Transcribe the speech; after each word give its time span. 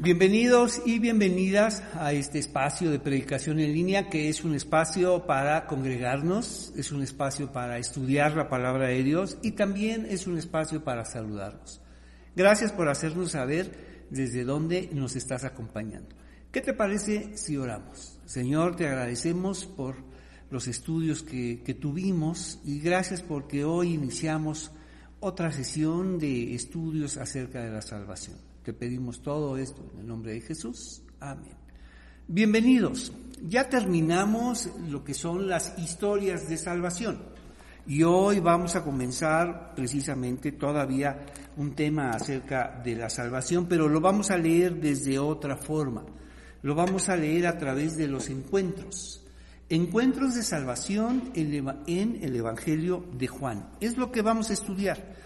Bienvenidos 0.00 0.80
y 0.86 1.00
bienvenidas 1.00 1.82
a 1.94 2.12
este 2.12 2.38
espacio 2.38 2.92
de 2.92 3.00
predicación 3.00 3.58
en 3.58 3.72
línea 3.72 4.08
que 4.08 4.28
es 4.28 4.44
un 4.44 4.54
espacio 4.54 5.26
para 5.26 5.66
congregarnos, 5.66 6.72
es 6.76 6.92
un 6.92 7.02
espacio 7.02 7.50
para 7.50 7.78
estudiar 7.78 8.36
la 8.36 8.48
palabra 8.48 8.86
de 8.86 9.02
Dios 9.02 9.38
y 9.42 9.50
también 9.50 10.06
es 10.08 10.28
un 10.28 10.38
espacio 10.38 10.84
para 10.84 11.04
saludarnos. 11.04 11.80
Gracias 12.36 12.70
por 12.70 12.88
hacernos 12.88 13.32
saber 13.32 14.06
desde 14.08 14.44
dónde 14.44 14.88
nos 14.92 15.16
estás 15.16 15.42
acompañando. 15.42 16.14
¿Qué 16.52 16.60
te 16.60 16.74
parece 16.74 17.36
si 17.36 17.56
oramos? 17.56 18.20
Señor, 18.24 18.76
te 18.76 18.86
agradecemos 18.86 19.66
por 19.66 19.96
los 20.48 20.68
estudios 20.68 21.24
que, 21.24 21.64
que 21.64 21.74
tuvimos 21.74 22.60
y 22.64 22.78
gracias 22.78 23.20
porque 23.20 23.64
hoy 23.64 23.94
iniciamos 23.94 24.70
otra 25.18 25.50
sesión 25.50 26.20
de 26.20 26.54
estudios 26.54 27.16
acerca 27.16 27.64
de 27.64 27.72
la 27.72 27.82
salvación. 27.82 28.47
Te 28.68 28.74
pedimos 28.74 29.22
todo 29.22 29.56
esto 29.56 29.82
en 29.94 30.00
el 30.00 30.06
nombre 30.06 30.34
de 30.34 30.42
Jesús. 30.42 31.00
Amén. 31.20 31.56
Bienvenidos. 32.26 33.14
Ya 33.42 33.66
terminamos 33.66 34.68
lo 34.90 35.02
que 35.02 35.14
son 35.14 35.48
las 35.48 35.78
historias 35.78 36.50
de 36.50 36.58
salvación. 36.58 37.18
Y 37.86 38.02
hoy 38.02 38.40
vamos 38.40 38.76
a 38.76 38.84
comenzar 38.84 39.72
precisamente 39.74 40.52
todavía 40.52 41.24
un 41.56 41.74
tema 41.74 42.10
acerca 42.10 42.78
de 42.84 42.94
la 42.94 43.08
salvación, 43.08 43.64
pero 43.66 43.88
lo 43.88 44.02
vamos 44.02 44.30
a 44.30 44.36
leer 44.36 44.78
desde 44.78 45.18
otra 45.18 45.56
forma. 45.56 46.04
Lo 46.60 46.74
vamos 46.74 47.08
a 47.08 47.16
leer 47.16 47.46
a 47.46 47.56
través 47.56 47.96
de 47.96 48.06
los 48.06 48.28
encuentros. 48.28 49.24
Encuentros 49.70 50.34
de 50.34 50.42
salvación 50.42 51.30
en 51.34 52.18
el 52.20 52.36
Evangelio 52.36 53.02
de 53.16 53.28
Juan. 53.28 53.70
Es 53.80 53.96
lo 53.96 54.12
que 54.12 54.20
vamos 54.20 54.50
a 54.50 54.52
estudiar 54.52 55.16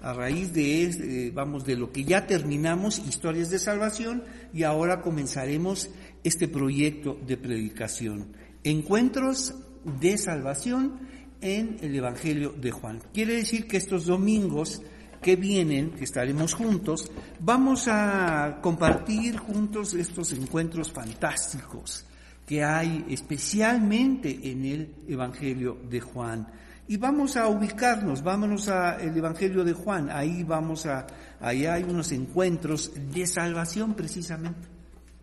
a 0.00 0.12
raíz 0.12 0.52
de, 0.52 0.84
eh, 0.84 1.30
vamos, 1.34 1.64
de 1.64 1.76
lo 1.76 1.92
que 1.92 2.04
ya 2.04 2.26
terminamos, 2.26 2.98
historias 2.98 3.50
de 3.50 3.58
salvación, 3.58 4.24
y 4.52 4.62
ahora 4.62 5.00
comenzaremos 5.02 5.90
este 6.22 6.48
proyecto 6.48 7.18
de 7.26 7.36
predicación. 7.36 8.32
Encuentros 8.62 9.54
de 10.00 10.18
salvación 10.18 11.00
en 11.40 11.78
el 11.80 11.94
Evangelio 11.94 12.52
de 12.52 12.70
Juan. 12.70 13.00
Quiere 13.12 13.34
decir 13.34 13.66
que 13.66 13.76
estos 13.76 14.06
domingos 14.06 14.82
que 15.22 15.36
vienen, 15.36 15.90
que 15.90 16.04
estaremos 16.04 16.54
juntos, 16.54 17.10
vamos 17.40 17.88
a 17.88 18.58
compartir 18.62 19.36
juntos 19.38 19.94
estos 19.94 20.32
encuentros 20.32 20.92
fantásticos 20.92 22.04
que 22.46 22.62
hay 22.62 23.04
especialmente 23.10 24.38
en 24.44 24.64
el 24.64 24.94
Evangelio 25.08 25.78
de 25.90 26.00
Juan. 26.00 26.46
Y 26.88 26.96
vamos 26.96 27.36
a 27.36 27.48
ubicarnos, 27.48 28.22
vámonos 28.22 28.68
al 28.68 29.16
Evangelio 29.16 29.64
de 29.64 29.72
Juan, 29.72 30.08
ahí 30.10 30.44
vamos 30.44 30.86
a, 30.86 31.06
ahí 31.40 31.66
hay 31.66 31.82
unos 31.82 32.12
encuentros 32.12 32.92
de 33.12 33.26
salvación 33.26 33.94
precisamente. 33.94 34.68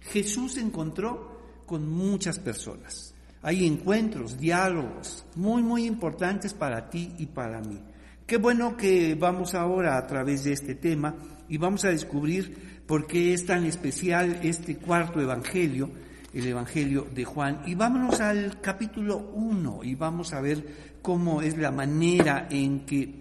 Jesús 0.01 0.53
se 0.53 0.61
encontró 0.61 1.63
con 1.65 1.89
muchas 1.89 2.37
personas. 2.39 3.13
Hay 3.41 3.65
encuentros, 3.65 4.37
diálogos 4.37 5.25
muy, 5.35 5.63
muy 5.63 5.85
importantes 5.85 6.53
para 6.53 6.89
ti 6.89 7.13
y 7.17 7.27
para 7.27 7.61
mí. 7.61 7.79
Qué 8.25 8.37
bueno 8.37 8.77
que 8.77 9.15
vamos 9.15 9.53
ahora 9.53 9.97
a 9.97 10.07
través 10.07 10.45
de 10.45 10.53
este 10.53 10.75
tema 10.75 11.15
y 11.49 11.57
vamos 11.57 11.83
a 11.85 11.89
descubrir 11.89 12.83
por 12.87 13.05
qué 13.05 13.33
es 13.33 13.45
tan 13.45 13.65
especial 13.65 14.39
este 14.43 14.77
cuarto 14.77 15.19
Evangelio, 15.19 15.89
el 16.33 16.47
Evangelio 16.47 17.07
de 17.13 17.25
Juan. 17.25 17.61
Y 17.65 17.75
vámonos 17.75 18.19
al 18.19 18.59
capítulo 18.59 19.17
1 19.17 19.83
y 19.83 19.95
vamos 19.95 20.33
a 20.33 20.41
ver 20.41 20.95
cómo 21.01 21.41
es 21.41 21.57
la 21.57 21.71
manera 21.71 22.47
en 22.49 22.85
que 22.85 23.13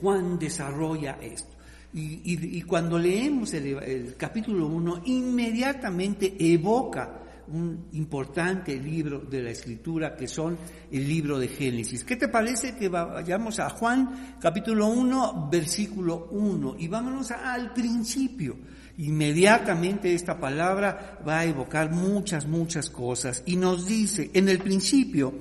Juan 0.00 0.38
desarrolla 0.38 1.18
esto. 1.20 1.58
Y, 1.92 2.62
cuando 2.62 2.98
leemos 2.98 3.54
el, 3.54 4.14
capítulo 4.16 4.66
1, 4.66 5.02
inmediatamente 5.06 6.36
evoca 6.38 7.22
un 7.48 7.88
importante 7.92 8.76
libro 8.76 9.20
de 9.20 9.42
la 9.42 9.50
escritura 9.50 10.14
que 10.14 10.28
son 10.28 10.58
el 10.92 11.08
libro 11.08 11.38
de 11.38 11.48
Génesis. 11.48 12.04
¿Qué 12.04 12.16
te 12.16 12.28
parece 12.28 12.76
que 12.76 12.88
vayamos 12.90 13.58
a 13.58 13.70
Juan 13.70 14.36
capítulo 14.38 14.86
1, 14.88 15.48
versículo 15.50 16.28
1 16.30 16.76
y 16.78 16.88
vámonos 16.88 17.30
al 17.30 17.72
principio? 17.72 18.56
Inmediatamente 18.98 20.12
esta 20.12 20.40
palabra 20.40 21.20
va 21.26 21.38
a 21.38 21.44
evocar 21.44 21.90
muchas, 21.92 22.46
muchas 22.46 22.90
cosas 22.90 23.44
y 23.46 23.54
nos 23.54 23.86
dice, 23.86 24.30
en 24.34 24.48
el 24.48 24.58
principio, 24.58 25.32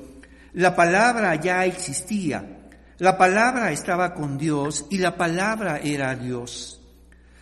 la 0.54 0.76
palabra 0.76 1.34
ya 1.36 1.66
existía. 1.66 2.70
La 3.00 3.18
palabra 3.18 3.72
estaba 3.72 4.14
con 4.14 4.38
Dios 4.38 4.86
y 4.92 5.00
la 5.00 5.18
palabra 5.18 5.80
era 5.80 6.16
Dios. 6.16 6.82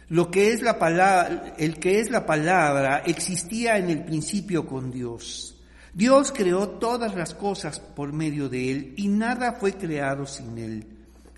Lo 0.07 0.31
que 0.31 0.53
es 0.53 0.61
la 0.61 0.79
palabra, 0.79 1.53
el 1.57 1.79
que 1.79 1.99
es 1.99 2.09
la 2.09 2.25
palabra 2.25 3.03
existía 3.05 3.77
en 3.77 3.89
el 3.89 4.05
principio 4.05 4.65
con 4.65 4.91
Dios. 4.91 5.61
Dios 5.93 6.31
creó 6.31 6.69
todas 6.69 7.13
las 7.15 7.33
cosas 7.33 7.79
por 7.79 8.13
medio 8.13 8.47
de 8.47 8.71
él 8.71 8.93
y 8.95 9.09
nada 9.09 9.53
fue 9.53 9.73
creado 9.73 10.25
sin 10.25 10.57
él. 10.57 10.87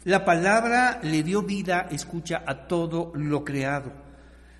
La 0.03 0.23
palabra 0.23 0.99
le 1.01 1.23
dio 1.23 1.41
vida, 1.41 1.87
escucha, 1.89 2.43
a 2.45 2.67
todo 2.67 3.11
lo 3.15 3.43
creado. 3.43 4.06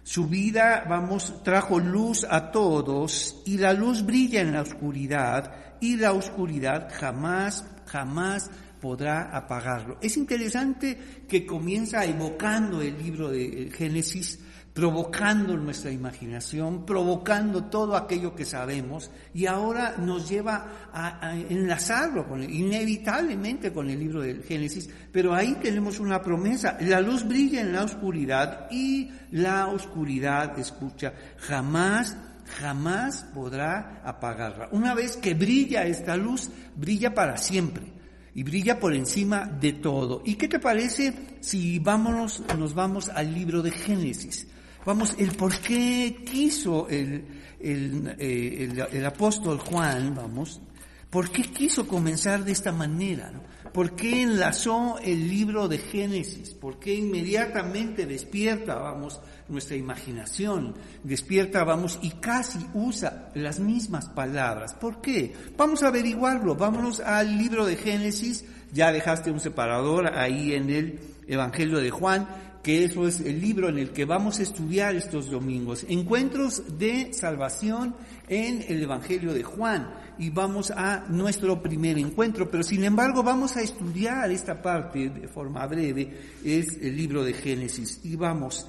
Su 0.07 0.25
vida, 0.25 0.85
vamos, 0.88 1.44
trajo 1.44 1.79
luz 1.81 2.25
a 2.29 2.50
todos 2.50 3.41
y 3.45 3.57
la 3.57 3.73
luz 3.73 4.06
brilla 4.06 4.40
en 4.40 4.53
la 4.53 4.62
oscuridad 4.62 5.51
y 5.81 5.97
la 5.97 6.13
oscuridad 6.13 6.88
jamás, 6.94 7.66
jamás 7.85 8.50
podrá 8.79 9.23
apagarlo. 9.35 9.97
Es 10.01 10.16
interesante 10.16 10.97
que 11.28 11.46
comienza 11.46 12.06
evocando 12.06 12.81
el 12.81 12.97
libro 12.97 13.28
de 13.28 13.69
Génesis, 13.75 14.40
provocando 14.77 15.57
nuestra 15.57 15.89
imaginación, 15.89 16.85
provocando 16.85 17.63
todo 17.63 17.95
aquello 17.95 18.35
que 18.35 18.45
sabemos 18.45 19.09
y 19.33 19.47
ahora 19.47 19.95
nos 19.97 20.29
lleva 20.29 20.91
a, 20.93 21.35
enlazarlo 21.35 22.27
con 22.27 22.43
inevitablemente 22.43 23.73
con 23.73 23.89
el 23.89 23.97
libro 23.97 24.21
del 24.21 24.43
Génesis, 24.43 24.87
pero 25.11 25.33
ahí 25.33 25.57
tenemos 25.63 25.99
una 25.99 26.21
promesa, 26.21 26.77
la 26.79 27.01
luz 27.01 27.27
brilla 27.27 27.61
en 27.61 27.73
la 27.73 27.85
oscuridad 27.85 28.67
y 28.69 29.09
la 29.31 29.66
oscuridad, 29.66 30.59
escucha, 30.59 31.11
jamás 31.39 32.16
jamás 32.59 33.25
podrá 33.33 34.03
apagarla. 34.05 34.69
Una 34.71 34.93
vez 34.93 35.17
que 35.17 35.33
brilla 35.33 35.87
esta 35.87 36.16
luz, 36.16 36.51
brilla 36.75 37.16
para 37.16 37.35
siempre 37.37 37.91
y 38.35 38.43
brilla 38.43 38.79
por 38.79 38.93
encima 38.93 39.45
de 39.59 39.73
todo. 39.73 40.21
¿Y 40.23 40.35
qué 40.35 40.47
te 40.47 40.59
parece 40.59 41.39
si 41.41 41.79
vámonos, 41.79 42.43
nos 42.59 42.75
vamos 42.75 43.09
al 43.09 43.33
libro 43.33 43.63
de 43.63 43.71
Génesis? 43.71 44.47
Vamos, 44.87 45.15
el 45.17 45.33
por 45.33 45.53
qué 45.59 46.23
quiso 46.25 46.87
el, 46.87 47.25
el, 47.59 48.15
eh, 48.17 48.87
el, 48.93 49.05
apóstol 49.05 49.59
Juan, 49.59 50.15
vamos, 50.15 50.61
¿Por 51.09 51.29
qué 51.29 51.41
quiso 51.41 51.89
comenzar 51.89 52.45
de 52.45 52.53
esta 52.53 52.71
manera? 52.71 53.33
¿Por 53.73 53.97
qué 53.97 54.21
enlazó 54.23 54.97
el 55.03 55.27
libro 55.27 55.67
de 55.67 55.77
Génesis? 55.77 56.51
¿Por 56.51 56.79
qué 56.79 56.95
inmediatamente 56.95 58.05
despierta, 58.05 58.75
vamos, 58.75 59.19
nuestra 59.49 59.75
imaginación? 59.75 60.75
Despierta, 61.03 61.65
vamos, 61.65 61.99
y 62.01 62.11
casi 62.11 62.59
usa 62.73 63.29
las 63.35 63.59
mismas 63.59 64.07
palabras. 64.07 64.73
¿Por 64.73 65.01
qué? 65.01 65.33
Vamos 65.57 65.83
a 65.83 65.87
averiguarlo. 65.87 66.55
Vámonos 66.55 67.01
al 67.01 67.37
libro 67.37 67.65
de 67.65 67.75
Génesis. 67.75 68.45
Ya 68.71 68.93
dejaste 68.93 69.31
un 69.31 69.41
separador 69.41 70.17
ahí 70.17 70.53
en 70.53 70.69
el 70.69 70.99
Evangelio 71.27 71.79
de 71.79 71.89
Juan 71.89 72.47
que 72.67 72.83
eso 72.83 73.07
es 73.07 73.22
el 73.22 73.39
libro 73.39 73.69
en 73.69 73.78
el 73.78 73.91
que 73.91 74.03
vamos 74.03 74.39
a 74.39 74.44
estudiar 74.44 74.94
estos 74.94 75.31
domingos. 75.31 75.85
Encuentros 75.88 76.78
de 76.78 77.13
salvación 77.13 77.95
en 78.28 78.61
el 78.67 78.83
Evangelio 78.83 79.33
de 79.33 79.41
Juan. 79.41 79.89
Y 80.17 80.31
vamos 80.31 80.72
a 80.72 81.05
nuestro 81.07 81.61
primer 81.61 81.97
encuentro, 81.97 82.51
pero 82.51 82.63
sin 82.63 82.83
embargo 82.83 83.23
vamos 83.23 83.55
a 83.55 83.61
estudiar 83.61 84.29
esta 84.31 84.61
parte 84.61 85.07
de 85.07 85.29
forma 85.29 85.66
breve, 85.66 86.11
es 86.44 86.78
el 86.81 86.97
libro 86.97 87.23
de 87.23 87.35
Génesis. 87.35 88.01
Y 88.03 88.17
vamos, 88.17 88.67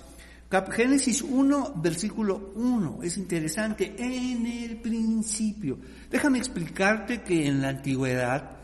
Génesis 0.70 1.20
1, 1.20 1.72
versículo 1.82 2.52
1, 2.54 3.00
es 3.02 3.16
interesante, 3.16 3.96
en 3.98 4.46
el 4.46 4.76
principio. 4.76 5.76
Déjame 6.08 6.38
explicarte 6.38 7.22
que 7.22 7.48
en 7.48 7.62
la 7.62 7.70
antigüedad 7.70 8.58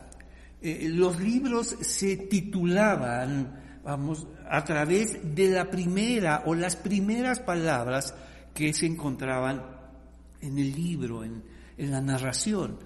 eh, 0.63 0.89
los 0.93 1.19
libros 1.19 1.77
se 1.81 2.19
titulaban 2.19 3.65
vamos, 3.85 4.27
a 4.49 4.65
través 4.65 5.35
de 5.35 5.49
la 5.49 5.71
primera 5.71 6.43
o 6.47 6.55
las 6.55 6.77
primeras 6.77 7.41
palabras 7.41 8.15
que 8.53 8.73
se 8.73 8.87
encontraban 8.87 9.63
en 10.41 10.59
el 10.59 10.73
libro, 10.73 11.25
en, 11.25 11.43
la 11.77 12.01
narración. 12.01 12.79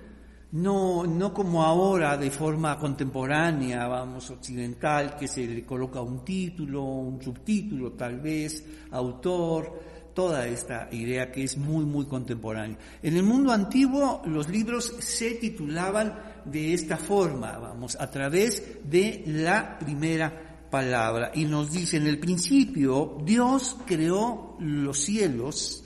No, 0.53 1.07
no 1.07 1.35
como 1.35 1.63
ahora 1.63 2.17
de 2.17 2.31
forma 2.31 2.79
contemporánea, 2.79 3.87
vamos, 3.87 4.31
occidental, 4.31 5.15
que 5.15 5.29
se 5.29 5.47
le 5.47 5.65
coloca 5.67 6.01
un 6.01 6.25
título, 6.25 6.85
un 6.85 7.21
subtítulo, 7.21 7.93
tal 7.93 8.19
vez, 8.21 8.65
autor, 8.91 9.79
toda 10.15 10.47
esta 10.47 10.89
idea 10.91 11.31
que 11.31 11.45
es 11.45 11.59
muy, 11.59 11.85
muy 11.85 12.07
contemporánea. 12.07 12.79
En 13.03 13.17
el 13.17 13.23
mundo 13.23 13.53
antiguo 13.53 14.23
los 14.25 14.49
libros 14.49 14.95
se 15.01 15.33
titulaban 15.33 16.19
de 16.47 16.73
esta 16.73 16.97
forma, 16.97 17.59
vamos, 17.59 17.97
a 18.01 18.11
través 18.11 18.81
de 18.89 19.23
la 19.27 19.79
primera 19.79 20.48
palabra 20.71 21.33
y 21.35 21.45
nos 21.45 21.73
dice, 21.73 21.97
en 21.97 22.07
el 22.07 22.19
principio 22.19 23.19
Dios 23.25 23.77
creó 23.87 24.57
los 24.61 24.99
cielos, 24.99 25.85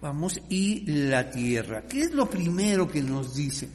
vamos, 0.00 0.40
y 0.48 0.84
la 0.86 1.30
tierra. 1.30 1.84
¿Qué 1.88 2.02
es 2.02 2.12
lo 2.12 2.28
primero 2.28 2.88
que 2.88 3.02
nos 3.02 3.34
dice? 3.34 3.68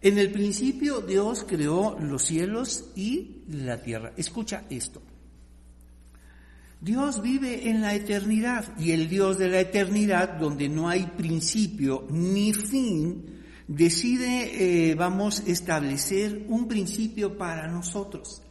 En 0.00 0.18
el 0.18 0.32
principio 0.32 1.00
Dios 1.00 1.44
creó 1.46 1.96
los 2.00 2.24
cielos 2.24 2.86
y 2.96 3.42
la 3.48 3.80
tierra. 3.80 4.12
Escucha 4.16 4.64
esto. 4.68 5.00
Dios 6.80 7.22
vive 7.22 7.70
en 7.70 7.80
la 7.80 7.94
eternidad 7.94 8.76
y 8.76 8.90
el 8.90 9.08
Dios 9.08 9.38
de 9.38 9.48
la 9.48 9.60
eternidad, 9.60 10.38
donde 10.40 10.68
no 10.68 10.88
hay 10.88 11.06
principio 11.06 12.08
ni 12.10 12.52
fin, 12.52 13.42
decide, 13.68 14.90
eh, 14.90 14.94
vamos, 14.96 15.44
establecer 15.46 16.44
un 16.48 16.66
principio 16.66 17.38
para 17.38 17.68
nosotros. 17.68 18.42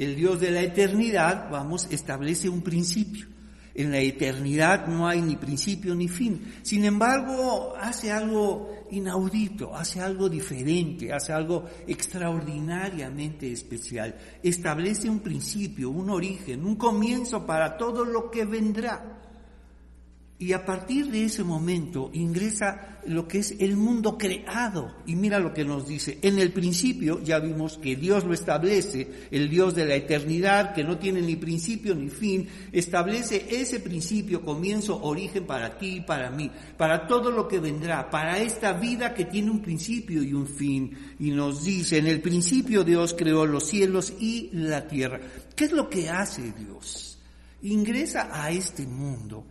El 0.00 0.16
Dios 0.16 0.40
de 0.40 0.50
la 0.50 0.62
eternidad, 0.62 1.50
vamos, 1.50 1.86
establece 1.90 2.48
un 2.48 2.62
principio. 2.62 3.26
En 3.74 3.90
la 3.90 3.98
eternidad 3.98 4.86
no 4.86 5.06
hay 5.06 5.20
ni 5.20 5.36
principio 5.36 5.94
ni 5.94 6.08
fin. 6.08 6.54
Sin 6.62 6.86
embargo, 6.86 7.74
hace 7.78 8.10
algo 8.10 8.86
inaudito, 8.90 9.76
hace 9.76 10.00
algo 10.00 10.30
diferente, 10.30 11.12
hace 11.12 11.34
algo 11.34 11.66
extraordinariamente 11.86 13.52
especial. 13.52 14.16
Establece 14.42 15.10
un 15.10 15.20
principio, 15.20 15.90
un 15.90 16.08
origen, 16.08 16.64
un 16.64 16.76
comienzo 16.76 17.44
para 17.44 17.76
todo 17.76 18.02
lo 18.02 18.30
que 18.30 18.46
vendrá. 18.46 19.20
Y 20.40 20.54
a 20.54 20.64
partir 20.64 21.10
de 21.10 21.26
ese 21.26 21.44
momento 21.44 22.10
ingresa 22.14 22.98
lo 23.06 23.28
que 23.28 23.40
es 23.40 23.54
el 23.58 23.76
mundo 23.76 24.16
creado. 24.16 24.96
Y 25.04 25.14
mira 25.14 25.38
lo 25.38 25.52
que 25.52 25.66
nos 25.66 25.86
dice. 25.86 26.18
En 26.22 26.38
el 26.38 26.50
principio 26.50 27.22
ya 27.22 27.38
vimos 27.40 27.76
que 27.76 27.94
Dios 27.94 28.24
lo 28.24 28.32
establece, 28.32 29.06
el 29.30 29.50
Dios 29.50 29.74
de 29.74 29.84
la 29.84 29.96
eternidad, 29.96 30.72
que 30.72 30.82
no 30.82 30.96
tiene 30.96 31.20
ni 31.20 31.36
principio 31.36 31.94
ni 31.94 32.08
fin, 32.08 32.48
establece 32.72 33.48
ese 33.50 33.80
principio, 33.80 34.40
comienzo, 34.40 35.02
origen 35.02 35.44
para 35.44 35.76
ti 35.76 35.96
y 35.96 36.00
para 36.00 36.30
mí, 36.30 36.50
para 36.78 37.06
todo 37.06 37.30
lo 37.30 37.46
que 37.46 37.60
vendrá, 37.60 38.08
para 38.08 38.38
esta 38.38 38.72
vida 38.72 39.12
que 39.12 39.26
tiene 39.26 39.50
un 39.50 39.60
principio 39.60 40.22
y 40.22 40.32
un 40.32 40.46
fin. 40.46 40.96
Y 41.18 41.32
nos 41.32 41.64
dice, 41.64 41.98
en 41.98 42.06
el 42.06 42.22
principio 42.22 42.82
Dios 42.82 43.12
creó 43.12 43.44
los 43.44 43.66
cielos 43.66 44.14
y 44.18 44.48
la 44.54 44.88
tierra. 44.88 45.20
¿Qué 45.54 45.64
es 45.64 45.72
lo 45.72 45.90
que 45.90 46.08
hace 46.08 46.50
Dios? 46.52 47.18
Ingresa 47.60 48.30
a 48.32 48.50
este 48.50 48.86
mundo 48.86 49.44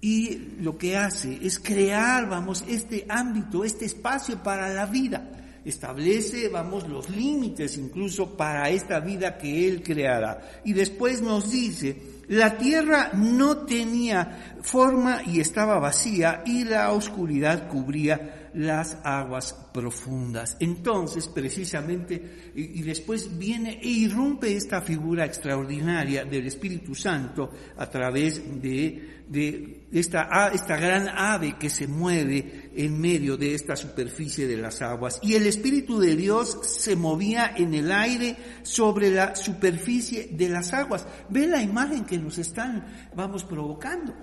y 0.00 0.56
lo 0.60 0.76
que 0.76 0.96
hace 0.96 1.38
es 1.42 1.58
crear, 1.58 2.28
vamos, 2.28 2.64
este 2.68 3.06
ámbito, 3.08 3.64
este 3.64 3.86
espacio 3.86 4.42
para 4.42 4.68
la 4.72 4.86
vida. 4.86 5.32
Establece, 5.64 6.48
vamos, 6.48 6.88
los 6.88 7.10
límites 7.10 7.76
incluso 7.76 8.36
para 8.36 8.70
esta 8.70 9.00
vida 9.00 9.36
que 9.36 9.66
Él 9.66 9.82
creará. 9.82 10.60
Y 10.64 10.74
después 10.74 11.22
nos 11.22 11.50
dice, 11.50 12.00
la 12.28 12.56
tierra 12.56 13.10
no 13.14 13.58
tenía 13.58 14.56
forma 14.62 15.22
y 15.26 15.40
estaba 15.40 15.78
vacía 15.80 16.42
y 16.46 16.64
la 16.64 16.92
oscuridad 16.92 17.68
cubría 17.68 18.35
las 18.56 18.96
aguas 19.04 19.54
profundas. 19.72 20.56
Entonces, 20.60 21.28
precisamente, 21.28 22.52
y, 22.54 22.82
después 22.82 23.36
viene 23.38 23.78
e 23.82 23.88
irrumpe 23.88 24.56
esta 24.56 24.80
figura 24.80 25.26
extraordinaria 25.26 26.24
del 26.24 26.46
Espíritu 26.46 26.94
Santo 26.94 27.50
a 27.76 27.88
través 27.88 28.60
de, 28.60 29.24
de 29.28 29.86
esta, 29.92 30.50
esta 30.54 30.76
gran 30.78 31.08
ave 31.08 31.56
que 31.58 31.68
se 31.68 31.86
mueve 31.86 32.70
en 32.74 32.98
medio 32.98 33.36
de 33.36 33.54
esta 33.54 33.76
superficie 33.76 34.46
de 34.46 34.56
las 34.56 34.80
aguas. 34.80 35.20
Y 35.22 35.34
el 35.34 35.46
Espíritu 35.46 35.98
de 35.98 36.16
Dios 36.16 36.58
se 36.62 36.96
movía 36.96 37.52
en 37.56 37.74
el 37.74 37.92
aire 37.92 38.36
sobre 38.62 39.10
la 39.10 39.36
superficie 39.36 40.30
de 40.32 40.48
las 40.48 40.72
aguas. 40.72 41.06
Ve 41.28 41.46
la 41.46 41.62
imagen 41.62 42.06
que 42.06 42.18
nos 42.18 42.38
están, 42.38 43.10
vamos, 43.14 43.44
provocando. 43.44 44.14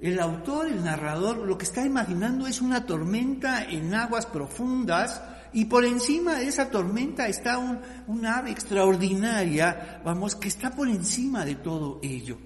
El 0.00 0.18
autor, 0.20 0.66
el 0.66 0.84
narrador, 0.84 1.38
lo 1.38 1.56
que 1.56 1.64
está 1.64 1.84
imaginando 1.84 2.46
es 2.46 2.60
una 2.60 2.84
tormenta 2.84 3.64
en 3.64 3.94
aguas 3.94 4.26
profundas 4.26 5.22
y 5.52 5.66
por 5.66 5.84
encima 5.84 6.34
de 6.34 6.48
esa 6.48 6.68
tormenta 6.68 7.28
está 7.28 7.58
un, 7.58 8.26
ave 8.26 8.50
extraordinaria, 8.50 10.02
vamos, 10.04 10.34
que 10.34 10.48
está 10.48 10.70
por 10.70 10.88
encima 10.88 11.44
de 11.44 11.54
todo 11.54 12.00
ello. 12.02 12.38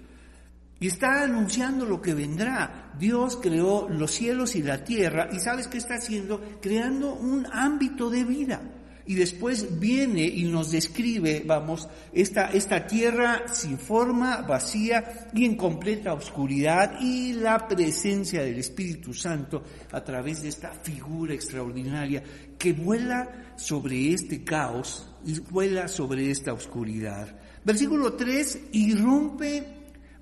Y 0.78 0.86
está 0.86 1.22
anunciando 1.22 1.84
lo 1.86 2.00
que 2.00 2.14
vendrá. 2.14 2.92
Dios 2.98 3.38
creó 3.42 3.88
los 3.88 4.12
cielos 4.12 4.54
y 4.54 4.62
la 4.62 4.84
tierra 4.84 5.28
y 5.32 5.40
sabes 5.40 5.66
qué 5.66 5.78
está 5.78 5.94
haciendo? 5.94 6.40
Creando 6.60 7.14
un 7.14 7.46
ámbito 7.50 8.10
de 8.10 8.24
vida 8.24 8.60
y 9.08 9.14
después 9.14 9.80
viene 9.80 10.22
y 10.22 10.44
nos 10.44 10.70
describe, 10.70 11.42
vamos, 11.44 11.88
esta, 12.12 12.50
esta 12.50 12.86
tierra 12.86 13.44
sin 13.50 13.78
forma, 13.78 14.42
vacía 14.42 15.30
y 15.32 15.46
en 15.46 15.56
completa 15.56 16.12
oscuridad 16.12 17.00
y 17.00 17.32
la 17.32 17.66
presencia 17.66 18.42
del 18.42 18.58
Espíritu 18.58 19.14
Santo 19.14 19.64
a 19.92 20.04
través 20.04 20.42
de 20.42 20.48
esta 20.48 20.72
figura 20.72 21.32
extraordinaria 21.32 22.22
que 22.58 22.74
vuela 22.74 23.54
sobre 23.56 24.12
este 24.12 24.44
caos 24.44 25.10
y 25.24 25.40
vuela 25.40 25.88
sobre 25.88 26.30
esta 26.30 26.52
oscuridad. 26.52 27.34
Versículo 27.64 28.12
3 28.12 28.58
irrumpe, 28.72 29.64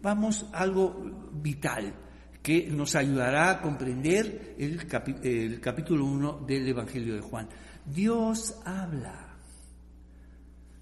vamos, 0.00 0.46
algo 0.52 1.30
vital 1.32 1.92
que 2.40 2.68
nos 2.70 2.94
ayudará 2.94 3.50
a 3.50 3.60
comprender 3.60 4.54
el, 4.56 4.80
el 5.24 5.60
capítulo 5.60 6.04
1 6.04 6.44
del 6.46 6.68
Evangelio 6.68 7.16
de 7.16 7.20
Juan. 7.20 7.48
Dios 7.86 8.54
habla. 8.64 9.34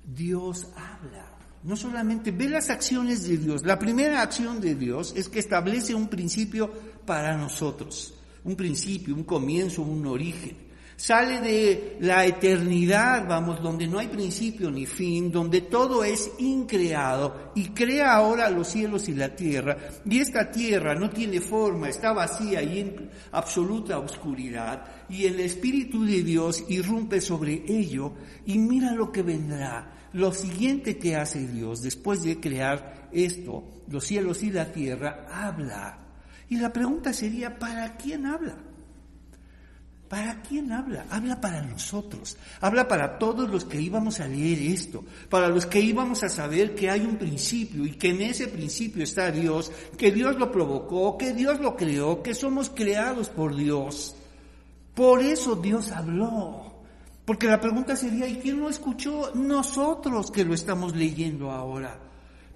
Dios 0.05 0.67
habla. 0.77 1.27
No 1.63 1.77
solamente 1.77 2.31
ve 2.31 2.49
las 2.49 2.71
acciones 2.71 3.27
de 3.27 3.39
Dios. 3.39 3.65
La 3.65 3.79
primera 3.79 4.23
acción 4.23 4.61
de 4.61 4.75
Dios 4.75 5.15
es 5.17 5.29
que 5.29 5.39
establece 5.39 5.95
un 5.95 6.09
principio 6.09 6.71
para 7.07 7.37
nosotros. 7.37 8.15
Un 8.45 8.57
principio, 8.57 9.15
un 9.15 9.25
comienzo, 9.25 9.83
un 9.83 10.07
origen 10.07 10.64
sale 10.97 11.41
de 11.41 11.97
la 12.01 12.25
eternidad, 12.25 13.27
vamos, 13.29 13.63
donde 13.63 13.87
no 13.87 13.99
hay 13.99 14.09
principio 14.09 14.71
ni 14.71 14.87
fin, 14.87 15.31
donde 15.31 15.63
todo 15.63 16.05
es 16.05 16.31
increado 16.39 17.53
y 17.55 17.69
crea 17.71 18.15
ahora 18.15 18.51
los 18.51 18.69
cielos 18.69 19.09
y 19.09 19.15
la 19.15 19.35
tierra. 19.35 19.77
Y 20.05 20.21
esta 20.21 20.51
tierra 20.51 20.95
no 20.95 21.11
tiene 21.11 21.41
forma, 21.41 21.89
está 21.89 22.13
vacía 22.13 22.63
y 22.63 22.81
en 22.81 23.11
absoluta 23.33 23.99
oscuridad. 23.99 24.85
Y 25.09 25.27
el 25.27 25.41
Espíritu 25.41 26.05
de 26.05 26.23
Dios 26.23 26.65
irrumpe 26.69 27.21
sobre 27.21 27.65
ello 27.67 28.13
y 28.47 28.59
mira 28.59 28.93
lo 28.93 29.11
que 29.11 29.23
vendrá. 29.23 29.91
Lo 30.13 30.33
siguiente 30.33 30.97
que 30.97 31.17
hace 31.17 31.47
Dios 31.49 31.83
después 31.83 32.23
de 32.23 32.39
crear 32.39 33.09
esto, 33.13 33.65
los 33.89 34.05
cielos 34.05 34.43
y 34.45 34.51
la 34.51 34.71
tierra, 34.71 35.27
habla. 35.29 35.99
Y 36.49 36.57
la 36.57 36.73
pregunta 36.73 37.13
sería, 37.13 37.59
¿para 37.59 37.97
quién 37.97 38.27
habla? 38.27 38.57
¿Para 40.09 40.43
quién 40.43 40.71
habla? 40.71 41.07
Habla 41.11 41.41
para 41.41 41.63
nosotros. 41.63 42.37
Habla 42.61 42.87
para 42.87 43.19
todos 43.19 43.49
los 43.49 43.65
que 43.65 43.81
íbamos 43.81 44.21
a 44.21 44.29
leer 44.29 44.61
esto. 44.61 45.05
Para 45.31 45.49
los 45.49 45.67
que 45.67 45.81
íbamos 45.81 46.23
a 46.23 46.29
saber 46.29 46.75
que 46.75 46.91
hay 46.91 47.01
un 47.01 47.17
principio 47.17 47.85
y 47.85 47.93
que 47.93 48.11
en 48.11 48.21
ese 48.21 48.49
principio 48.49 49.03
está 49.03 49.31
Dios, 49.31 49.73
que 49.97 50.13
Dios 50.13 50.37
lo 50.37 50.53
provocó, 50.53 51.17
que 51.17 51.33
Dios 51.33 51.59
lo 51.61 51.75
creó, 51.75 52.23
que 52.23 52.35
somos 52.35 52.71
creados 52.71 53.31
por 53.31 53.57
Dios. 53.57 54.15
Por 54.95 55.21
eso 55.21 55.57
Dios 55.57 55.91
habló. 55.91 56.75
Porque 57.25 57.47
la 57.47 57.61
pregunta 57.61 57.97
sería, 57.97 58.29
¿y 58.29 58.37
quién 58.37 58.61
lo 58.61 58.69
escuchó? 58.69 59.33
Nosotros 59.35 60.31
que 60.31 60.45
lo 60.45 60.53
estamos 60.53 60.95
leyendo 60.95 61.51
ahora. 61.51 61.99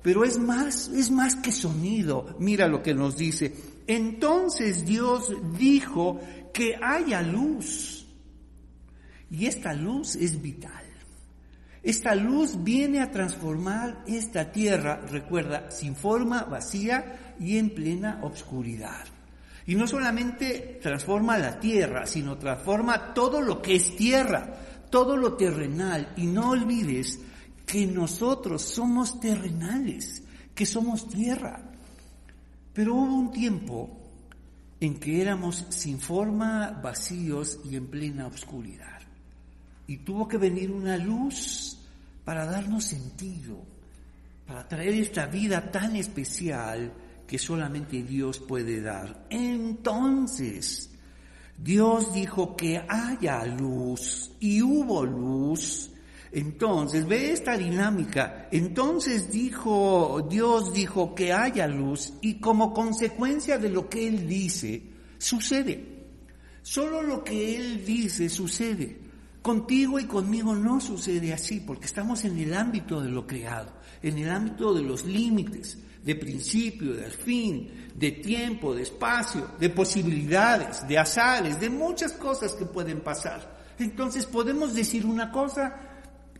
Pero 0.02 0.22
es 0.24 0.38
más, 0.38 0.88
es 0.88 1.10
más 1.10 1.34
que 1.36 1.50
sonido. 1.50 2.36
Mira 2.38 2.68
lo 2.68 2.82
que 2.82 2.94
nos 2.94 3.16
dice. 3.16 3.54
Entonces 3.88 4.84
Dios 4.84 5.32
dijo 5.58 6.20
que 6.52 6.76
haya 6.80 7.22
luz. 7.22 8.06
Y 9.30 9.46
esta 9.46 9.72
luz 9.72 10.14
es 10.14 10.40
vital. 10.40 10.84
Esta 11.82 12.14
luz 12.14 12.62
viene 12.62 13.00
a 13.00 13.10
transformar 13.10 14.04
esta 14.06 14.52
tierra, 14.52 15.00
recuerda, 15.10 15.70
sin 15.70 15.96
forma, 15.96 16.44
vacía 16.44 17.34
y 17.40 17.56
en 17.56 17.70
plena 17.70 18.20
obscuridad. 18.22 19.06
Y 19.66 19.74
no 19.74 19.86
solamente 19.86 20.78
transforma 20.82 21.38
la 21.38 21.58
tierra, 21.58 22.04
sino 22.04 22.36
transforma 22.36 23.14
todo 23.14 23.40
lo 23.40 23.62
que 23.62 23.76
es 23.76 23.96
tierra, 23.96 24.54
todo 24.90 25.16
lo 25.16 25.34
terrenal. 25.34 26.12
Y 26.16 26.26
no 26.26 26.50
olvides 26.50 27.20
que 27.64 27.86
nosotros 27.86 28.62
somos 28.62 29.18
terrenales, 29.18 30.22
que 30.54 30.66
somos 30.66 31.08
tierra. 31.08 31.62
Pero 32.78 32.94
hubo 32.94 33.12
un 33.12 33.32
tiempo 33.32 33.90
en 34.78 35.00
que 35.00 35.20
éramos 35.20 35.66
sin 35.70 35.98
forma, 35.98 36.70
vacíos 36.80 37.58
y 37.68 37.74
en 37.74 37.88
plena 37.88 38.28
oscuridad. 38.28 39.00
Y 39.88 39.96
tuvo 39.96 40.28
que 40.28 40.36
venir 40.36 40.70
una 40.70 40.96
luz 40.96 41.76
para 42.24 42.46
darnos 42.46 42.84
sentido, 42.84 43.64
para 44.46 44.68
traer 44.68 44.94
esta 44.94 45.26
vida 45.26 45.72
tan 45.72 45.96
especial 45.96 46.92
que 47.26 47.36
solamente 47.36 48.04
Dios 48.04 48.38
puede 48.38 48.80
dar. 48.80 49.26
Entonces, 49.28 50.88
Dios 51.58 52.14
dijo 52.14 52.54
que 52.54 52.80
haya 52.88 53.44
luz 53.44 54.30
y 54.38 54.62
hubo 54.62 55.04
luz. 55.04 55.90
Entonces, 56.32 57.06
ve 57.06 57.32
esta 57.32 57.56
dinámica. 57.56 58.48
Entonces 58.50 59.30
dijo, 59.30 60.26
Dios 60.28 60.72
dijo 60.72 61.14
que 61.14 61.32
haya 61.32 61.66
luz 61.66 62.12
y 62.20 62.34
como 62.34 62.72
consecuencia 62.72 63.58
de 63.58 63.70
lo 63.70 63.88
que 63.88 64.06
Él 64.06 64.26
dice, 64.26 64.82
sucede. 65.18 66.06
Solo 66.62 67.02
lo 67.02 67.24
que 67.24 67.56
Él 67.56 67.84
dice 67.84 68.28
sucede. 68.28 69.08
Contigo 69.40 69.98
y 69.98 70.04
conmigo 70.04 70.54
no 70.54 70.80
sucede 70.80 71.32
así, 71.32 71.60
porque 71.60 71.86
estamos 71.86 72.24
en 72.24 72.36
el 72.38 72.52
ámbito 72.52 73.00
de 73.00 73.08
lo 73.08 73.26
creado, 73.26 73.72
en 74.02 74.18
el 74.18 74.28
ámbito 74.28 74.74
de 74.74 74.82
los 74.82 75.06
límites, 75.06 75.78
de 76.04 76.14
principio, 76.16 76.92
de 76.94 77.08
fin, 77.08 77.90
de 77.94 78.12
tiempo, 78.12 78.74
de 78.74 78.82
espacio, 78.82 79.52
de 79.58 79.70
posibilidades, 79.70 80.86
de 80.86 80.98
azares, 80.98 81.58
de 81.60 81.70
muchas 81.70 82.12
cosas 82.12 82.52
que 82.52 82.66
pueden 82.66 83.00
pasar. 83.00 83.56
Entonces 83.78 84.26
podemos 84.26 84.74
decir 84.74 85.06
una 85.06 85.30
cosa 85.30 85.87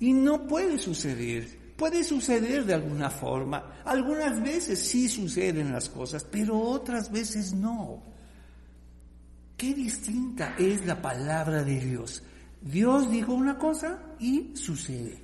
y 0.01 0.13
no 0.13 0.47
puede 0.47 0.79
suceder. 0.79 1.59
Puede 1.77 2.03
suceder 2.03 2.65
de 2.65 2.75
alguna 2.75 3.09
forma. 3.09 3.81
Algunas 3.85 4.43
veces 4.43 4.81
sí 4.81 5.09
suceden 5.09 5.73
las 5.73 5.89
cosas, 5.89 6.25
pero 6.25 6.59
otras 6.59 7.11
veces 7.11 7.53
no. 7.53 8.03
Qué 9.57 9.75
distinta 9.75 10.57
es 10.59 10.85
la 10.87 11.01
palabra 11.01 11.63
de 11.63 11.79
Dios. 11.79 12.23
Dios 12.61 13.11
dijo 13.11 13.33
una 13.33 13.59
cosa 13.59 14.03
y 14.19 14.57
sucede. 14.57 15.23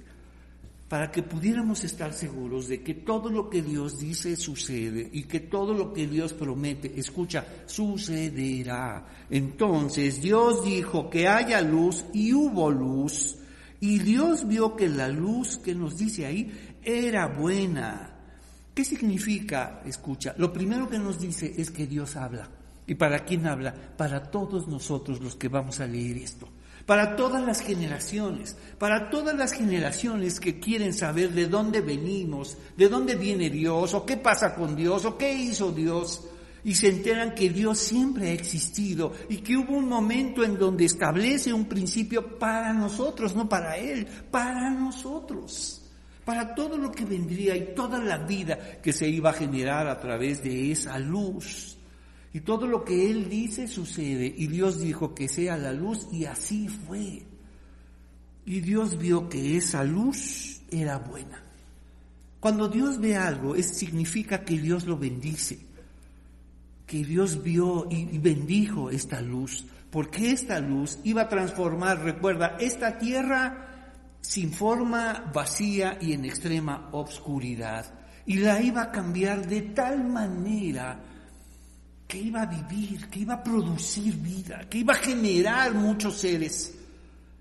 Para 0.89 1.11
que 1.11 1.23
pudiéramos 1.25 1.83
estar 1.83 2.13
seguros 2.13 2.69
de 2.69 2.83
que 2.83 2.95
todo 2.95 3.31
lo 3.31 3.51
que 3.51 3.63
Dios 3.63 3.99
dice 3.99 4.37
sucede 4.37 5.09
y 5.13 5.25
que 5.25 5.41
todo 5.41 5.75
lo 5.75 5.93
que 5.93 6.07
Dios 6.07 6.33
promete, 6.35 6.99
escucha, 7.01 7.45
sucederá. 7.67 9.07
Entonces 9.29 10.21
Dios 10.21 10.65
dijo 10.65 11.11
que 11.11 11.27
haya 11.27 11.61
luz 11.63 12.05
y 12.13 12.33
hubo 12.33 12.71
luz. 12.71 13.39
Y 13.85 13.99
Dios 13.99 14.49
vio 14.49 14.75
que 14.77 14.89
la 14.89 15.09
luz 15.09 15.59
que 15.59 15.75
nos 15.75 15.99
dice 15.99 16.25
ahí 16.25 16.79
era 16.83 17.27
buena. 17.27 18.15
¿Qué 18.73 18.83
significa? 18.83 19.83
Escucha, 19.85 20.35
lo 20.39 20.51
primero 20.51 20.89
que 20.89 20.99
nos 20.99 21.21
dice 21.21 21.53
es 21.59 21.71
que 21.71 21.87
Dios 21.87 22.17
habla. 22.17 22.49
¿Y 22.87 22.95
para 22.95 23.27
quién 23.27 23.47
habla? 23.47 23.75
Para 23.75 24.31
todos 24.31 24.69
nosotros 24.69 25.21
los 25.21 25.37
que 25.37 25.49
vamos 25.49 25.81
a 25.81 25.87
leer 25.87 26.17
esto. 26.17 26.49
Para 26.87 27.15
todas 27.15 27.45
las 27.45 27.61
generaciones, 27.61 28.57
para 28.79 29.11
todas 29.11 29.37
las 29.37 29.53
generaciones 29.53 30.41
que 30.41 30.59
quieren 30.59 30.95
saber 30.95 31.35
de 31.35 31.47
dónde 31.47 31.83
venimos, 31.83 32.57
de 32.79 32.89
dónde 32.89 33.17
viene 33.17 33.51
Dios, 33.51 33.93
o 33.93 34.07
qué 34.07 34.17
pasa 34.17 34.55
con 34.55 34.75
Dios, 34.75 35.05
o 35.05 35.19
qué 35.19 35.31
hizo 35.35 35.73
Dios 35.73 36.23
y 36.65 36.75
se 36.75 36.89
enteran 36.89 37.35
que 37.35 37.51
Dios 37.51 37.79
siempre 37.79 38.31
ha 38.31 38.33
existido 38.33 39.13
y 39.29 39.39
que 39.39 39.57
hubo 39.57 39.75
un 39.75 39.87
momento 39.87 40.43
en 40.43 40.59
donde 40.59 40.87
establece 40.87 41.53
un 41.53 41.67
principio 41.67 42.39
para 42.39 42.73
nosotros, 42.73 43.37
no 43.37 43.47
para 43.49 43.77
Él, 43.77 44.07
para 44.31 44.71
nosotros, 44.71 45.83
para 46.25 46.55
todo 46.55 46.79
lo 46.79 46.91
que 46.91 47.05
vendría 47.05 47.55
y 47.55 47.75
toda 47.75 47.99
la 47.99 48.17
vida 48.17 48.81
que 48.81 48.95
se 48.95 49.07
iba 49.07 49.31
a 49.31 49.35
generar 49.35 49.87
a 49.87 50.01
través 50.01 50.43
de 50.43 50.73
esa 50.73 50.99
luz. 50.99 51.77
Y 52.33 52.41
todo 52.41 52.67
lo 52.67 52.83
que 52.83 53.11
Él 53.11 53.29
dice 53.29 53.69
sucede 53.69 54.35
y 54.35 54.47
Dios 54.47 54.81
dijo 54.81 55.15
que 55.15 55.29
sea 55.29 55.59
la 55.59 55.73
luz 55.73 56.09
y 56.13 56.25
así 56.25 56.69
fue. 56.69 57.23
Y 58.47 58.61
Dios 58.61 58.99
vio 58.99 59.29
que 59.29 59.59
esa 59.59 59.85
luz 59.85 60.63
era 60.71 60.97
buena. 60.97 61.43
Cuando 62.41 62.69
Dios 62.69 62.99
ve 62.99 63.17
algo, 63.17 63.55
es, 63.55 63.77
significa 63.77 64.45
que 64.45 64.59
Dios 64.59 64.87
lo 64.87 64.99
bendice 64.99 65.74
que 66.95 67.03
Dios 67.03 67.43
vio 67.43 67.89
y 67.91 68.19
bendijo 68.19 68.89
esta 68.89 69.21
luz, 69.21 69.67
porque 69.91 70.31
esta 70.31 70.61
luz 70.61 71.01
iba 71.03 71.23
a 71.23 71.29
transformar, 71.29 72.05
recuerda, 72.05 72.57
esta 72.61 72.99
tierra 72.99 74.15
sin 74.21 74.53
forma, 74.53 75.29
vacía 75.35 75.99
y 76.01 76.13
en 76.13 76.25
extrema 76.25 76.91
obscuridad, 76.93 77.93
y 78.27 78.37
la 78.37 78.63
iba 78.63 78.83
a 78.83 78.93
cambiar 78.93 79.45
de 79.45 79.63
tal 79.63 80.05
manera 80.05 81.01
que 82.07 82.19
iba 82.19 82.43
a 82.43 82.47
vivir, 82.47 83.09
que 83.11 83.19
iba 83.19 83.35
a 83.35 83.43
producir 83.43 84.15
vida, 84.15 84.61
que 84.71 84.79
iba 84.79 84.93
a 84.93 84.99
generar 84.99 85.75
muchos 85.75 86.15
seres, 86.15 86.79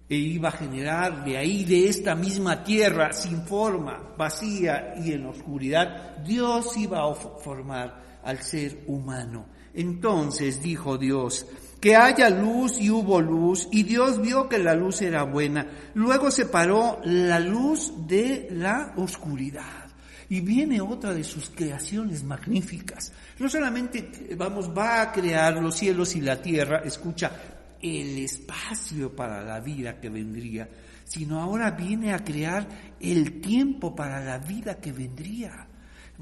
e 0.10 0.16
iba 0.16 0.50
a 0.50 0.54
generar 0.54 1.24
de 1.24 1.38
ahí, 1.38 1.64
de 1.64 1.88
esta 1.88 2.16
misma 2.16 2.64
tierra, 2.64 3.14
sin 3.14 3.44
forma, 3.44 4.16
vacía 4.18 4.96
y 4.98 5.12
en 5.12 5.28
oscuridad, 5.28 6.18
Dios 6.26 6.76
iba 6.76 7.08
a 7.08 7.14
formar 7.14 8.13
al 8.24 8.42
ser 8.42 8.84
humano. 8.88 9.46
Entonces 9.74 10.62
dijo 10.62 10.98
Dios, 10.98 11.46
que 11.84 11.98
haya 11.98 12.30
luz 12.30 12.80
y 12.80 12.90
hubo 12.90 13.20
luz, 13.20 13.68
y 13.72 13.84
Dios 13.84 14.22
vio 14.22 14.48
que 14.48 14.58
la 14.58 14.74
luz 14.74 15.02
era 15.02 15.24
buena. 15.24 15.68
Luego 15.96 16.32
separó 16.32 17.02
la 17.04 17.40
luz 17.40 17.92
de 18.08 18.48
la 18.52 18.94
oscuridad. 18.96 19.84
Y 20.30 20.40
viene 20.40 20.80
otra 20.80 21.14
de 21.14 21.26
sus 21.26 21.50
creaciones 21.50 22.24
magníficas. 22.24 23.12
No 23.38 23.50
solamente, 23.50 24.34
vamos, 24.38 24.72
va 24.76 25.02
a 25.02 25.12
crear 25.12 25.62
los 25.62 25.76
cielos 25.76 26.16
y 26.16 26.22
la 26.22 26.42
tierra, 26.42 26.84
escucha, 26.86 27.32
el 27.82 28.18
espacio 28.20 29.14
para 29.14 29.44
la 29.44 29.60
vida 29.60 30.00
que 30.00 30.10
vendría, 30.10 30.70
sino 31.04 31.42
ahora 31.42 31.72
viene 31.72 32.14
a 32.14 32.24
crear 32.24 32.66
el 33.02 33.42
tiempo 33.42 33.94
para 33.94 34.24
la 34.24 34.38
vida 34.38 34.76
que 34.76 34.94
vendría. 34.94 35.68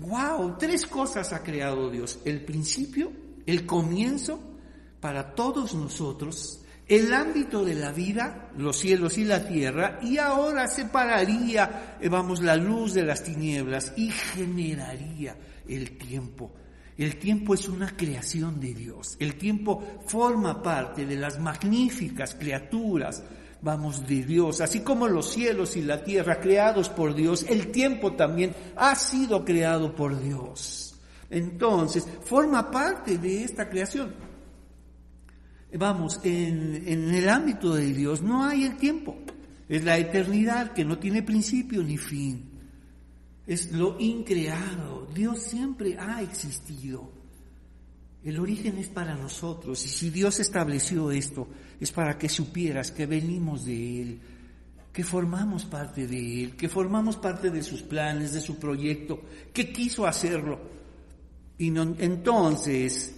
¡Wow! 0.01 0.58
Tres 0.58 0.88
cosas 0.88 1.31
ha 1.31 1.43
creado 1.43 1.89
Dios. 1.91 2.20
El 2.25 2.43
principio, 2.43 3.12
el 3.46 3.65
comienzo 3.67 4.39
para 5.00 5.36
todos 5.36 5.75
nosotros, 5.75 6.62
el 6.88 7.13
ámbito 7.13 7.63
de 7.63 7.75
la 7.75 7.91
vida, 7.91 8.50
los 8.58 8.77
cielos 8.77 9.17
y 9.20 9.25
la 9.25 9.48
tierra, 9.48 10.00
y 10.01 10.17
ahora 10.17 10.67
separaría, 10.67 11.98
eh, 12.01 12.10
vamos, 12.10 12.41
la 12.41 12.55
luz 12.55 12.96
de 12.96 13.03
las 13.03 13.24
tinieblas 13.24 13.93
y 13.96 14.10
generaría 14.10 15.38
el 15.67 15.98
tiempo. 15.98 16.51
El 16.98 17.17
tiempo 17.17 17.53
es 17.53 17.70
una 17.70 17.96
creación 17.96 18.60
de 18.60 18.74
Dios. 18.74 19.17
El 19.20 19.36
tiempo 19.36 20.01
forma 20.08 20.62
parte 20.62 21.05
de 21.05 21.15
las 21.15 21.39
magníficas 21.39 22.36
criaturas 22.36 23.24
vamos, 23.62 24.08
de 24.08 24.24
Dios. 24.24 24.62
Así 24.62 24.82
como 24.82 25.08
los 25.08 25.32
cielos 25.32 25.75
y 25.75 25.82
la 25.82 26.03
tierra 26.03 26.39
creados 26.39 26.89
por 26.89 27.13
Dios, 27.13 27.46
el 27.48 27.72
tiempo 27.72 28.13
también 28.13 28.56
ha 28.75 28.96
sido 28.96 29.46
creado 29.46 29.96
por 29.96 30.20
Dios. 30.22 30.96
Entonces, 31.30 32.06
forma 32.24 32.70
parte 32.70 33.18
de 33.18 33.44
esta 33.44 33.70
creación. 33.70 34.13
Vamos, 35.74 36.20
en, 36.24 36.84
en 36.86 37.13
el 37.13 37.30
ámbito 37.30 37.74
de 37.74 37.94
Dios 37.94 38.22
no 38.22 38.44
hay 38.44 38.65
el 38.65 38.77
tiempo. 38.77 39.15
Es 39.70 39.86
la 39.86 39.98
eternidad 39.98 40.74
que 40.74 40.84
no 40.84 40.98
tiene 40.98 41.24
principio 41.24 41.82
ni 41.82 41.98
fin. 41.98 42.50
Es 43.48 43.72
lo 43.72 43.98
increado. 44.00 45.08
Dios 45.13 45.41
siempre 45.44 45.98
ha 45.98 46.22
existido. 46.22 47.10
El 48.24 48.39
origen 48.39 48.77
es 48.77 48.88
para 48.88 49.15
nosotros 49.15 49.84
y 49.84 49.89
si 49.89 50.10
Dios 50.12 50.39
estableció 50.39 51.10
esto 51.10 51.48
es 51.82 51.92
para 51.92 52.18
que 52.18 52.30
supieras 52.30 52.92
que 52.92 53.08
venimos 53.08 53.66
de 53.66 54.02
Él, 54.02 54.20
que 54.94 55.04
formamos 55.04 55.66
parte 55.66 56.06
de 56.06 56.44
Él, 56.44 56.56
que 56.56 56.70
formamos 56.70 57.18
parte 57.18 57.50
de 57.50 57.64
sus 57.64 57.82
planes, 57.82 58.34
de 58.34 58.40
su 58.40 58.60
proyecto, 58.60 59.20
que 59.52 59.74
quiso 59.74 60.06
hacerlo. 60.06 60.60
Y 61.58 61.76
entonces, 61.76 63.16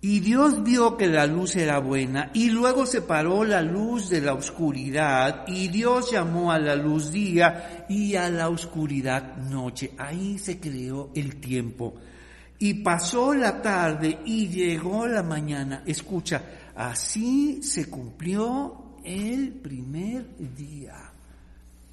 y 0.00 0.18
Dios 0.18 0.64
vio 0.64 0.96
que 0.96 1.06
la 1.06 1.26
luz 1.26 1.54
era 1.54 1.78
buena 1.78 2.30
y 2.34 2.50
luego 2.50 2.86
separó 2.86 3.44
la 3.44 3.62
luz 3.62 4.08
de 4.08 4.20
la 4.20 4.34
oscuridad 4.34 5.44
y 5.46 5.68
Dios 5.68 6.10
llamó 6.10 6.50
a 6.50 6.58
la 6.58 6.74
luz 6.74 7.12
día 7.12 7.86
y 7.88 8.16
a 8.16 8.30
la 8.30 8.48
oscuridad 8.48 9.36
noche. 9.36 9.92
Ahí 9.96 10.38
se 10.38 10.58
creó 10.58 11.10
el 11.14 11.36
tiempo. 11.36 11.94
Y 12.58 12.74
pasó 12.74 13.32
la 13.32 13.62
tarde 13.62 14.18
y 14.24 14.48
llegó 14.48 15.06
la 15.06 15.22
mañana. 15.22 15.82
Escucha, 15.86 16.42
así 16.88 17.62
se 17.62 17.90
cumplió 17.90 18.96
el 19.04 19.52
primer 19.52 20.26
día. 20.56 21.12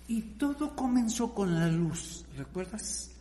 Y 0.07 0.21
todo 0.21 0.75
comenzó 0.75 1.33
con 1.33 1.53
la 1.53 1.67
luz, 1.67 2.25
¿recuerdas? 2.37 3.11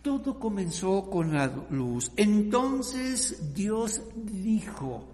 Todo 0.00 0.38
comenzó 0.38 1.10
con 1.10 1.34
la 1.34 1.46
luz. 1.70 2.10
Entonces 2.16 3.54
Dios 3.54 4.00
dijo, 4.16 5.04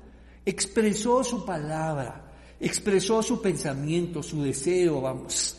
expresó 0.45 1.25
su 1.25 1.45
palabra, 1.45 2.33
expresó 2.61 3.23
su 3.23 3.43
pensamiento, 3.43 4.23
su 4.23 4.43
deseo, 4.43 5.01
vamos 5.01 5.59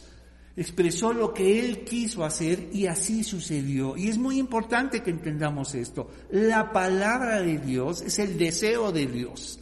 expresó 0.60 1.14
lo 1.14 1.34
que 1.34 1.58
él 1.58 1.86
quiso 1.86 2.26
hacer 2.26 2.70
y 2.74 2.86
así 2.88 3.24
sucedió. 3.24 3.96
Y 3.96 4.10
es 4.10 4.18
muy 4.18 4.38
importante 4.38 5.02
que 5.02 5.10
entendamos 5.10 5.74
esto. 5.74 6.10
La 6.32 6.74
palabra 6.74 7.40
de 7.42 7.60
Dios 7.60 8.02
es 8.02 8.20
el 8.20 8.38
deseo 8.38 8.92
de 8.92 9.08
Dios, 9.08 9.60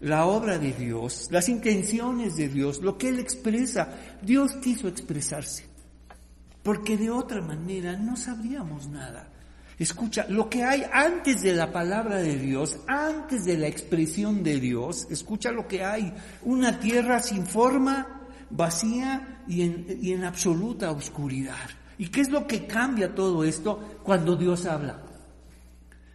la 0.00 0.26
obra 0.26 0.58
de 0.58 0.72
Dios, 0.72 1.28
las 1.30 1.48
intenciones 1.48 2.36
de 2.36 2.48
Dios, 2.48 2.80
lo 2.82 2.98
que 2.98 3.08
él 3.08 3.18
expresa. 3.18 3.88
Dios 4.22 4.52
quiso 4.62 4.88
expresarse, 4.88 5.64
porque 6.62 6.96
de 6.96 7.10
otra 7.10 7.40
manera 7.40 7.96
no 7.96 8.16
sabríamos 8.16 8.88
nada. 8.88 9.30
Escucha, 9.78 10.26
lo 10.28 10.48
que 10.48 10.62
hay 10.62 10.84
antes 10.92 11.42
de 11.42 11.52
la 11.52 11.72
palabra 11.72 12.16
de 12.16 12.36
Dios, 12.36 12.78
antes 12.86 13.44
de 13.44 13.58
la 13.58 13.66
expresión 13.66 14.42
de 14.42 14.60
Dios, 14.60 15.06
escucha 15.10 15.50
lo 15.50 15.66
que 15.66 15.84
hay, 15.84 16.14
una 16.42 16.78
tierra 16.78 17.20
sin 17.20 17.44
forma, 17.44 18.20
vacía 18.50 19.42
y 19.48 19.62
en, 19.62 19.98
y 20.00 20.12
en 20.12 20.24
absoluta 20.24 20.92
oscuridad. 20.92 21.68
¿Y 21.98 22.08
qué 22.08 22.20
es 22.20 22.30
lo 22.30 22.46
que 22.46 22.66
cambia 22.66 23.14
todo 23.14 23.42
esto 23.42 23.98
cuando 24.04 24.36
Dios 24.36 24.64
habla? 24.66 25.02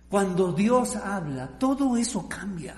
Cuando 0.09 0.53
Dios 0.53 0.95
habla, 0.95 1.47
todo 1.59 1.97
eso 1.97 2.27
cambia. 2.27 2.75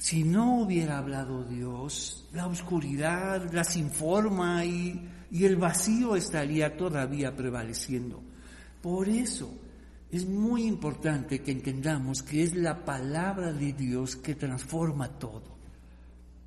Si 0.00 0.24
no 0.24 0.62
hubiera 0.62 0.96
hablado 0.96 1.44
Dios, 1.44 2.26
la 2.32 2.46
oscuridad 2.46 3.52
las 3.52 3.76
informa 3.76 4.64
y, 4.64 4.98
y 5.30 5.44
el 5.44 5.56
vacío 5.56 6.16
estaría 6.16 6.74
todavía 6.74 7.36
prevaleciendo. 7.36 8.22
Por 8.80 9.10
eso 9.10 9.52
es 10.10 10.26
muy 10.26 10.64
importante 10.64 11.42
que 11.42 11.52
entendamos 11.52 12.22
que 12.22 12.42
es 12.42 12.54
la 12.54 12.82
palabra 12.82 13.52
de 13.52 13.74
Dios 13.74 14.16
que 14.16 14.36
transforma 14.36 15.06
todo. 15.18 15.58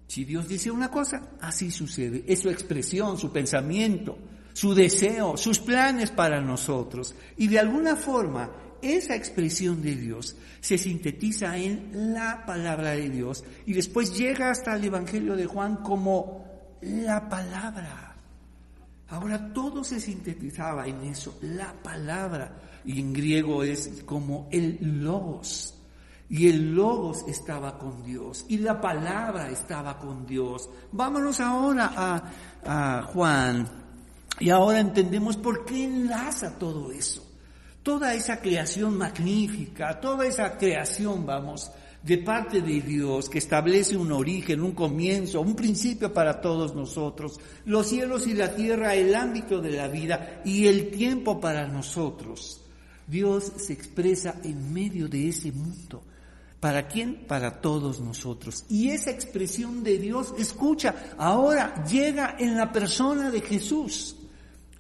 Si 0.08 0.26
Dios 0.26 0.48
dice 0.48 0.72
una 0.72 0.90
cosa, 0.90 1.22
así 1.40 1.70
sucede. 1.70 2.24
Es 2.28 2.40
su 2.40 2.50
expresión, 2.50 3.20
su 3.20 3.32
pensamiento, 3.32 4.18
su 4.54 4.74
deseo, 4.74 5.38
sus 5.38 5.60
planes 5.60 6.10
para 6.10 6.42
nosotros. 6.42 7.14
Y 7.38 7.46
de 7.50 7.60
alguna 7.60 7.96
forma, 7.96 8.50
esa 8.84 9.16
expresión 9.16 9.82
de 9.82 9.96
Dios 9.96 10.36
se 10.60 10.78
sintetiza 10.78 11.58
en 11.58 12.14
la 12.14 12.46
palabra 12.46 12.92
de 12.92 13.10
Dios 13.10 13.44
y 13.66 13.74
después 13.74 14.18
llega 14.18 14.52
hasta 14.52 14.76
el 14.76 14.84
Evangelio 14.86 15.36
de 15.36 15.46
Juan 15.46 15.78
como 15.78 16.46
la 16.82 17.28
palabra. 17.30 18.16
Ahora 19.10 19.54
todo 19.54 19.84
se 19.84 20.00
sintetizaba 20.00 20.88
en 20.88 21.04
eso, 21.04 21.38
la 21.42 21.74
palabra. 21.74 22.56
Y 22.86 23.00
en 23.00 23.14
griego 23.14 23.64
es 23.64 24.04
como 24.06 24.48
el 24.52 24.80
logos. 25.04 25.76
Y 26.30 26.48
el 26.50 26.74
logos 26.74 27.24
estaba 27.28 27.78
con 27.78 28.04
Dios. 28.04 28.46
Y 28.50 28.58
la 28.58 28.82
palabra 28.82 29.50
estaba 29.50 30.00
con 30.00 30.26
Dios. 30.26 30.70
Vámonos 30.92 31.40
ahora 31.40 31.92
a, 31.96 32.98
a 32.98 33.04
Juan. 33.04 33.70
Y 34.40 34.50
ahora 34.50 34.80
entendemos 34.80 35.38
por 35.38 35.64
qué 35.64 35.84
enlaza 35.84 36.58
todo 36.58 36.92
eso. 36.92 37.33
Toda 37.84 38.14
esa 38.16 38.40
creación 38.40 38.98
magnífica, 38.98 40.00
toda 40.00 40.26
esa 40.26 40.58
creación, 40.58 41.26
vamos, 41.26 41.70
de 42.02 42.18
parte 42.18 42.62
de 42.62 42.82
Dios 42.82 43.30
que 43.30 43.38
establece 43.38 43.96
un 43.96 44.12
origen, 44.12 44.62
un 44.62 44.74
comienzo, 44.74 45.42
un 45.42 45.56
principio 45.56 46.14
para 46.14 46.42
todos 46.42 46.76
nosotros, 46.76 47.40
los 47.66 47.88
cielos 47.88 48.28
y 48.28 48.34
la 48.34 48.54
tierra, 48.56 48.94
el 48.94 49.16
ámbito 49.16 49.62
de 49.62 49.72
la 49.72 49.88
vida 49.88 50.42
y 50.44 50.68
el 50.68 50.92
tiempo 50.92 51.40
para 51.40 51.68
nosotros. 51.68 52.62
Dios 53.08 53.52
se 53.58 53.74
expresa 53.74 54.36
en 54.44 54.74
medio 54.74 55.08
de 55.08 55.30
ese 55.30 55.52
mundo. 55.52 56.04
¿Para 56.60 56.88
quién? 56.88 57.26
Para 57.28 57.60
todos 57.60 58.00
nosotros. 58.00 58.64
Y 58.70 58.90
esa 58.90 59.12
expresión 59.12 59.84
de 59.84 59.98
Dios, 59.98 60.34
escucha, 60.38 60.96
ahora 61.18 61.84
llega 61.84 62.38
en 62.40 62.56
la 62.56 62.72
persona 62.72 63.30
de 63.30 63.42
Jesús. 63.42 64.16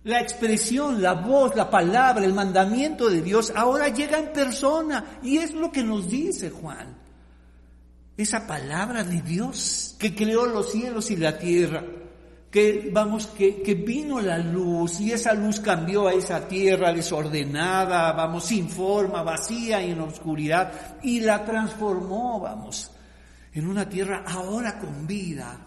La 0.03 0.19
expresión, 0.19 1.01
la 1.01 1.13
voz, 1.13 1.55
la 1.55 1.69
palabra, 1.69 2.25
el 2.25 2.33
mandamiento 2.33 3.10
de 3.10 3.22
Dios 3.22 3.53
ahora 3.55 3.88
llega 3.88 4.19
en 4.19 4.33
persona. 4.33 5.19
Y 5.24 5.38
es 5.38 5.53
lo 5.53 5.72
que 5.72 5.83
nos 5.83 6.10
dice 6.10 6.50
Juan. 6.50 6.98
Esa 8.17 8.45
palabra 8.45 9.03
de 9.03 9.22
Dios 9.22 9.95
que 9.98 10.13
creó 10.13 10.45
los 10.45 10.72
cielos 10.72 11.10
y 11.10 11.15
la 11.15 11.38
tierra 11.38 11.83
que 12.53 12.91
vamos, 12.93 13.25
que, 13.25 13.63
que, 13.63 13.74
vino 13.74 14.22
la 14.22 14.38
luz 14.38 15.00
y 15.00 15.12
esa 15.12 15.33
luz 15.33 15.60
cambió 15.60 16.07
a 16.07 16.13
esa 16.13 16.48
tierra 16.48 16.93
desordenada, 16.93 18.12
vamos, 18.12 18.45
sin 18.45 18.69
forma, 18.69 19.24
vacía 19.24 19.81
y 19.81 19.89
en 19.89 20.01
oscuridad, 20.01 20.72
y 21.01 21.19
la 21.22 21.43
transformó, 21.43 22.39
vamos, 22.39 22.91
en 23.53 23.67
una 23.67 23.89
tierra 23.89 24.24
ahora 24.27 24.77
con 24.77 25.07
vida. 25.07 25.57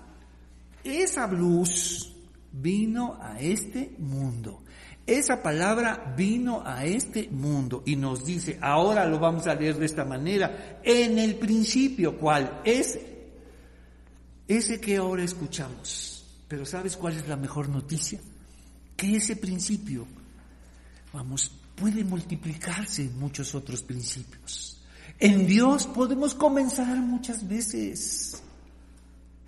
Esa 0.85 1.27
luz 1.27 2.16
vino 2.61 3.19
a 3.21 3.41
este 3.41 3.95
mundo. 3.99 4.63
Esa 5.07 5.43
palabra 5.43 6.15
vino 6.17 6.63
a 6.67 6.85
este 6.85 7.29
mundo 7.29 7.83
y 7.87 7.97
nos 7.97 8.25
dice, 8.25 8.59
ahora 8.61 9.07
lo 9.07 9.19
vamos 9.19 9.47
a 9.47 9.55
leer 9.55 9.77
de 9.77 9.87
esta 9.87 10.05
manera, 10.05 10.81
en 10.83 11.19
el 11.19 11.37
principio, 11.37 12.19
¿cuál 12.19 12.61
es? 12.65 12.99
Ese 14.49 14.81
que 14.81 14.97
ahora 14.97 15.23
escuchamos 15.23 16.17
pero 16.49 16.65
¿sabes 16.65 16.97
cuál 16.97 17.17
es 17.17 17.27
la 17.29 17.37
mejor 17.37 17.69
noticia? 17.69 18.21
Que 18.97 19.17
ese 19.17 19.37
principio, 19.37 20.07
vamos, 21.13 21.51
puede 21.75 22.05
multiplicarse 22.05 23.03
en 23.03 23.19
muchos 23.19 23.55
otros 23.55 23.83
principios. 23.83 24.81
En 25.19 25.47
Dios 25.47 25.87
podemos 25.87 26.35
comenzar 26.35 26.97
muchas 26.99 27.47
veces. 27.47 28.43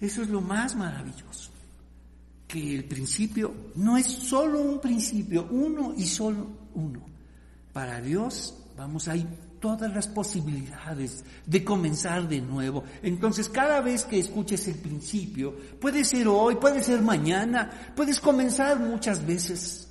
Eso 0.00 0.22
es 0.22 0.28
lo 0.28 0.40
más 0.40 0.74
maravilloso. 0.74 1.50
Que 2.48 2.74
el 2.74 2.84
principio 2.84 3.54
no 3.76 3.96
es 3.96 4.06
solo 4.06 4.60
un 4.60 4.80
principio, 4.80 5.46
uno 5.50 5.94
y 5.96 6.06
solo 6.06 6.48
uno. 6.74 7.00
Para 7.72 8.00
Dios, 8.00 8.54
vamos, 8.76 9.06
hay 9.06 9.24
todas 9.60 9.92
las 9.92 10.08
posibilidades 10.08 11.24
de 11.46 11.64
comenzar 11.64 12.28
de 12.28 12.40
nuevo. 12.40 12.84
Entonces, 13.02 13.48
cada 13.48 13.80
vez 13.80 14.04
que 14.04 14.18
escuches 14.18 14.66
el 14.68 14.76
principio, 14.76 15.54
puede 15.80 16.04
ser 16.04 16.28
hoy, 16.28 16.56
puede 16.56 16.82
ser 16.82 17.02
mañana, 17.02 17.92
puedes 17.94 18.20
comenzar 18.20 18.80
muchas 18.80 19.24
veces. 19.24 19.88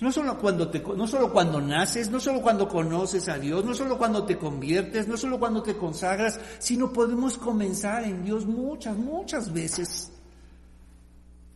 No 0.00 0.12
solo 0.12 0.38
cuando 0.38 0.68
te, 0.68 0.80
no 0.80 1.08
solo 1.08 1.32
cuando 1.32 1.60
naces, 1.60 2.08
no 2.08 2.20
solo 2.20 2.40
cuando 2.40 2.68
conoces 2.68 3.28
a 3.28 3.38
Dios, 3.38 3.64
no 3.64 3.74
solo 3.74 3.98
cuando 3.98 4.24
te 4.24 4.38
conviertes, 4.38 5.08
no 5.08 5.16
solo 5.16 5.40
cuando 5.40 5.62
te 5.62 5.76
consagras, 5.76 6.38
sino 6.60 6.92
podemos 6.92 7.36
comenzar 7.36 8.04
en 8.04 8.24
Dios 8.24 8.46
muchas, 8.46 8.96
muchas 8.96 9.52
veces. 9.52 10.12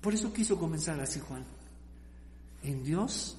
Por 0.03 0.13
eso 0.13 0.33
quiso 0.33 0.59
comenzar 0.59 1.01
así 1.01 1.21
Juan. 1.21 1.45
En 2.65 2.85
Dios 2.85 3.37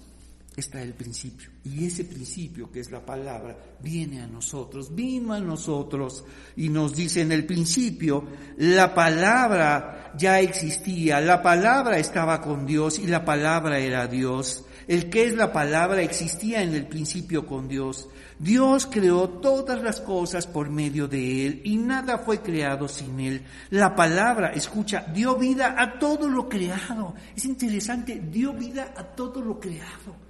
está 0.56 0.82
el 0.82 0.94
principio. 0.94 1.50
Y 1.64 1.86
ese 1.86 2.06
principio, 2.06 2.72
que 2.72 2.80
es 2.80 2.92
la 2.92 3.06
palabra, 3.06 3.58
viene 3.82 4.22
a 4.22 4.28
nosotros, 4.28 4.94
vino 4.96 5.34
a 5.34 5.40
nosotros 5.40 6.24
y 6.56 6.70
nos 6.70 6.96
dice 6.96 7.22
en 7.22 7.32
el 7.32 7.46
principio, 7.46 8.26
la 8.58 8.94
palabra 8.94 10.14
ya 10.18 10.40
existía, 10.40 11.20
la 11.22 11.42
palabra 11.42 11.98
estaba 11.98 12.40
con 12.42 12.66
Dios 12.66 13.00
y 13.00 13.08
la 13.08 13.26
palabra 13.26 13.80
era 13.80 14.08
Dios. 14.08 14.64
El 14.88 15.10
que 15.10 15.26
es 15.26 15.34
la 15.36 15.52
palabra 15.52 16.02
existía 16.02 16.62
en 16.62 16.74
el 16.74 16.88
principio 16.88 17.46
con 17.46 17.68
Dios. 17.68 18.10
Dios 18.40 18.86
creó 18.86 19.30
todas 19.30 19.82
las 19.82 20.02
cosas 20.02 20.48
por 20.48 20.70
medio 20.70 21.08
de 21.08 21.46
Él 21.46 21.62
y 21.64 21.78
nada 21.78 22.18
fue 22.18 22.42
creado 22.42 22.88
sin 22.88 23.20
Él. 23.20 23.44
La 23.70 23.96
palabra, 23.96 24.50
escucha, 24.50 25.06
dio 25.14 25.36
vida 25.36 25.76
a 25.78 25.98
todo 26.00 26.30
lo 26.30 26.50
creado. 26.50 27.16
Es 27.36 27.46
interesante, 27.46 28.22
dio 28.30 28.54
vida 28.54 28.94
a 28.96 29.04
todo 29.04 29.42
lo 29.42 29.60
creado. 29.60 30.24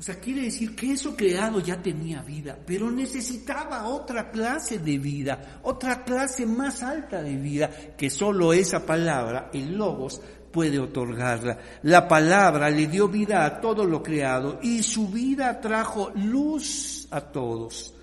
O 0.00 0.02
sea, 0.02 0.18
quiere 0.18 0.40
decir 0.40 0.74
que 0.74 0.92
eso 0.92 1.14
creado 1.14 1.60
ya 1.60 1.82
tenía 1.82 2.22
vida, 2.22 2.58
pero 2.64 2.90
necesitaba 2.90 3.86
otra 3.86 4.30
clase 4.30 4.78
de 4.78 4.96
vida, 4.96 5.60
otra 5.62 6.04
clase 6.04 6.46
más 6.46 6.82
alta 6.82 7.22
de 7.22 7.36
vida, 7.36 7.68
que 7.98 8.08
solo 8.08 8.54
esa 8.54 8.86
palabra, 8.86 9.50
el 9.52 9.76
logos, 9.76 10.22
puede 10.52 10.78
otorgarla. 10.78 11.58
La 11.82 12.06
palabra 12.06 12.70
le 12.70 12.86
dio 12.86 13.08
vida 13.08 13.44
a 13.44 13.60
todo 13.60 13.84
lo 13.84 14.02
creado 14.02 14.58
y 14.62 14.82
su 14.82 15.08
vida 15.08 15.60
trajo 15.60 16.10
luz 16.14 17.06
a 17.10 17.20
todos. 17.20 17.94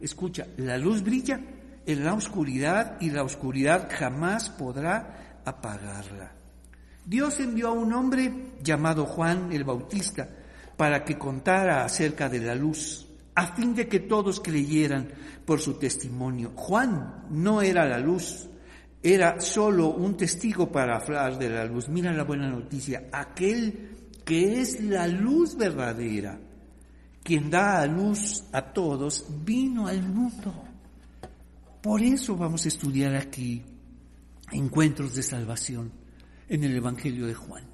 Escucha, 0.00 0.46
la 0.56 0.78
luz 0.78 1.02
brilla 1.02 1.40
en 1.86 2.04
la 2.04 2.14
oscuridad 2.14 2.96
y 3.00 3.10
la 3.10 3.22
oscuridad 3.22 3.88
jamás 3.90 4.50
podrá 4.50 5.40
apagarla. 5.44 6.32
Dios 7.04 7.40
envió 7.40 7.68
a 7.68 7.72
un 7.72 7.92
hombre 7.92 8.32
llamado 8.62 9.06
Juan 9.06 9.52
el 9.52 9.64
Bautista, 9.64 10.28
para 10.76 11.04
que 11.04 11.18
contara 11.18 11.84
acerca 11.84 12.28
de 12.28 12.40
la 12.40 12.54
luz, 12.54 13.06
a 13.34 13.48
fin 13.48 13.74
de 13.74 13.86
que 13.86 14.00
todos 14.00 14.40
creyeran 14.40 15.08
por 15.44 15.60
su 15.60 15.74
testimonio. 15.74 16.52
Juan 16.54 17.26
no 17.30 17.60
era 17.60 17.84
la 17.84 17.98
luz, 17.98 18.48
era 19.02 19.40
solo 19.40 19.94
un 19.94 20.16
testigo 20.16 20.70
para 20.70 20.96
hablar 20.96 21.38
de 21.38 21.48
la 21.48 21.64
luz. 21.64 21.88
Mira 21.88 22.12
la 22.12 22.24
buena 22.24 22.50
noticia, 22.50 23.08
aquel 23.12 23.90
que 24.24 24.60
es 24.60 24.80
la 24.82 25.06
luz 25.06 25.56
verdadera, 25.56 26.38
quien 27.22 27.50
da 27.50 27.80
a 27.80 27.86
luz 27.86 28.44
a 28.52 28.62
todos, 28.62 29.26
vino 29.44 29.86
al 29.86 30.02
mundo. 30.02 30.54
Por 31.80 32.02
eso 32.02 32.36
vamos 32.36 32.64
a 32.66 32.68
estudiar 32.68 33.16
aquí 33.16 33.62
encuentros 34.52 35.14
de 35.14 35.22
salvación 35.22 35.92
en 36.48 36.64
el 36.64 36.76
Evangelio 36.76 37.26
de 37.26 37.34
Juan. 37.34 37.64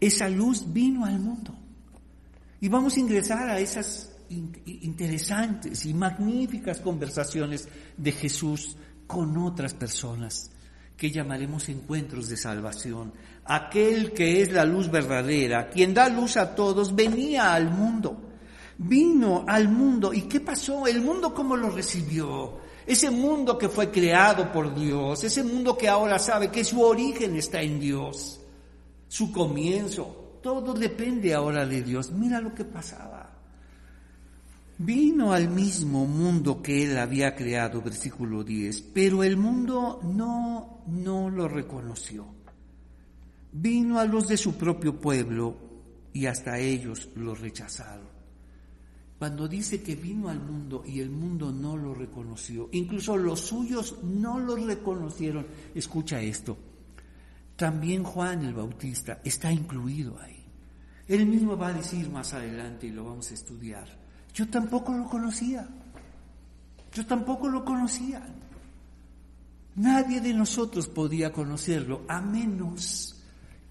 Esa 0.00 0.28
luz 0.28 0.72
vino 0.72 1.04
al 1.04 1.18
mundo. 1.18 1.54
Y 2.60 2.68
vamos 2.68 2.96
a 2.96 3.00
ingresar 3.00 3.50
a 3.50 3.58
esas 3.58 4.16
interesantes 4.30 5.84
y 5.84 5.94
magníficas 5.94 6.80
conversaciones 6.80 7.68
de 7.96 8.12
Jesús 8.12 8.76
con 9.06 9.36
otras 9.38 9.74
personas 9.74 10.50
que 10.96 11.10
llamaremos 11.10 11.68
encuentros 11.68 12.28
de 12.28 12.36
salvación. 12.36 13.12
Aquel 13.44 14.12
que 14.12 14.42
es 14.42 14.52
la 14.52 14.64
luz 14.64 14.90
verdadera, 14.90 15.68
quien 15.68 15.94
da 15.94 16.08
luz 16.08 16.36
a 16.36 16.54
todos, 16.54 16.94
venía 16.94 17.54
al 17.54 17.70
mundo. 17.70 18.22
Vino 18.78 19.44
al 19.46 19.68
mundo. 19.68 20.12
¿Y 20.12 20.22
qué 20.22 20.40
pasó? 20.40 20.86
¿El 20.86 21.00
mundo 21.00 21.32
cómo 21.34 21.56
lo 21.56 21.70
recibió? 21.70 22.66
ese 22.86 23.10
mundo 23.10 23.58
que 23.58 23.68
fue 23.68 23.90
creado 23.90 24.52
por 24.52 24.74
Dios, 24.74 25.24
ese 25.24 25.42
mundo 25.42 25.76
que 25.76 25.88
ahora 25.88 26.18
sabe 26.18 26.50
que 26.50 26.64
su 26.64 26.80
origen 26.80 27.34
está 27.34 27.60
en 27.60 27.80
Dios, 27.80 28.40
su 29.08 29.32
comienzo, 29.32 30.38
todo 30.40 30.72
depende 30.72 31.34
ahora 31.34 31.66
de 31.66 31.82
Dios. 31.82 32.12
Mira 32.12 32.40
lo 32.40 32.54
que 32.54 32.64
pasaba. 32.64 33.15
Vino 34.78 35.32
al 35.32 35.48
mismo 35.48 36.04
mundo 36.06 36.62
que 36.62 36.84
él 36.84 36.98
había 36.98 37.34
creado, 37.34 37.80
versículo 37.80 38.44
10, 38.44 38.82
pero 38.92 39.24
el 39.24 39.38
mundo 39.38 40.00
no, 40.04 40.82
no 40.86 41.30
lo 41.30 41.48
reconoció. 41.48 42.26
Vino 43.52 43.98
a 43.98 44.04
los 44.04 44.28
de 44.28 44.36
su 44.36 44.54
propio 44.54 45.00
pueblo 45.00 45.56
y 46.12 46.26
hasta 46.26 46.58
ellos 46.58 47.08
lo 47.14 47.34
rechazaron. 47.34 48.16
Cuando 49.18 49.48
dice 49.48 49.82
que 49.82 49.96
vino 49.96 50.28
al 50.28 50.40
mundo 50.40 50.84
y 50.86 51.00
el 51.00 51.08
mundo 51.08 51.50
no 51.50 51.74
lo 51.74 51.94
reconoció, 51.94 52.68
incluso 52.72 53.16
los 53.16 53.40
suyos 53.40 53.96
no 54.02 54.38
lo 54.38 54.56
reconocieron, 54.56 55.46
escucha 55.74 56.20
esto, 56.20 56.58
también 57.56 58.04
Juan 58.04 58.44
el 58.44 58.52
Bautista 58.52 59.20
está 59.24 59.50
incluido 59.50 60.18
ahí. 60.20 60.44
Él 61.08 61.24
mismo 61.24 61.56
va 61.56 61.68
a 61.68 61.72
decir 61.72 62.10
más 62.10 62.34
adelante 62.34 62.88
y 62.88 62.90
lo 62.90 63.04
vamos 63.04 63.30
a 63.30 63.34
estudiar. 63.34 64.05
Yo 64.36 64.46
tampoco 64.48 64.92
lo 64.92 65.08
conocía. 65.08 65.66
Yo 66.92 67.06
tampoco 67.06 67.48
lo 67.48 67.64
conocía. 67.64 68.22
Nadie 69.76 70.20
de 70.20 70.34
nosotros 70.34 70.88
podía 70.88 71.32
conocerlo 71.32 72.02
a 72.06 72.20
menos 72.20 73.16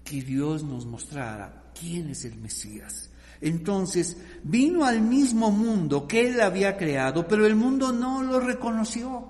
que 0.02 0.22
Dios 0.22 0.64
nos 0.64 0.84
mostrara 0.84 1.70
quién 1.78 2.10
es 2.10 2.24
el 2.24 2.34
Mesías. 2.38 3.10
Entonces 3.40 4.16
vino 4.42 4.84
al 4.84 5.02
mismo 5.02 5.52
mundo 5.52 6.08
que 6.08 6.26
él 6.26 6.40
había 6.40 6.76
creado, 6.76 7.28
pero 7.28 7.46
el 7.46 7.54
mundo 7.54 7.92
no 7.92 8.24
lo 8.24 8.40
reconoció. 8.40 9.24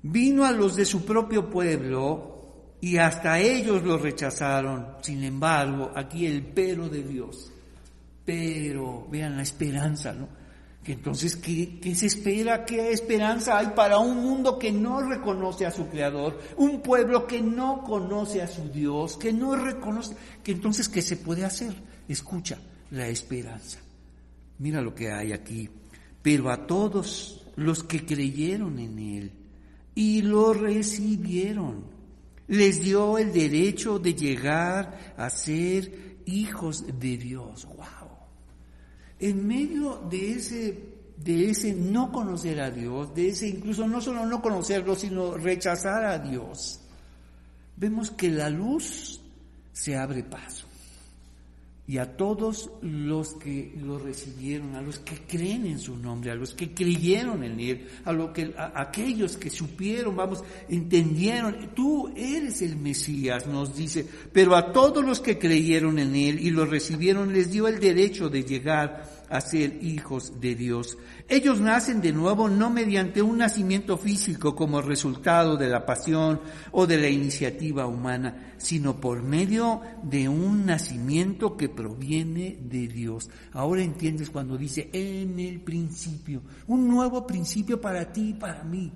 Vino 0.00 0.44
a 0.44 0.52
los 0.52 0.76
de 0.76 0.84
su 0.84 1.04
propio 1.04 1.50
pueblo 1.50 2.76
y 2.80 2.98
hasta 2.98 3.40
ellos 3.40 3.82
lo 3.82 3.98
rechazaron. 3.98 4.94
Sin 5.02 5.24
embargo, 5.24 5.90
aquí 5.96 6.24
el 6.24 6.46
pero 6.46 6.88
de 6.88 7.02
Dios. 7.02 7.50
Pero, 8.24 9.06
vean 9.10 9.36
la 9.36 9.42
esperanza, 9.42 10.12
¿no? 10.12 10.28
Que 10.82 10.92
entonces, 10.92 11.36
¿qué, 11.36 11.78
¿qué, 11.78 11.94
se 11.94 12.06
espera? 12.06 12.64
¿Qué 12.64 12.90
esperanza 12.90 13.58
hay 13.58 13.68
para 13.68 13.98
un 13.98 14.22
mundo 14.22 14.58
que 14.58 14.72
no 14.72 15.02
reconoce 15.02 15.66
a 15.66 15.70
su 15.70 15.88
Creador? 15.88 16.40
Un 16.56 16.80
pueblo 16.80 17.26
que 17.26 17.42
no 17.42 17.82
conoce 17.82 18.40
a 18.40 18.48
su 18.48 18.70
Dios, 18.70 19.18
que 19.18 19.32
no 19.32 19.56
reconoce, 19.56 20.16
que 20.42 20.52
entonces, 20.52 20.88
¿qué 20.88 21.02
se 21.02 21.18
puede 21.18 21.44
hacer? 21.44 21.74
Escucha, 22.08 22.58
la 22.90 23.08
esperanza. 23.08 23.78
Mira 24.58 24.80
lo 24.80 24.94
que 24.94 25.10
hay 25.10 25.32
aquí. 25.32 25.68
Pero 26.22 26.50
a 26.50 26.66
todos 26.66 27.46
los 27.56 27.82
que 27.82 28.04
creyeron 28.04 28.78
en 28.78 28.98
Él 28.98 29.32
y 29.94 30.22
lo 30.22 30.52
recibieron, 30.52 31.84
les 32.48 32.82
dio 32.82 33.18
el 33.18 33.32
derecho 33.32 33.98
de 33.98 34.14
llegar 34.14 35.14
a 35.16 35.30
ser 35.30 36.22
hijos 36.26 36.84
de 36.98 37.16
Dios. 37.16 37.66
¡Wow! 37.66 37.99
En 39.20 39.46
medio 39.46 40.02
de 40.10 40.32
ese, 40.32 40.78
de 41.16 41.50
ese 41.50 41.74
no 41.74 42.10
conocer 42.10 42.60
a 42.60 42.70
Dios, 42.70 43.14
de 43.14 43.28
ese 43.28 43.48
incluso 43.48 43.86
no 43.86 44.00
solo 44.00 44.24
no 44.26 44.40
conocerlo, 44.40 44.96
sino 44.96 45.36
rechazar 45.36 46.04
a 46.04 46.18
Dios, 46.18 46.80
vemos 47.76 48.10
que 48.10 48.30
la 48.30 48.48
luz 48.48 49.20
se 49.72 49.96
abre 49.96 50.22
paso 50.22 50.59
y 51.90 51.98
a 51.98 52.16
todos 52.16 52.70
los 52.82 53.34
que 53.34 53.74
lo 53.82 53.98
recibieron, 53.98 54.76
a 54.76 54.80
los 54.80 55.00
que 55.00 55.16
creen 55.26 55.66
en 55.66 55.80
su 55.80 55.96
nombre, 55.96 56.30
a 56.30 56.36
los 56.36 56.54
que 56.54 56.72
creyeron 56.72 57.42
en 57.42 57.58
él, 57.58 57.88
a, 58.04 58.12
lo 58.12 58.32
que, 58.32 58.54
a 58.56 58.80
aquellos 58.80 59.36
que 59.36 59.50
supieron, 59.50 60.14
vamos, 60.14 60.44
entendieron, 60.68 61.70
tú 61.74 62.12
eres 62.14 62.62
el 62.62 62.76
Mesías, 62.76 63.48
nos 63.48 63.76
dice, 63.76 64.06
pero 64.32 64.54
a 64.54 64.70
todos 64.70 65.04
los 65.04 65.18
que 65.18 65.36
creyeron 65.36 65.98
en 65.98 66.14
él 66.14 66.38
y 66.38 66.50
lo 66.50 66.64
recibieron 66.64 67.32
les 67.32 67.50
dio 67.50 67.66
el 67.66 67.80
derecho 67.80 68.28
de 68.28 68.44
llegar 68.44 69.19
a 69.30 69.40
ser 69.40 69.82
hijos 69.82 70.40
de 70.40 70.54
Dios. 70.54 70.98
Ellos 71.28 71.60
nacen 71.60 72.00
de 72.00 72.12
nuevo 72.12 72.48
no 72.48 72.68
mediante 72.68 73.22
un 73.22 73.38
nacimiento 73.38 73.96
físico 73.96 74.54
como 74.54 74.82
resultado 74.82 75.56
de 75.56 75.68
la 75.68 75.86
pasión 75.86 76.40
o 76.72 76.86
de 76.86 76.98
la 76.98 77.08
iniciativa 77.08 77.86
humana, 77.86 78.54
sino 78.58 79.00
por 79.00 79.22
medio 79.22 79.80
de 80.02 80.28
un 80.28 80.66
nacimiento 80.66 81.56
que 81.56 81.68
proviene 81.68 82.58
de 82.60 82.88
Dios. 82.88 83.30
Ahora 83.52 83.82
entiendes 83.82 84.30
cuando 84.30 84.58
dice 84.58 84.90
en 84.92 85.38
el 85.38 85.60
principio, 85.60 86.42
un 86.66 86.88
nuevo 86.88 87.26
principio 87.26 87.80
para 87.80 88.12
ti 88.12 88.30
y 88.30 88.34
para 88.34 88.64
mí. 88.64 88.92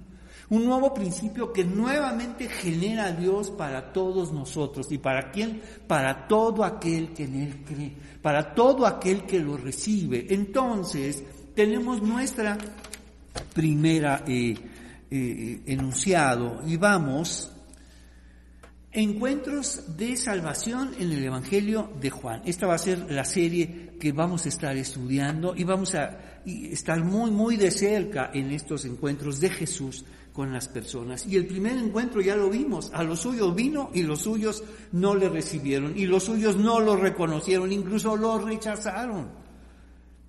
Un 0.50 0.64
nuevo 0.64 0.92
principio 0.92 1.52
que 1.52 1.64
nuevamente 1.64 2.48
genera 2.48 3.12
Dios 3.12 3.50
para 3.50 3.92
todos 3.92 4.33
nosotros. 4.33 4.90
¿Y 4.90 4.98
para 4.98 5.30
quién? 5.30 5.62
Para 5.87 6.26
todo 6.28 6.64
aquel 6.64 7.12
que 7.12 7.24
en 7.24 7.35
Él 7.42 7.64
cree, 7.64 7.92
para 8.20 8.54
todo 8.54 8.87
aquel 8.87 9.24
que 9.24 9.40
lo 9.40 9.57
recibe. 9.57 10.26
Entonces, 10.28 11.22
tenemos 11.54 12.02
nuestra 12.02 12.59
primera 13.54 14.24
eh, 14.26 14.54
eh, 15.11 15.62
enunciado 15.66 16.61
y 16.66 16.76
vamos 16.76 17.50
Encuentros 18.96 19.96
de 19.96 20.16
salvación 20.16 20.92
en 21.00 21.11
el 21.11 21.24
Evangelio 21.24 21.90
de 22.00 22.11
Juan. 22.11 22.42
Esta 22.44 22.68
va 22.68 22.76
a 22.76 22.78
ser 22.78 23.11
la 23.11 23.24
serie 23.24 23.94
que 23.98 24.12
vamos 24.12 24.46
a 24.46 24.48
estar 24.50 24.76
estudiando 24.76 25.52
y 25.57 25.64
vamos 25.64 25.96
a 25.96 26.40
estar 26.46 27.02
muy, 27.02 27.33
muy 27.33 27.57
de 27.57 27.72
cerca 27.72 28.30
en 28.33 28.52
estos 28.52 28.85
encuentros 28.85 29.40
de 29.40 29.50
Jesús 29.50 30.04
con 30.35 30.53
las 30.53 30.66
personas. 30.68 31.27
Y 31.27 31.37
el 31.37 31.47
primer 31.47 31.79
encuentro 31.79 32.20
ya 32.20 32.35
lo 32.35 32.51
vimos, 32.51 32.90
a 32.92 33.05
los 33.05 33.20
suyos 33.20 33.55
vino 33.55 33.90
y 33.94 34.03
los 34.03 34.23
suyos 34.23 34.64
no 34.90 35.14
le 35.14 35.29
recibieron 35.29 35.97
y 35.97 36.07
los 36.07 36.25
suyos 36.25 36.57
no 36.57 36.81
lo 36.81 36.97
reconocieron, 36.97 37.73
incluso 37.73 38.16
lo 38.16 38.38
rechazaron. 38.38 39.31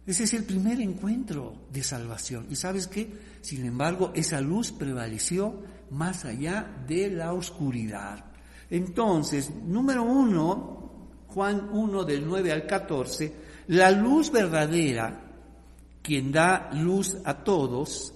Ese 0.06 0.26
es 0.26 0.34
el 0.36 0.44
primer 0.44 0.80
encuentro 0.80 1.66
de 1.74 1.82
salvación. 1.82 2.46
¿Y 2.52 2.56
sabes 2.56 2.86
qué? 2.86 3.12
Sin 3.42 3.66
embargo, 3.66 4.12
esa 4.14 4.40
luz 4.40 4.72
prevaleció 4.72 5.64
más 5.90 6.24
allá 6.24 6.84
de 6.88 7.10
la 7.10 7.34
oscuridad. 7.34 8.26
Entonces, 8.70 9.50
número 9.66 10.04
uno, 10.04 11.24
Juan 11.30 11.70
1 11.72 12.04
del 12.04 12.28
9 12.28 12.52
al 12.52 12.68
14, 12.68 13.36
la 13.68 13.90
luz 13.90 14.32
verdadera, 14.32 15.24
quien 16.04 16.32
da 16.32 16.70
luz 16.74 17.18
a 17.26 17.44
todos, 17.44 18.15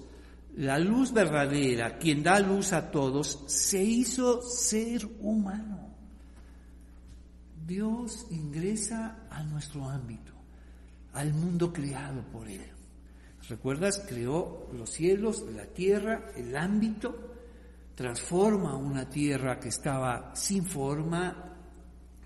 la 0.60 0.78
luz 0.78 1.10
verdadera, 1.12 1.96
quien 1.96 2.22
da 2.22 2.38
luz 2.38 2.74
a 2.74 2.90
todos, 2.90 3.44
se 3.46 3.82
hizo 3.82 4.42
ser 4.42 5.06
humano. 5.20 5.88
Dios 7.66 8.26
ingresa 8.30 9.26
a 9.30 9.42
nuestro 9.42 9.88
ámbito, 9.88 10.32
al 11.14 11.32
mundo 11.32 11.72
creado 11.72 12.22
por 12.30 12.46
Él. 12.46 12.60
¿Recuerdas? 13.48 14.04
Creó 14.06 14.68
los 14.74 14.90
cielos, 14.90 15.46
la 15.50 15.64
tierra, 15.64 16.30
el 16.36 16.54
ámbito, 16.54 17.16
transforma 17.94 18.76
una 18.76 19.08
tierra 19.08 19.58
que 19.58 19.70
estaba 19.70 20.36
sin 20.36 20.66
forma, 20.66 21.56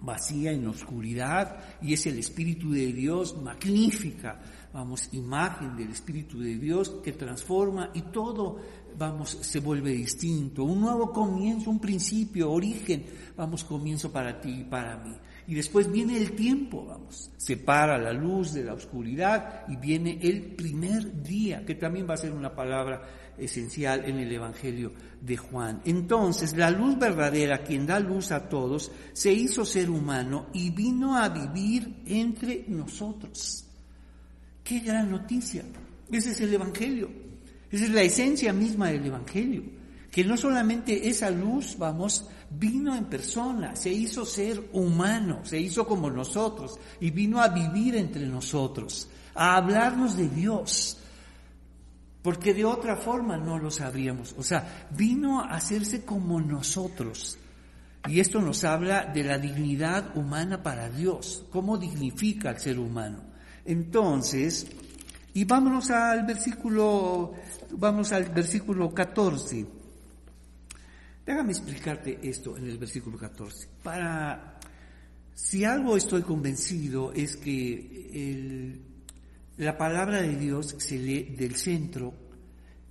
vacía 0.00 0.50
en 0.50 0.66
oscuridad, 0.66 1.78
y 1.80 1.92
es 1.92 2.04
el 2.06 2.18
Espíritu 2.18 2.72
de 2.72 2.92
Dios 2.92 3.40
magnífica 3.40 4.40
vamos, 4.74 5.08
imagen 5.12 5.76
del 5.76 5.92
Espíritu 5.92 6.40
de 6.40 6.56
Dios 6.56 6.96
que 7.02 7.12
transforma 7.12 7.90
y 7.94 8.02
todo, 8.02 8.58
vamos, 8.98 9.38
se 9.40 9.60
vuelve 9.60 9.92
distinto. 9.92 10.64
Un 10.64 10.80
nuevo 10.80 11.12
comienzo, 11.12 11.70
un 11.70 11.78
principio, 11.78 12.50
origen, 12.50 13.04
vamos, 13.36 13.62
comienzo 13.62 14.10
para 14.10 14.40
ti 14.40 14.62
y 14.62 14.64
para 14.64 14.96
mí. 14.98 15.14
Y 15.46 15.54
después 15.54 15.90
viene 15.92 16.16
el 16.16 16.32
tiempo, 16.32 16.86
vamos, 16.86 17.30
separa 17.36 17.98
la 17.98 18.12
luz 18.12 18.52
de 18.52 18.64
la 18.64 18.74
oscuridad 18.74 19.64
y 19.68 19.76
viene 19.76 20.18
el 20.20 20.42
primer 20.56 21.22
día, 21.22 21.64
que 21.64 21.76
también 21.76 22.08
va 22.08 22.14
a 22.14 22.18
ser 22.18 22.32
una 22.32 22.52
palabra 22.52 23.02
esencial 23.38 24.04
en 24.06 24.18
el 24.18 24.32
Evangelio 24.32 24.92
de 25.20 25.36
Juan. 25.36 25.82
Entonces, 25.84 26.56
la 26.56 26.70
luz 26.70 26.98
verdadera, 26.98 27.62
quien 27.62 27.86
da 27.86 28.00
luz 28.00 28.32
a 28.32 28.48
todos, 28.48 28.90
se 29.12 29.32
hizo 29.32 29.64
ser 29.64 29.88
humano 29.88 30.46
y 30.52 30.70
vino 30.70 31.16
a 31.16 31.28
vivir 31.28 32.02
entre 32.06 32.64
nosotros. 32.66 33.63
Qué 34.64 34.80
gran 34.80 35.10
noticia. 35.10 35.62
Ese 36.10 36.30
es 36.30 36.40
el 36.40 36.54
Evangelio. 36.54 37.10
Esa 37.70 37.84
es 37.84 37.90
la 37.90 38.00
esencia 38.00 38.52
misma 38.52 38.88
del 38.88 39.04
Evangelio. 39.04 39.62
Que 40.10 40.24
no 40.24 40.38
solamente 40.38 41.08
esa 41.08 41.30
luz, 41.30 41.76
vamos, 41.76 42.26
vino 42.50 42.96
en 42.96 43.04
persona, 43.04 43.76
se 43.76 43.90
hizo 43.90 44.24
ser 44.24 44.70
humano, 44.72 45.44
se 45.44 45.60
hizo 45.60 45.86
como 45.86 46.10
nosotros 46.10 46.78
y 47.00 47.10
vino 47.10 47.42
a 47.42 47.48
vivir 47.48 47.96
entre 47.96 48.26
nosotros, 48.26 49.08
a 49.34 49.56
hablarnos 49.56 50.16
de 50.16 50.28
Dios. 50.28 50.98
Porque 52.22 52.54
de 52.54 52.64
otra 52.64 52.96
forma 52.96 53.36
no 53.36 53.58
lo 53.58 53.70
sabríamos. 53.70 54.34
O 54.38 54.42
sea, 54.42 54.86
vino 54.96 55.40
a 55.40 55.56
hacerse 55.56 56.06
como 56.06 56.40
nosotros. 56.40 57.36
Y 58.08 58.20
esto 58.20 58.40
nos 58.40 58.64
habla 58.64 59.04
de 59.06 59.24
la 59.24 59.36
dignidad 59.36 60.16
humana 60.16 60.62
para 60.62 60.88
Dios, 60.88 61.44
cómo 61.50 61.76
dignifica 61.76 62.48
al 62.48 62.60
ser 62.60 62.78
humano. 62.78 63.33
Entonces, 63.64 64.66
Y 65.36 65.44
vámonos 65.44 65.90
al 65.90 66.24
versículo, 66.24 67.34
vamos 67.72 68.12
al 68.12 68.26
versículo 68.26 68.94
14. 68.94 69.66
Déjame 71.26 71.50
explicarte 71.50 72.20
esto 72.22 72.56
en 72.56 72.68
el 72.68 72.78
versículo 72.78 73.18
14. 73.18 73.68
Para, 73.82 74.60
si 75.34 75.64
algo 75.64 75.96
estoy 75.96 76.22
convencido 76.22 77.12
es 77.12 77.36
que 77.36 78.78
la 79.56 79.76
palabra 79.76 80.22
de 80.22 80.36
Dios 80.36 80.76
se 80.78 80.98
lee 80.98 81.34
del 81.36 81.56
centro 81.56 82.14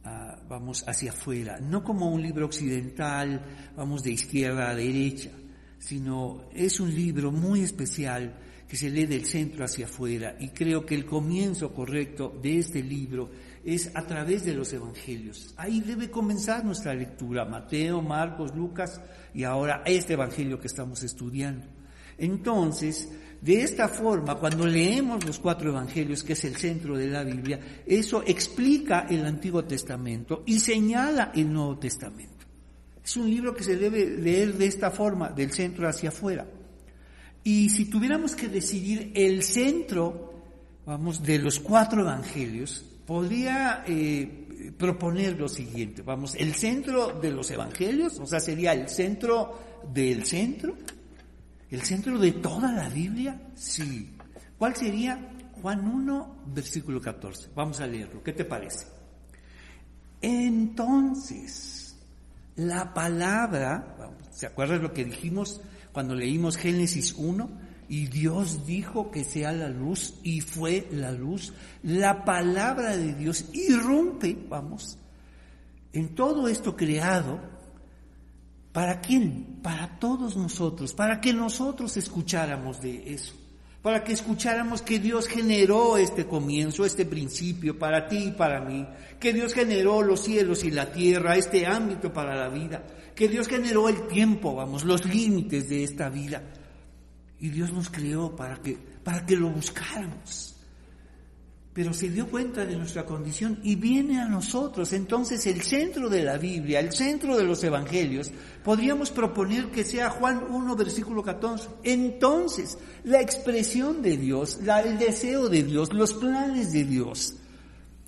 Ah, 0.05 0.37
vamos 0.49 0.83
hacia 0.85 1.11
afuera, 1.11 1.61
no 1.61 1.81
como 1.81 2.11
un 2.11 2.21
libro 2.21 2.45
occidental, 2.45 3.71
vamos 3.77 4.03
de 4.03 4.11
izquierda 4.11 4.69
a 4.69 4.75
derecha, 4.75 5.31
sino 5.79 6.49
es 6.53 6.81
un 6.81 6.93
libro 6.93 7.31
muy 7.31 7.61
especial 7.61 8.35
que 8.73 8.79
se 8.79 8.89
lee 8.89 9.05
del 9.05 9.23
centro 9.27 9.63
hacia 9.63 9.85
afuera 9.85 10.35
y 10.39 10.49
creo 10.49 10.83
que 10.83 10.95
el 10.95 11.05
comienzo 11.05 11.71
correcto 11.71 12.35
de 12.41 12.57
este 12.57 12.81
libro 12.81 13.29
es 13.63 13.95
a 13.95 14.01
través 14.01 14.45
de 14.45 14.55
los 14.55 14.73
evangelios. 14.73 15.53
Ahí 15.57 15.81
debe 15.81 16.09
comenzar 16.09 16.65
nuestra 16.65 16.95
lectura, 16.95 17.45
Mateo, 17.45 18.01
Marcos, 18.01 18.55
Lucas 18.55 18.99
y 19.31 19.43
ahora 19.43 19.83
este 19.85 20.13
evangelio 20.13 20.59
que 20.59 20.65
estamos 20.65 21.03
estudiando. 21.03 21.67
Entonces, 22.17 23.11
de 23.39 23.61
esta 23.61 23.87
forma, 23.87 24.39
cuando 24.39 24.65
leemos 24.65 25.23
los 25.23 25.37
cuatro 25.37 25.69
evangelios, 25.69 26.23
que 26.23 26.33
es 26.33 26.43
el 26.43 26.55
centro 26.55 26.97
de 26.97 27.05
la 27.05 27.23
Biblia, 27.23 27.59
eso 27.85 28.23
explica 28.25 29.05
el 29.07 29.23
Antiguo 29.23 29.63
Testamento 29.65 30.41
y 30.47 30.59
señala 30.59 31.31
el 31.35 31.53
Nuevo 31.53 31.77
Testamento. 31.77 32.47
Es 33.05 33.15
un 33.17 33.29
libro 33.29 33.53
que 33.53 33.63
se 33.63 33.77
debe 33.77 34.17
leer 34.17 34.55
de 34.55 34.65
esta 34.65 34.89
forma, 34.89 35.29
del 35.29 35.51
centro 35.51 35.87
hacia 35.87 36.09
afuera. 36.09 36.47
Y 37.43 37.69
si 37.69 37.85
tuviéramos 37.85 38.35
que 38.35 38.47
decidir 38.47 39.11
el 39.15 39.43
centro, 39.43 40.33
vamos, 40.85 41.23
de 41.23 41.39
los 41.39 41.59
cuatro 41.59 42.01
evangelios, 42.01 42.85
podría 43.05 43.83
eh, 43.87 44.73
proponer 44.77 45.37
lo 45.39 45.49
siguiente, 45.49 46.01
vamos, 46.01 46.35
el 46.35 46.53
centro 46.53 47.19
de 47.19 47.31
los 47.31 47.51
evangelios, 47.51 48.19
o 48.19 48.25
sea, 48.25 48.39
sería 48.39 48.71
el 48.73 48.87
centro 48.87 49.59
del 49.93 50.25
centro, 50.25 50.75
¿El 51.73 51.81
centro 51.81 52.19
de 52.19 52.33
toda 52.33 52.71
la 52.71 52.87
Biblia? 52.87 53.35
Sí. 53.55 54.15
¿Cuál 54.59 54.75
sería? 54.75 55.19
Juan 55.59 55.87
1, 55.87 56.43
versículo 56.53 57.01
14. 57.01 57.49
Vamos 57.55 57.79
a 57.79 57.87
leerlo. 57.87 58.21
¿Qué 58.21 58.31
te 58.31 58.45
parece? 58.45 58.85
Entonces, 60.21 61.97
la 62.57 62.93
palabra, 62.93 63.97
¿se 64.29 64.45
acuerdan 64.45 64.83
lo 64.83 64.93
que 64.93 65.03
dijimos 65.03 65.61
cuando 65.93 66.15
leímos 66.15 66.57
Génesis 66.57 67.13
1? 67.13 67.49
Y 67.87 68.07
Dios 68.07 68.65
dijo 68.65 69.11
que 69.11 69.23
sea 69.23 69.53
la 69.53 69.69
luz 69.69 70.15
y 70.23 70.41
fue 70.41 70.89
la 70.91 71.11
luz. 71.11 71.53
La 71.83 72.25
palabra 72.25 72.97
de 72.97 73.13
Dios 73.13 73.45
irrumpe, 73.53 74.37
vamos, 74.49 74.97
en 75.93 76.15
todo 76.15 76.49
esto 76.49 76.75
creado 76.75 77.53
¿Para 78.73 79.01
quién? 79.01 79.59
Para 79.61 79.99
todos 79.99 80.35
nosotros, 80.35 80.93
para 80.93 81.21
que 81.21 81.31
nosotros 81.31 81.95
escucháramos 81.95 82.81
de 82.81 83.13
eso, 83.13 83.35
para 83.83 84.01
que 84.03 84.13
escucháramos 84.13 84.81
que 84.81 84.97
Dios 84.97 85.27
generó 85.27 85.97
este 85.97 86.25
comienzo, 86.25 86.85
este 86.85 87.05
principio 87.05 87.77
para 87.77 88.07
ti 88.07 88.29
y 88.29 88.31
para 88.31 88.61
mí, 88.61 88.87
que 89.19 89.33
Dios 89.33 89.53
generó 89.53 90.01
los 90.01 90.21
cielos 90.21 90.63
y 90.63 90.71
la 90.71 90.91
tierra, 90.91 91.35
este 91.35 91.67
ámbito 91.67 92.11
para 92.11 92.33
la 92.33 92.47
vida, 92.47 92.81
que 93.13 93.27
Dios 93.27 93.49
generó 93.49 93.89
el 93.89 94.07
tiempo, 94.07 94.55
vamos, 94.55 94.85
los 94.85 95.05
límites 95.05 95.67
de 95.67 95.83
esta 95.83 96.09
vida. 96.09 96.41
Y 97.41 97.49
Dios 97.49 97.73
nos 97.73 97.89
creó 97.89 98.33
para 98.33 98.55
que, 98.55 98.77
para 99.03 99.25
que 99.25 99.35
lo 99.35 99.49
buscáramos 99.49 100.52
pero 101.73 101.91
se 101.91 102.09
dio 102.09 102.27
cuenta 102.27 102.65
de 102.65 102.77
nuestra 102.77 103.05
condición 103.05 103.59
y 103.63 103.75
viene 103.75 104.21
a 104.21 104.27
nosotros. 104.27 104.93
Entonces 104.93 105.45
el 105.47 105.61
centro 105.61 106.07
de 106.07 106.23
la 106.23 106.37
Biblia, 106.37 106.79
el 106.79 106.93
centro 106.93 107.35
de 107.35 107.43
los 107.43 107.63
Evangelios, 107.63 108.31
podríamos 108.63 109.09
proponer 109.09 109.71
que 109.71 109.83
sea 109.83 110.11
Juan 110.11 110.43
1, 110.49 110.75
versículo 110.75 111.23
14. 111.23 111.69
Entonces, 111.83 112.77
la 113.03 113.21
expresión 113.21 114.03
de 114.03 114.17
Dios, 114.17 114.59
el 114.85 114.99
deseo 114.99 115.49
de 115.49 115.63
Dios, 115.63 115.91
los 115.93 116.13
planes 116.13 116.71
de 116.71 116.83
Dios, 116.83 117.35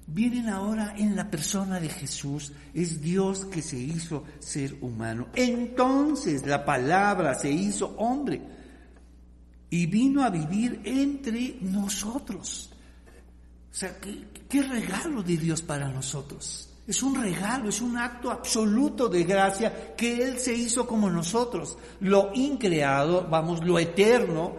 vienen 0.05 0.49
ahora 0.49 0.93
en 0.95 1.15
la 1.15 1.31
persona 1.31 1.79
de 1.79 1.89
Jesús. 1.89 2.53
Es 2.73 3.01
Dios 3.01 3.45
que 3.45 3.63
se 3.63 3.77
hizo 3.79 4.25
ser 4.37 4.75
humano. 4.81 5.29
Entonces 5.33 6.45
la 6.45 6.63
palabra 6.63 7.33
se 7.33 7.49
hizo 7.49 7.95
hombre 7.97 8.41
y 9.71 9.87
vino 9.87 10.23
a 10.23 10.29
vivir 10.29 10.81
entre 10.83 11.57
nosotros. 11.61 12.69
O 13.75 13.77
sea, 13.77 13.93
¿qué, 13.99 14.61
regalo 14.61 15.21
de 15.21 15.35
Dios 15.35 15.61
para 15.61 15.89
nosotros. 15.89 16.69
Es 16.87 17.03
un 17.03 17.21
regalo, 17.21 17.67
es 17.67 17.81
un 17.81 17.97
acto 17.97 18.31
absoluto 18.31 19.09
de 19.09 19.25
gracia 19.25 19.93
que 19.97 20.23
Él 20.23 20.39
se 20.39 20.53
hizo 20.53 20.87
como 20.87 21.09
nosotros. 21.09 21.77
Lo 21.99 22.31
increado, 22.33 23.27
vamos, 23.29 23.65
lo 23.65 23.77
eterno, 23.77 24.53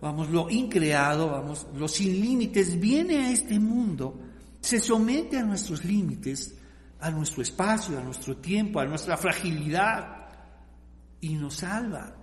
vamos, 0.00 0.30
lo 0.30 0.50
increado, 0.50 1.30
vamos, 1.30 1.68
lo 1.76 1.86
sin 1.86 2.20
límites, 2.20 2.80
viene 2.80 3.26
a 3.26 3.30
este 3.30 3.60
mundo, 3.60 4.18
se 4.60 4.80
somete 4.80 5.38
a 5.38 5.44
nuestros 5.44 5.84
límites, 5.84 6.52
a 6.98 7.08
nuestro 7.12 7.42
espacio, 7.42 7.96
a 7.96 8.02
nuestro 8.02 8.38
tiempo, 8.38 8.80
a 8.80 8.84
nuestra 8.84 9.16
fragilidad 9.16 10.26
y 11.20 11.34
nos 11.34 11.54
salva 11.54 12.16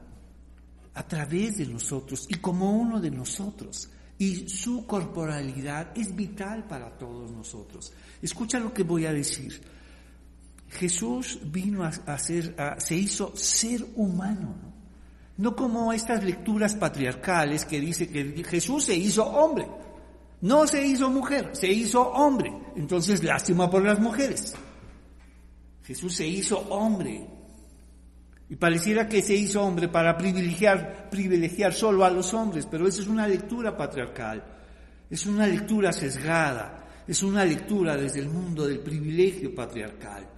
a 0.94 1.08
través 1.08 1.60
de 1.60 1.68
nosotros 1.68 2.26
y 2.28 2.36
como 2.36 2.74
uno 2.74 3.00
de 3.00 3.12
nosotros 3.12 3.88
y 4.18 4.48
su 4.48 4.86
corporalidad 4.86 5.92
es 5.98 6.16
vital 6.16 6.66
para 6.68 6.98
todos 6.98 7.32
nosotros. 7.32 7.92
Escucha 8.22 8.60
lo 8.60 8.74
que 8.74 8.84
voy 8.84 9.06
a 9.06 9.14
decir. 9.14 9.62
Jesús 10.70 11.40
vino 11.46 11.84
a, 11.84 12.18
ser, 12.18 12.56
se 12.78 12.96
hizo 12.96 13.36
ser 13.36 13.86
humano, 13.96 14.56
¿no? 14.62 14.74
no 15.38 15.56
como 15.56 15.94
estas 15.94 16.24
lecturas 16.24 16.76
patriarcales 16.76 17.66
que 17.66 17.80
dice 17.80 18.10
que 18.10 18.44
Jesús 18.44 18.86
se 18.86 18.96
hizo 18.96 19.24
hombre, 19.24 19.68
no 20.42 20.68
se 20.68 20.86
hizo 20.86 21.10
mujer, 21.10 21.52
se 21.54 21.72
hizo 21.72 22.02
hombre. 22.02 22.52
Entonces, 22.76 23.24
lástima 23.24 23.70
por 23.70 23.84
las 23.84 24.00
mujeres. 24.00 24.54
Jesús 25.84 26.16
se 26.16 26.28
hizo 26.28 26.58
hombre, 26.70 27.26
y 28.54 28.56
pareciera 28.56 29.10
que 29.10 29.24
se 29.24 29.34
hizo 29.34 29.64
hombre 29.64 29.88
para 29.88 30.16
privilegiar, 30.16 31.10
privilegiar 31.10 31.74
solo 31.74 32.06
a 32.06 32.12
los 32.12 32.36
hombres, 32.36 32.68
pero 32.70 32.88
eso 32.88 33.02
es 33.02 33.08
una 33.08 33.28
lectura 33.28 33.76
patriarcal, 33.76 34.44
es 35.10 35.26
una 35.26 35.48
lectura 35.48 35.92
sesgada, 35.92 37.04
es 37.08 37.24
una 37.24 37.44
lectura 37.44 37.98
desde 37.98 38.20
el 38.20 38.30
mundo 38.30 38.68
del 38.68 38.82
privilegio 38.82 39.56
patriarcal. 39.56 40.30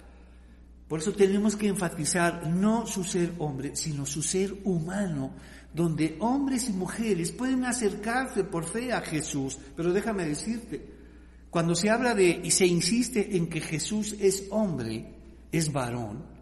Por 0.88 1.00
eso 1.00 1.12
tenemos 1.12 1.56
que 1.56 1.68
enfatizar 1.68 2.46
no 2.46 2.86
su 2.86 3.04
ser 3.04 3.32
hombre, 3.36 3.76
sino 3.76 4.06
su 4.06 4.22
ser 4.22 4.50
humano, 4.64 5.34
donde 5.74 6.16
hombres 6.20 6.70
y 6.70 6.72
mujeres 6.72 7.32
pueden 7.32 7.66
acercarse 7.66 8.44
por 8.44 8.64
fe 8.64 8.94
a 8.94 9.02
Jesús. 9.02 9.58
Pero 9.76 9.92
déjame 9.92 10.24
decirte, 10.24 10.80
cuando 11.50 11.74
se 11.74 11.90
habla 11.90 12.14
de 12.14 12.40
y 12.42 12.50
se 12.50 12.66
insiste 12.66 13.36
en 13.36 13.46
que 13.50 13.60
Jesús 13.60 14.16
es 14.18 14.46
hombre, 14.48 15.12
es 15.52 15.70
varón, 15.70 16.35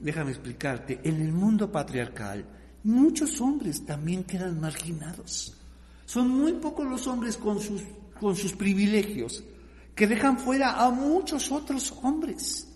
déjame 0.00 0.30
explicarte, 0.30 1.00
en 1.02 1.20
el 1.20 1.32
mundo 1.32 1.70
patriarcal 1.70 2.44
muchos 2.84 3.40
hombres 3.40 3.84
también 3.84 4.24
quedan 4.24 4.60
marginados. 4.60 5.54
Son 6.04 6.28
muy 6.28 6.52
pocos 6.54 6.86
los 6.86 7.06
hombres 7.06 7.36
con 7.36 7.60
sus, 7.60 7.82
con 8.20 8.36
sus 8.36 8.52
privilegios 8.52 9.42
que 9.94 10.06
dejan 10.06 10.38
fuera 10.38 10.84
a 10.84 10.90
muchos 10.90 11.50
otros 11.50 11.92
hombres. 12.02 12.68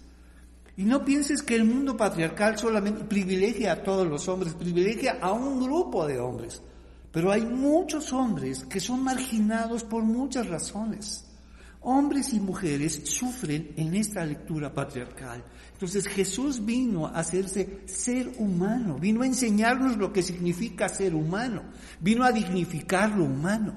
Y 0.76 0.84
no 0.84 1.04
pienses 1.04 1.42
que 1.42 1.54
el 1.54 1.64
mundo 1.64 1.96
patriarcal 1.96 2.58
solamente 2.58 3.04
privilegia 3.04 3.72
a 3.72 3.82
todos 3.82 4.06
los 4.06 4.26
hombres, 4.28 4.54
privilegia 4.54 5.18
a 5.20 5.32
un 5.32 5.60
grupo 5.62 6.06
de 6.06 6.18
hombres. 6.18 6.62
Pero 7.12 7.30
hay 7.30 7.42
muchos 7.42 8.12
hombres 8.12 8.64
que 8.64 8.80
son 8.80 9.04
marginados 9.04 9.84
por 9.84 10.02
muchas 10.02 10.48
razones. 10.48 11.29
Hombres 11.82 12.34
y 12.34 12.40
mujeres 12.40 13.00
sufren 13.04 13.72
en 13.76 13.94
esta 13.94 14.24
lectura 14.24 14.72
patriarcal. 14.72 15.42
Entonces 15.72 16.06
Jesús 16.06 16.64
vino 16.64 17.06
a 17.06 17.12
hacerse 17.12 17.80
ser 17.86 18.34
humano, 18.38 18.98
vino 18.98 19.22
a 19.22 19.26
enseñarnos 19.26 19.96
lo 19.96 20.12
que 20.12 20.22
significa 20.22 20.90
ser 20.90 21.14
humano, 21.14 21.62
vino 22.00 22.24
a 22.24 22.32
dignificar 22.32 23.16
lo 23.16 23.24
humano, 23.24 23.72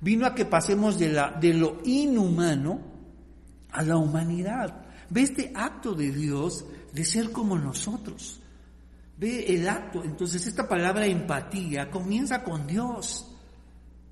vino 0.00 0.26
a 0.26 0.34
que 0.34 0.44
pasemos 0.44 0.98
de, 0.98 1.10
la, 1.10 1.30
de 1.40 1.54
lo 1.54 1.80
inhumano 1.84 2.80
a 3.70 3.82
la 3.82 3.96
humanidad. 3.96 4.84
Ve 5.08 5.22
este 5.22 5.50
acto 5.54 5.94
de 5.94 6.12
Dios 6.12 6.66
de 6.92 7.04
ser 7.04 7.32
como 7.32 7.58
nosotros. 7.58 8.40
Ve 9.16 9.46
el 9.54 9.66
acto, 9.68 10.04
entonces 10.04 10.46
esta 10.46 10.68
palabra 10.68 11.06
empatía 11.06 11.90
comienza 11.90 12.42
con 12.44 12.66
Dios, 12.66 13.26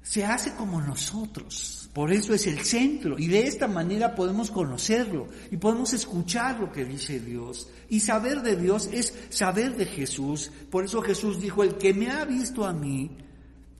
se 0.02 0.24
hace 0.24 0.54
como 0.54 0.80
nosotros. 0.80 1.85
Por 1.96 2.12
eso 2.12 2.34
es 2.34 2.46
el 2.46 2.60
centro 2.60 3.18
y 3.18 3.26
de 3.26 3.46
esta 3.46 3.66
manera 3.66 4.14
podemos 4.14 4.50
conocerlo 4.50 5.28
y 5.50 5.56
podemos 5.56 5.94
escuchar 5.94 6.60
lo 6.60 6.70
que 6.70 6.84
dice 6.84 7.20
Dios. 7.20 7.70
Y 7.88 8.00
saber 8.00 8.42
de 8.42 8.54
Dios 8.54 8.90
es 8.92 9.14
saber 9.30 9.74
de 9.78 9.86
Jesús. 9.86 10.52
Por 10.70 10.84
eso 10.84 11.00
Jesús 11.00 11.40
dijo, 11.40 11.62
el 11.62 11.76
que 11.76 11.94
me 11.94 12.10
ha 12.10 12.26
visto 12.26 12.66
a 12.66 12.74
mí, 12.74 13.16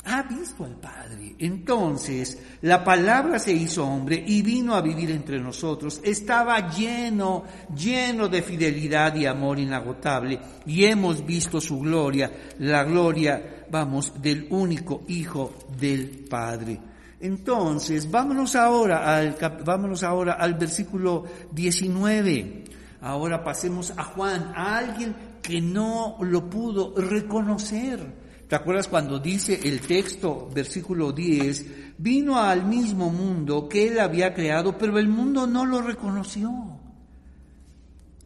ha 0.06 0.22
visto 0.22 0.64
al 0.64 0.76
Padre. 0.80 1.36
Entonces, 1.38 2.38
la 2.62 2.82
palabra 2.82 3.38
se 3.38 3.52
hizo 3.52 3.84
hombre 3.86 4.24
y 4.26 4.40
vino 4.40 4.74
a 4.74 4.80
vivir 4.80 5.10
entre 5.10 5.38
nosotros. 5.38 6.00
Estaba 6.02 6.70
lleno, 6.70 7.44
lleno 7.76 8.28
de 8.28 8.40
fidelidad 8.40 9.14
y 9.14 9.26
amor 9.26 9.58
inagotable. 9.58 10.40
Y 10.64 10.86
hemos 10.86 11.26
visto 11.26 11.60
su 11.60 11.80
gloria, 11.80 12.32
la 12.60 12.82
gloria, 12.82 13.66
vamos, 13.70 14.14
del 14.22 14.46
único 14.48 15.02
Hijo 15.06 15.52
del 15.78 16.24
Padre. 16.30 16.95
Entonces, 17.20 18.10
vámonos 18.10 18.54
ahora 18.56 19.16
al, 19.16 19.36
vámonos 19.64 20.02
ahora 20.02 20.34
al 20.34 20.54
versículo 20.54 21.24
19. 21.52 22.64
Ahora 23.00 23.42
pasemos 23.42 23.92
a 23.96 24.04
Juan, 24.04 24.52
a 24.54 24.78
alguien 24.78 25.14
que 25.42 25.60
no 25.60 26.18
lo 26.20 26.50
pudo 26.50 26.94
reconocer 26.96 28.26
¿Te 28.48 28.54
acuerdas 28.54 28.86
cuando 28.86 29.18
dice 29.18 29.58
el 29.64 29.80
texto, 29.80 30.48
versículo 30.54 31.10
10, 31.10 31.98
vino 31.98 32.38
al 32.38 32.64
mismo 32.64 33.10
mundo 33.10 33.68
que 33.68 33.88
él 33.88 33.98
había 33.98 34.32
creado, 34.34 34.78
pero 34.78 34.98
el 35.00 35.08
mundo 35.08 35.48
no 35.48 35.66
lo 35.66 35.82
reconoció? 35.82 36.52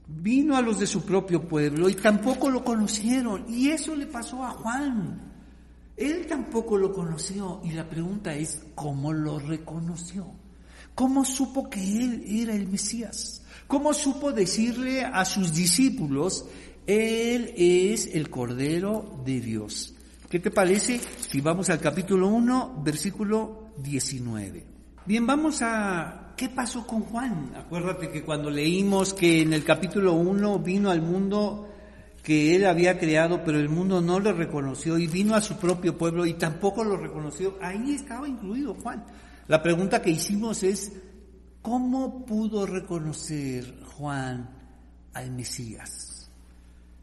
Vino 0.07 0.57
a 0.57 0.61
los 0.61 0.79
de 0.79 0.87
su 0.87 1.07
propio 1.07 1.49
pueblo 1.49 1.89
y 1.89 1.95
tampoco 1.95 2.51
lo 2.51 2.63
conocieron. 2.63 3.47
Y 3.49 3.71
eso 3.71 3.97
le 3.97 4.07
pasó 4.07 4.45
a 4.45 4.51
Juan. 4.51 5.30
Él 6.01 6.27
tampoco 6.27 6.79
lo 6.79 6.93
conoció. 6.95 7.61
Y 7.63 7.73
la 7.73 7.89
pregunta 7.89 8.35
es, 8.35 8.63
¿cómo 8.75 9.13
lo 9.13 9.39
reconoció? 9.39 10.27
¿Cómo 10.95 11.25
supo 11.27 11.69
que 11.69 11.81
él 11.81 12.25
era 12.27 12.55
el 12.55 12.67
Mesías? 12.67 13.43
¿Cómo 13.67 13.93
supo 13.93 14.33
decirle 14.33 15.05
a 15.05 15.25
sus 15.25 15.55
discípulos, 15.55 16.47
Él 16.87 17.53
es 17.57 18.07
el 18.15 18.31
Cordero 18.31 19.23
de 19.25 19.41
Dios? 19.41 19.95
¿Qué 20.29 20.41
te 20.41 20.51
parece 20.51 20.99
si 20.99 21.41
vamos 21.41 21.71
al 21.71 21.81
capítulo 21.81 22.29
1, 22.29 22.81
versículo 22.83 23.71
19? 23.77 24.67
Bien, 25.07 25.27
vamos 25.27 25.61
a... 25.63 26.33
¿Qué 26.37 26.49
pasó 26.49 26.87
con 26.87 27.03
Juan? 27.03 27.53
Acuérdate 27.55 28.11
que 28.11 28.25
cuando 28.25 28.51
leímos 28.51 29.13
que 29.13 29.43
en 29.43 29.53
el 29.53 29.63
capítulo 29.63 30.15
1 30.15 30.59
vino 30.61 30.91
al 30.91 31.03
mundo 31.03 31.70
que 32.23 32.55
él 32.55 32.67
había 32.67 32.99
creado, 32.99 33.43
pero 33.45 33.59
el 33.59 33.69
mundo 33.69 34.01
no 34.01 34.21
lo 34.21 34.33
reconoció 34.33 34.99
y 34.99 35.07
vino 35.07 35.35
a 35.35 35.41
su 35.41 35.57
propio 35.57 35.97
pueblo 35.97 36.27
y 36.27 36.35
tampoco 36.35 36.85
lo 36.85 36.97
reconoció, 36.97 37.57
ahí 37.61 37.95
estaba 37.95 38.29
incluido 38.29 38.75
Juan. 38.75 39.05
La 39.49 39.63
pregunta 39.63 40.03
que 40.03 40.11
hicimos 40.11 40.63
es, 40.63 40.93
¿cómo 41.63 42.25
pudo 42.25 42.67
reconocer 42.67 43.83
Juan 43.97 44.51
al 45.15 45.31
Mesías? 45.33 46.31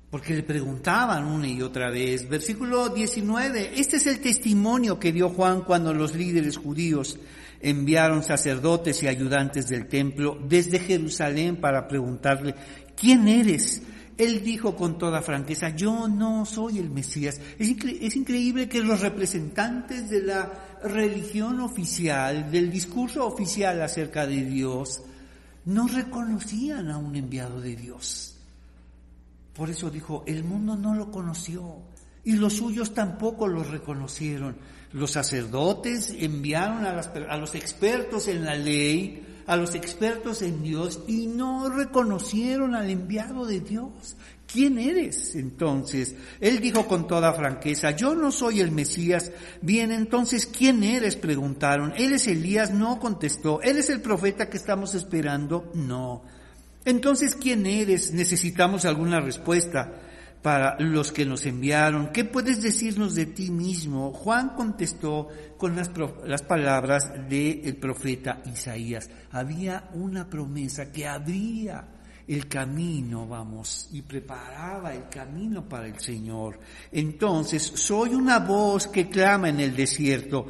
Porque 0.10 0.36
le 0.36 0.44
preguntaban 0.44 1.26
una 1.26 1.48
y 1.50 1.62
otra 1.62 1.90
vez. 1.90 2.30
Versículo 2.30 2.88
19. 2.88 3.72
Este 3.78 3.98
es 3.98 4.08
el 4.08 4.22
testimonio 4.22 4.98
que 4.98 5.12
dio 5.12 5.30
Juan 5.30 5.62
cuando 5.62 5.94
los 5.94 6.16
líderes 6.16 6.56
judíos 6.58 7.20
enviaron 7.60 8.24
sacerdotes 8.24 9.04
y 9.04 9.08
ayudantes 9.08 9.68
del 9.68 9.88
templo 9.88 10.40
desde 10.48 10.80
Jerusalén 10.80 11.58
para 11.58 11.88
preguntarle, 11.88 12.56
¿quién 12.96 13.28
eres? 13.28 13.82
Él 14.18 14.44
dijo 14.44 14.76
con 14.76 14.98
toda 14.98 15.22
franqueza, 15.22 15.70
yo 15.70 16.08
no 16.08 16.46
soy 16.46 16.80
el 16.80 16.90
Mesías. 16.90 17.40
Es, 17.60 18.16
increíble 18.16 18.68
que 18.68 18.82
los 18.82 19.02
representantes 19.02 20.10
de 20.10 20.24
la 20.24 20.52
religión 20.84 21.60
oficial, 21.60 22.50
del 22.52 22.72
discurso 22.72 23.28
oficial 23.28 23.82
acerca 23.82 24.26
de 24.26 24.44
Dios, 24.44 25.04
no 25.66 25.88
reconocían 25.88 26.90
a 26.90 26.98
un 26.98 27.16
enviado 27.16 27.62
de 27.62 27.76
Dios. 27.76 28.38
Por 29.54 29.70
eso 29.70 29.90
dijo, 29.92 30.24
el 30.26 30.44
mundo 30.44 30.76
no 30.76 30.96
lo 30.96 31.12
conoció 31.12 31.82
y 32.24 32.34
los 32.34 32.54
suyos 32.54 32.94
tampoco 32.94 33.48
lo 33.48 33.64
reconocieron. 33.64 34.58
Los 34.94 35.12
sacerdotes 35.12 36.16
enviaron 36.18 36.86
a, 36.86 37.38
los 37.38 37.56
expertos 37.56 38.28
en 38.28 38.46
la 38.46 38.56
ley, 38.56 39.37
a 39.48 39.56
los 39.56 39.74
expertos 39.76 40.42
en 40.42 40.62
Dios 40.62 41.00
y 41.08 41.28
no 41.28 41.70
reconocieron 41.70 42.76
al 42.76 42.90
enviado 42.90 43.46
de 43.46 43.62
Dios. 43.62 44.18
¿Quién 44.46 44.78
eres? 44.78 45.36
Entonces, 45.36 46.16
él 46.40 46.60
dijo 46.60 46.88
con 46.88 47.08
toda 47.08 47.34
franqueza, 47.34 47.92
yo 47.92 48.16
no 48.16 48.32
soy 48.32 48.62
el 48.62 48.72
Mesías. 48.72 49.32
Bien, 49.62 49.92
entonces, 49.92 50.46
¿quién 50.46 50.84
eres? 50.84 51.16
Preguntaron. 51.16 51.94
¿Él 51.98 52.14
es 52.14 52.28
Elías? 52.28 52.72
No 52.72 53.00
contestó. 53.00 53.62
¿Él 53.62 53.78
es 53.78 53.90
el 53.90 54.02
profeta 54.02 54.50
que 54.50 54.58
estamos 54.58 54.96
esperando? 54.96 55.72
No. 55.74 56.24
Entonces, 56.86 57.36
¿quién 57.36 57.66
eres? 57.66 58.14
Necesitamos 58.14 58.86
alguna 58.86 59.20
respuesta 59.20 60.07
para 60.42 60.80
los 60.80 61.12
que 61.12 61.26
nos 61.26 61.46
enviaron. 61.46 62.12
¿Qué 62.14 62.24
puedes 62.24 62.62
decirnos 62.62 63.16
de 63.16 63.26
ti 63.26 63.52
mismo? 63.52 64.14
Juan 64.14 64.50
contestó 64.50 65.28
con 65.58 65.76
las, 65.76 65.92
las 66.26 66.42
palabras 66.42 67.12
del 67.30 67.76
profeta 67.78 68.42
Isaías. 68.46 69.10
Había 69.32 69.90
una 69.94 70.30
promesa 70.30 70.92
que 70.92 71.08
abría 71.08 71.86
el 72.28 72.48
camino, 72.48 73.26
vamos, 73.26 73.88
y 73.94 74.02
preparaba 74.02 74.94
el 74.94 75.08
camino 75.08 75.68
para 75.68 75.88
el 75.88 75.98
Señor. 76.00 76.60
Entonces, 76.92 77.64
soy 77.64 78.14
una 78.14 78.40
voz 78.40 78.88
que 78.88 79.08
clama 79.10 79.50
en 79.50 79.62
el 79.62 79.76
desierto 79.76 80.48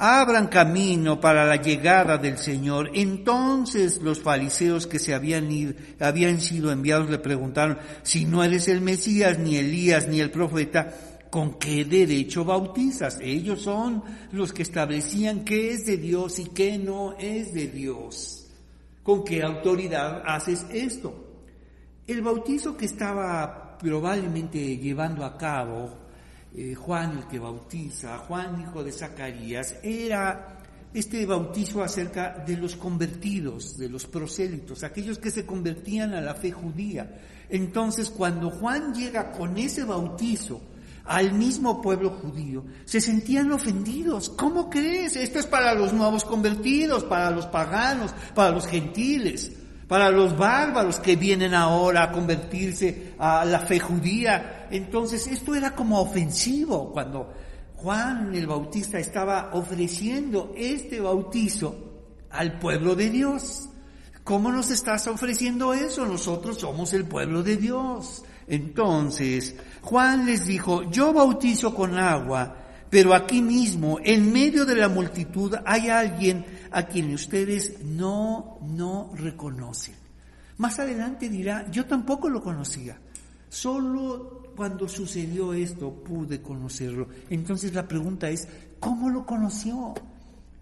abran 0.00 0.48
camino 0.48 1.20
para 1.20 1.44
la 1.44 1.56
llegada 1.56 2.16
del 2.16 2.38
Señor. 2.38 2.90
Entonces 2.94 4.00
los 4.00 4.20
fariseos 4.20 4.86
que 4.86 4.98
se 4.98 5.12
habían, 5.12 5.52
ido, 5.52 5.74
habían 6.00 6.40
sido 6.40 6.72
enviados 6.72 7.10
le 7.10 7.18
preguntaron, 7.18 7.78
si 8.02 8.24
no 8.24 8.42
eres 8.42 8.66
el 8.68 8.80
Mesías, 8.80 9.38
ni 9.38 9.56
Elías, 9.56 10.08
ni 10.08 10.20
el 10.20 10.30
profeta, 10.30 10.90
¿con 11.28 11.58
qué 11.58 11.84
derecho 11.84 12.46
bautizas? 12.46 13.18
Ellos 13.20 13.60
son 13.60 14.02
los 14.32 14.54
que 14.54 14.62
establecían 14.62 15.44
qué 15.44 15.72
es 15.74 15.84
de 15.84 15.98
Dios 15.98 16.38
y 16.38 16.46
qué 16.46 16.78
no 16.78 17.14
es 17.18 17.52
de 17.52 17.66
Dios. 17.66 18.48
¿Con 19.02 19.22
qué 19.22 19.42
autoridad 19.42 20.22
haces 20.24 20.64
esto? 20.72 21.26
El 22.06 22.22
bautizo 22.22 22.74
que 22.74 22.86
estaba 22.86 23.76
probablemente 23.78 24.78
llevando 24.78 25.26
a 25.26 25.36
cabo 25.36 25.99
eh, 26.54 26.74
Juan 26.74 27.18
el 27.18 27.24
que 27.26 27.38
bautiza, 27.38 28.18
Juan 28.18 28.60
hijo 28.60 28.82
de 28.82 28.92
Zacarías, 28.92 29.76
era 29.82 30.58
este 30.92 31.24
bautizo 31.24 31.82
acerca 31.82 32.42
de 32.44 32.56
los 32.56 32.74
convertidos, 32.74 33.78
de 33.78 33.88
los 33.88 34.06
prosélitos, 34.06 34.82
aquellos 34.82 35.18
que 35.18 35.30
se 35.30 35.46
convertían 35.46 36.14
a 36.14 36.20
la 36.20 36.34
fe 36.34 36.50
judía. 36.50 37.20
Entonces, 37.48 38.10
cuando 38.10 38.50
Juan 38.50 38.92
llega 38.94 39.30
con 39.30 39.56
ese 39.56 39.84
bautizo 39.84 40.60
al 41.04 41.32
mismo 41.32 41.80
pueblo 41.80 42.10
judío, 42.10 42.64
se 42.84 43.00
sentían 43.00 43.52
ofendidos. 43.52 44.30
¿Cómo 44.30 44.68
crees? 44.68 45.16
Esto 45.16 45.38
es 45.38 45.46
para 45.46 45.74
los 45.74 45.92
nuevos 45.92 46.24
convertidos, 46.24 47.04
para 47.04 47.30
los 47.30 47.46
paganos, 47.46 48.12
para 48.34 48.50
los 48.50 48.66
gentiles 48.66 49.52
para 49.90 50.08
los 50.08 50.38
bárbaros 50.38 51.00
que 51.00 51.16
vienen 51.16 51.52
ahora 51.52 52.04
a 52.04 52.12
convertirse 52.12 53.14
a 53.18 53.44
la 53.44 53.58
fe 53.58 53.80
judía. 53.80 54.68
Entonces 54.70 55.26
esto 55.26 55.52
era 55.52 55.74
como 55.74 56.00
ofensivo 56.00 56.92
cuando 56.92 57.34
Juan 57.74 58.32
el 58.32 58.46
Bautista 58.46 59.00
estaba 59.00 59.50
ofreciendo 59.52 60.52
este 60.56 61.00
bautizo 61.00 61.74
al 62.30 62.60
pueblo 62.60 62.94
de 62.94 63.10
Dios. 63.10 63.68
¿Cómo 64.22 64.52
nos 64.52 64.70
estás 64.70 65.08
ofreciendo 65.08 65.74
eso? 65.74 66.06
Nosotros 66.06 66.60
somos 66.60 66.92
el 66.92 67.06
pueblo 67.06 67.42
de 67.42 67.56
Dios. 67.56 68.22
Entonces, 68.46 69.56
Juan 69.82 70.24
les 70.24 70.46
dijo, 70.46 70.88
yo 70.88 71.12
bautizo 71.12 71.74
con 71.74 71.98
agua, 71.98 72.58
pero 72.90 73.14
aquí 73.14 73.40
mismo, 73.40 73.98
en 74.02 74.32
medio 74.32 74.66
de 74.66 74.74
la 74.74 74.88
multitud, 74.88 75.54
hay 75.64 75.88
alguien 75.88 76.44
a 76.72 76.82
quien 76.82 77.14
ustedes 77.14 77.84
no, 77.84 78.58
no 78.62 79.12
reconocen. 79.14 79.94
Más 80.58 80.78
adelante 80.80 81.28
dirá, 81.28 81.70
yo 81.70 81.86
tampoco 81.86 82.28
lo 82.28 82.42
conocía. 82.42 82.98
Solo 83.48 84.52
cuando 84.56 84.88
sucedió 84.88 85.54
esto 85.54 85.94
pude 85.94 86.42
conocerlo. 86.42 87.08
Entonces 87.30 87.72
la 87.72 87.88
pregunta 87.88 88.28
es, 88.28 88.46
¿cómo 88.78 89.08
lo 89.08 89.24
conoció? 89.24 89.94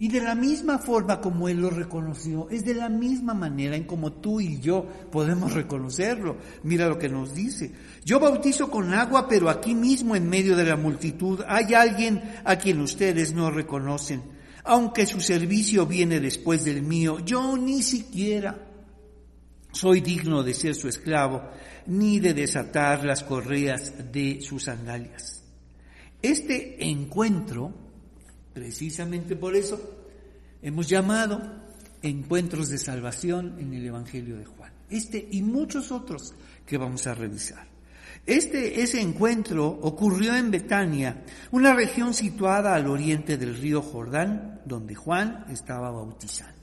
Y 0.00 0.08
de 0.08 0.20
la 0.20 0.36
misma 0.36 0.78
forma 0.78 1.20
como 1.20 1.48
Él 1.48 1.60
lo 1.60 1.70
reconoció, 1.70 2.48
es 2.50 2.64
de 2.64 2.74
la 2.74 2.88
misma 2.88 3.34
manera 3.34 3.74
en 3.74 3.82
como 3.82 4.12
tú 4.12 4.40
y 4.40 4.60
yo 4.60 4.86
podemos 5.10 5.52
reconocerlo. 5.54 6.36
Mira 6.62 6.86
lo 6.86 6.98
que 6.98 7.08
nos 7.08 7.34
dice. 7.34 7.72
Yo 8.04 8.20
bautizo 8.20 8.70
con 8.70 8.94
agua, 8.94 9.26
pero 9.26 9.50
aquí 9.50 9.74
mismo 9.74 10.14
en 10.14 10.28
medio 10.28 10.54
de 10.54 10.66
la 10.66 10.76
multitud 10.76 11.40
hay 11.48 11.74
alguien 11.74 12.22
a 12.44 12.56
quien 12.56 12.80
ustedes 12.80 13.32
no 13.34 13.50
reconocen. 13.50 14.22
Aunque 14.62 15.04
su 15.04 15.20
servicio 15.20 15.84
viene 15.84 16.20
después 16.20 16.64
del 16.64 16.82
mío, 16.82 17.18
yo 17.18 17.56
ni 17.56 17.82
siquiera 17.82 18.56
soy 19.72 20.00
digno 20.00 20.44
de 20.44 20.54
ser 20.54 20.76
su 20.76 20.86
esclavo, 20.86 21.42
ni 21.86 22.20
de 22.20 22.34
desatar 22.34 23.04
las 23.04 23.24
correas 23.24 24.12
de 24.12 24.40
sus 24.42 24.64
sandalias. 24.64 25.42
Este 26.22 26.88
encuentro 26.88 27.88
Precisamente 28.58 29.36
por 29.36 29.54
eso 29.54 29.97
hemos 30.62 30.88
llamado 30.88 31.40
encuentros 32.02 32.68
de 32.68 32.78
salvación 32.78 33.56
en 33.58 33.74
el 33.74 33.86
Evangelio 33.86 34.36
de 34.36 34.44
Juan. 34.44 34.72
Este 34.90 35.28
y 35.30 35.42
muchos 35.42 35.92
otros 35.92 36.34
que 36.64 36.78
vamos 36.78 37.06
a 37.06 37.14
revisar. 37.14 37.66
Este, 38.26 38.82
ese 38.82 39.00
encuentro 39.00 39.66
ocurrió 39.66 40.36
en 40.36 40.50
Betania, 40.50 41.24
una 41.50 41.74
región 41.74 42.12
situada 42.12 42.74
al 42.74 42.86
oriente 42.86 43.38
del 43.38 43.56
río 43.56 43.80
Jordán, 43.80 44.60
donde 44.66 44.94
Juan 44.94 45.46
estaba 45.48 45.90
bautizando. 45.90 46.58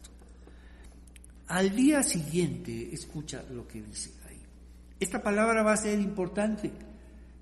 Al 1.48 1.76
día 1.76 2.04
siguiente, 2.04 2.93
escucha 2.93 3.43
lo 3.52 3.68
que 3.68 3.82
dice 3.82 4.12
ahí. 4.28 4.41
Esta 5.00 5.22
palabra 5.22 5.64
va 5.64 5.74
a 5.74 5.78
ser 5.78 6.00
importante. 6.00 6.72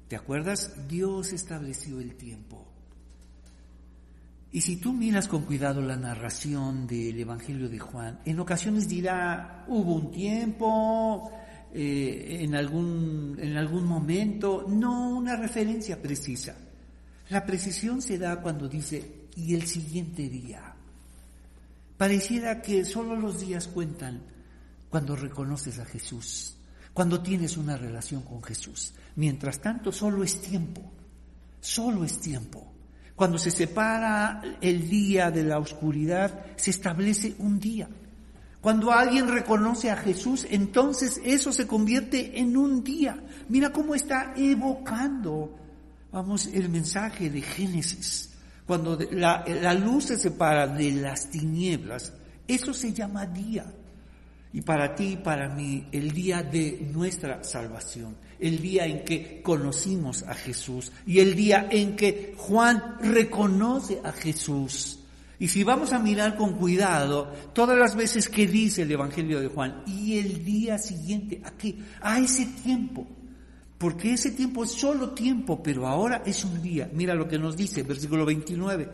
¿Te 0.07 0.15
acuerdas? 0.15 0.87
Dios 0.87 1.33
estableció 1.33 1.99
el 1.99 2.15
tiempo. 2.15 2.62
Y 4.53 4.61
si 4.61 4.77
tú 4.77 4.93
miras 4.93 5.27
con 5.27 5.45
cuidado 5.45 5.81
la 5.81 5.97
narración 5.97 6.85
del 6.85 7.19
Evangelio 7.19 7.67
de 7.67 7.79
Juan, 7.79 8.19
en 8.23 8.39
ocasiones 8.39 8.87
dirá, 8.87 9.65
hubo 9.67 9.95
un 9.95 10.11
tiempo, 10.11 11.31
eh, 11.73 12.37
en, 12.41 12.53
algún, 12.53 13.35
en 13.41 13.57
algún 13.57 13.85
momento, 13.85 14.63
no 14.69 15.17
una 15.17 15.35
referencia 15.35 15.99
precisa. 15.99 16.55
La 17.29 17.43
precisión 17.43 17.99
se 17.99 18.19
da 18.19 18.41
cuando 18.41 18.69
dice, 18.69 19.23
y 19.35 19.55
el 19.55 19.63
siguiente 19.63 20.29
día. 20.29 20.75
Pareciera 21.97 22.61
que 22.61 22.85
solo 22.85 23.15
los 23.15 23.41
días 23.41 23.67
cuentan 23.67 24.21
cuando 24.87 25.15
reconoces 25.15 25.79
a 25.79 25.85
Jesús, 25.85 26.57
cuando 26.93 27.23
tienes 27.23 27.57
una 27.57 27.75
relación 27.75 28.21
con 28.21 28.43
Jesús. 28.43 28.93
Mientras 29.15 29.59
tanto, 29.59 29.91
solo 29.91 30.23
es 30.23 30.39
tiempo, 30.43 30.83
solo 31.59 32.05
es 32.05 32.19
tiempo. 32.19 32.72
Cuando 33.15 33.37
se 33.37 33.51
separa 33.51 34.41
el 34.59 34.89
día 34.89 35.29
de 35.29 35.43
la 35.43 35.59
oscuridad, 35.59 36.45
se 36.55 36.71
establece 36.71 37.35
un 37.39 37.59
día. 37.59 37.87
Cuando 38.59 38.91
alguien 38.91 39.27
reconoce 39.27 39.91
a 39.91 39.97
Jesús, 39.97 40.47
entonces 40.49 41.21
eso 41.23 41.51
se 41.51 41.67
convierte 41.67 42.39
en 42.39 42.55
un 42.55 42.83
día. 42.83 43.21
Mira 43.49 43.71
cómo 43.71 43.93
está 43.93 44.33
evocando, 44.35 45.53
vamos, 46.11 46.47
el 46.47 46.69
mensaje 46.69 47.29
de 47.29 47.41
Génesis. 47.41 48.31
Cuando 48.65 48.97
la, 49.11 49.43
la 49.45 49.73
luz 49.73 50.05
se 50.05 50.17
separa 50.17 50.65
de 50.65 50.91
las 50.93 51.29
tinieblas, 51.29 52.13
eso 52.47 52.73
se 52.73 52.93
llama 52.93 53.25
día. 53.25 53.65
Y 54.53 54.61
para 54.61 54.95
ti 54.95 55.13
y 55.13 55.17
para 55.17 55.49
mí, 55.49 55.87
el 55.91 56.11
día 56.11 56.41
de 56.41 56.89
nuestra 56.93 57.43
salvación 57.43 58.15
el 58.43 58.61
día 58.61 58.85
en 58.85 59.05
que 59.05 59.41
conocimos 59.41 60.23
a 60.23 60.33
Jesús 60.33 60.91
y 61.07 61.19
el 61.19 61.33
día 61.33 61.69
en 61.71 61.95
que 61.95 62.33
Juan 62.35 62.97
reconoce 63.01 64.01
a 64.03 64.11
Jesús. 64.11 64.99
Y 65.39 65.47
si 65.47 65.63
vamos 65.63 65.93
a 65.93 65.99
mirar 65.99 66.35
con 66.35 66.53
cuidado 66.53 67.31
todas 67.53 67.77
las 67.77 67.95
veces 67.95 68.27
que 68.27 68.45
dice 68.45 68.81
el 68.81 68.91
Evangelio 68.91 69.39
de 69.39 69.47
Juan 69.47 69.83
y 69.87 70.17
el 70.17 70.43
día 70.43 70.77
siguiente, 70.77 71.41
¿a 71.45 71.51
qué? 71.51 71.75
A 72.01 72.19
ese 72.19 72.45
tiempo. 72.63 73.07
Porque 73.77 74.13
ese 74.13 74.31
tiempo 74.31 74.65
es 74.65 74.71
solo 74.71 75.11
tiempo, 75.11 75.63
pero 75.63 75.87
ahora 75.87 76.21
es 76.25 76.43
un 76.43 76.61
día. 76.61 76.89
Mira 76.93 77.15
lo 77.15 77.27
que 77.29 77.39
nos 77.39 77.55
dice, 77.55 77.83
versículo 77.83 78.25
29. 78.25 78.89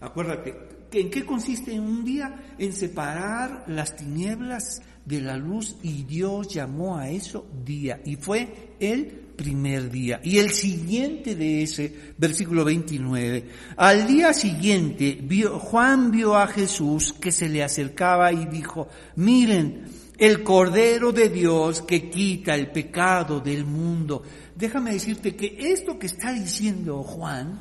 Acuérdate, 0.00 0.54
¿en 0.92 1.10
qué 1.10 1.24
consiste 1.24 1.78
un 1.78 2.02
día? 2.02 2.54
En 2.58 2.72
separar 2.72 3.64
las 3.68 3.94
tinieblas 3.94 4.80
de 5.06 5.20
la 5.20 5.36
luz 5.36 5.76
y 5.82 6.02
Dios 6.02 6.48
llamó 6.48 6.98
a 6.98 7.08
eso 7.08 7.46
día 7.64 8.00
y 8.04 8.16
fue 8.16 8.74
el 8.80 9.06
primer 9.36 9.90
día. 9.90 10.20
Y 10.24 10.38
el 10.38 10.50
siguiente 10.50 11.36
de 11.36 11.62
ese, 11.62 11.94
versículo 12.18 12.64
29, 12.64 13.44
al 13.76 14.06
día 14.06 14.32
siguiente 14.32 15.24
Juan 15.60 16.10
vio 16.10 16.34
a 16.36 16.48
Jesús 16.48 17.12
que 17.12 17.30
se 17.30 17.48
le 17.48 17.62
acercaba 17.62 18.32
y 18.32 18.46
dijo, 18.46 18.88
miren, 19.14 19.84
el 20.18 20.42
Cordero 20.42 21.12
de 21.12 21.28
Dios 21.28 21.82
que 21.82 22.10
quita 22.10 22.54
el 22.54 22.72
pecado 22.72 23.40
del 23.40 23.64
mundo. 23.64 24.22
Déjame 24.56 24.92
decirte 24.92 25.36
que 25.36 25.56
esto 25.72 25.98
que 25.98 26.06
está 26.06 26.32
diciendo 26.32 27.02
Juan 27.02 27.60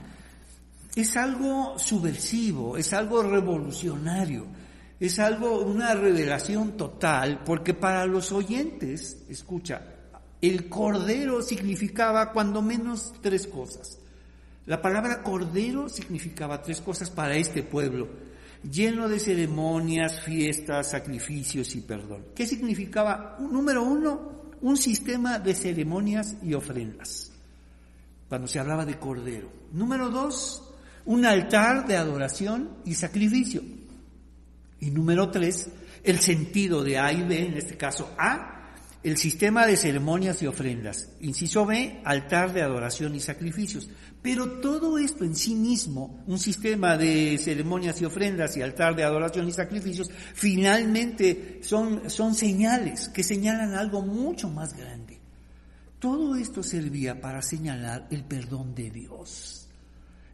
es 0.95 1.15
algo 1.17 1.77
subversivo, 1.77 2.77
es 2.77 2.93
algo 2.93 3.21
revolucionario 3.21 4.47
es 4.99 5.19
algo, 5.19 5.59
una 5.61 5.93
revelación 5.93 6.77
total, 6.77 7.43
porque 7.45 7.73
para 7.73 8.05
los 8.05 8.31
oyentes, 8.31 9.23
escucha, 9.27 9.81
el 10.41 10.69
cordero 10.69 11.41
significaba 11.41 12.31
cuando 12.31 12.61
menos 12.61 13.13
tres 13.21 13.47
cosas. 13.47 13.97
La 14.65 14.81
palabra 14.81 15.21
cordero 15.21 15.89
significaba 15.89 16.61
tres 16.61 16.81
cosas 16.81 17.09
para 17.09 17.35
este 17.35 17.61
pueblo, 17.61 18.07
lleno 18.63 19.07
de 19.07 19.19
ceremonias, 19.19 20.21
fiestas, 20.21 20.91
sacrificios 20.91 21.75
y 21.75 21.81
perdón. 21.81 22.25
¿Qué 22.33 22.47
significaba? 22.47 23.37
Número 23.39 23.83
uno, 23.83 24.35
un 24.61 24.77
sistema 24.77 25.39
de 25.39 25.53
ceremonias 25.53 26.35
y 26.41 26.53
ofrendas, 26.53 27.31
cuando 28.29 28.47
se 28.47 28.59
hablaba 28.59 28.85
de 28.85 28.97
cordero. 28.97 29.49
Número 29.71 30.09
dos, 30.09 30.63
un 31.05 31.25
altar 31.25 31.85
de 31.85 31.97
adoración 31.97 32.69
y 32.85 32.95
sacrificio. 32.95 33.61
Y 34.85 34.91
número 34.91 35.31
tres, 35.31 35.67
el 36.03 36.19
sentido 36.19 36.83
de 36.83 36.99
A 36.99 37.11
y 37.11 37.23
B, 37.23 37.47
en 37.47 37.55
este 37.55 37.75
caso 37.75 38.13
A, 38.19 38.75
el 39.01 39.17
sistema 39.17 39.65
de 39.65 39.77
ceremonias 39.77 40.43
y 40.43 40.45
ofrendas. 40.45 41.09
Inciso 41.21 41.65
B, 41.65 42.01
altar 42.05 42.53
de 42.53 42.61
adoración 42.61 43.15
y 43.15 43.19
sacrificios. 43.19 43.89
Pero 44.21 44.59
todo 44.61 44.99
esto 44.99 45.23
en 45.23 45.35
sí 45.35 45.55
mismo, 45.55 46.23
un 46.27 46.37
sistema 46.37 46.97
de 46.97 47.35
ceremonias 47.39 47.99
y 47.99 48.05
ofrendas 48.05 48.57
y 48.57 48.61
altar 48.61 48.95
de 48.95 49.03
adoración 49.03 49.47
y 49.47 49.53
sacrificios, 49.53 50.11
finalmente 50.35 51.61
son, 51.63 52.07
son 52.07 52.35
señales 52.35 53.09
que 53.09 53.23
señalan 53.23 53.73
algo 53.73 54.03
mucho 54.03 54.49
más 54.49 54.77
grande. 54.77 55.19
Todo 55.97 56.35
esto 56.35 56.61
servía 56.61 57.19
para 57.19 57.41
señalar 57.41 58.07
el 58.11 58.23
perdón 58.23 58.75
de 58.75 58.91
Dios. 58.91 59.67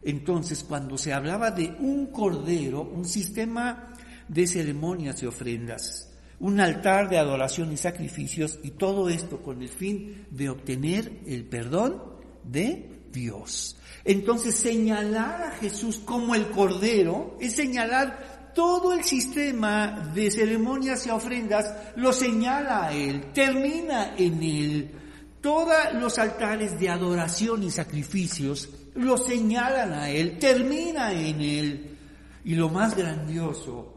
Entonces, 0.02 0.62
cuando 0.62 0.98
se 0.98 1.14
hablaba 1.14 1.50
de 1.52 1.74
un 1.78 2.08
cordero, 2.08 2.82
un 2.82 3.06
sistema 3.06 3.94
de 4.28 4.46
ceremonias 4.46 5.22
y 5.22 5.26
ofrendas, 5.26 6.12
un 6.40 6.60
altar 6.60 7.08
de 7.08 7.18
adoración 7.18 7.72
y 7.72 7.76
sacrificios, 7.76 8.58
y 8.62 8.72
todo 8.72 9.08
esto 9.08 9.42
con 9.42 9.62
el 9.62 9.68
fin 9.68 10.26
de 10.30 10.48
obtener 10.48 11.20
el 11.26 11.44
perdón 11.44 12.02
de 12.44 13.02
Dios. 13.12 13.76
Entonces 14.04 14.56
señalar 14.56 15.42
a 15.42 15.50
Jesús 15.52 16.00
como 16.04 16.34
el 16.34 16.48
Cordero 16.48 17.36
es 17.40 17.54
señalar 17.54 18.52
todo 18.54 18.92
el 18.92 19.04
sistema 19.04 20.10
de 20.14 20.30
ceremonias 20.30 21.06
y 21.06 21.10
ofrendas, 21.10 21.72
lo 21.96 22.12
señala 22.12 22.86
a 22.86 22.92
Él, 22.92 23.32
termina 23.32 24.14
en 24.16 24.42
Él. 24.42 24.90
Todos 25.40 25.74
los 25.94 26.18
altares 26.18 26.78
de 26.78 26.88
adoración 26.88 27.62
y 27.62 27.70
sacrificios 27.70 28.68
lo 28.94 29.16
señalan 29.16 29.92
a 29.92 30.10
Él, 30.10 30.38
termina 30.38 31.12
en 31.12 31.40
Él. 31.40 31.98
Y 32.44 32.54
lo 32.54 32.68
más 32.68 32.96
grandioso 32.96 33.91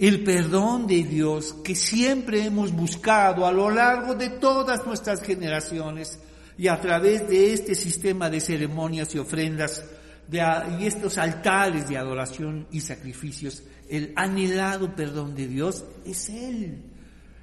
el 0.00 0.24
perdón 0.24 0.86
de 0.86 1.04
Dios 1.04 1.54
que 1.62 1.74
siempre 1.74 2.42
hemos 2.42 2.72
buscado 2.72 3.46
a 3.46 3.52
lo 3.52 3.70
largo 3.70 4.14
de 4.14 4.30
todas 4.30 4.86
nuestras 4.86 5.22
generaciones 5.22 6.18
y 6.56 6.68
a 6.68 6.80
través 6.80 7.28
de 7.28 7.52
este 7.52 7.74
sistema 7.74 8.30
de 8.30 8.40
ceremonias 8.40 9.14
y 9.14 9.18
ofrendas 9.18 9.84
y 10.32 10.86
estos 10.86 11.18
altares 11.18 11.88
de 11.88 11.98
adoración 11.98 12.66
y 12.70 12.80
sacrificios, 12.80 13.62
el 13.90 14.14
anhelado 14.16 14.94
perdón 14.94 15.34
de 15.34 15.48
Dios 15.48 15.84
es 16.06 16.30
Él. 16.30 16.82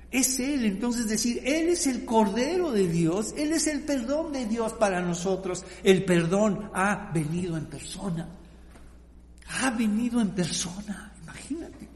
Es 0.09 0.39
Él, 0.39 0.65
entonces 0.65 1.07
decir, 1.07 1.41
Él 1.45 1.67
es 1.67 1.85
el 1.85 2.05
Cordero 2.05 2.71
de 2.71 2.87
Dios, 2.87 3.35
Él 3.37 3.51
es 3.51 3.67
el 3.67 3.81
perdón 3.81 4.31
de 4.31 4.47
Dios 4.47 4.73
para 4.73 5.01
nosotros. 5.01 5.63
El 5.83 6.05
perdón 6.05 6.71
ha 6.73 7.11
venido 7.13 7.55
en 7.55 7.65
persona. 7.65 8.29
Ha 9.61 9.69
venido 9.71 10.21
en 10.21 10.29
persona, 10.29 11.13
imagínate. 11.21 11.86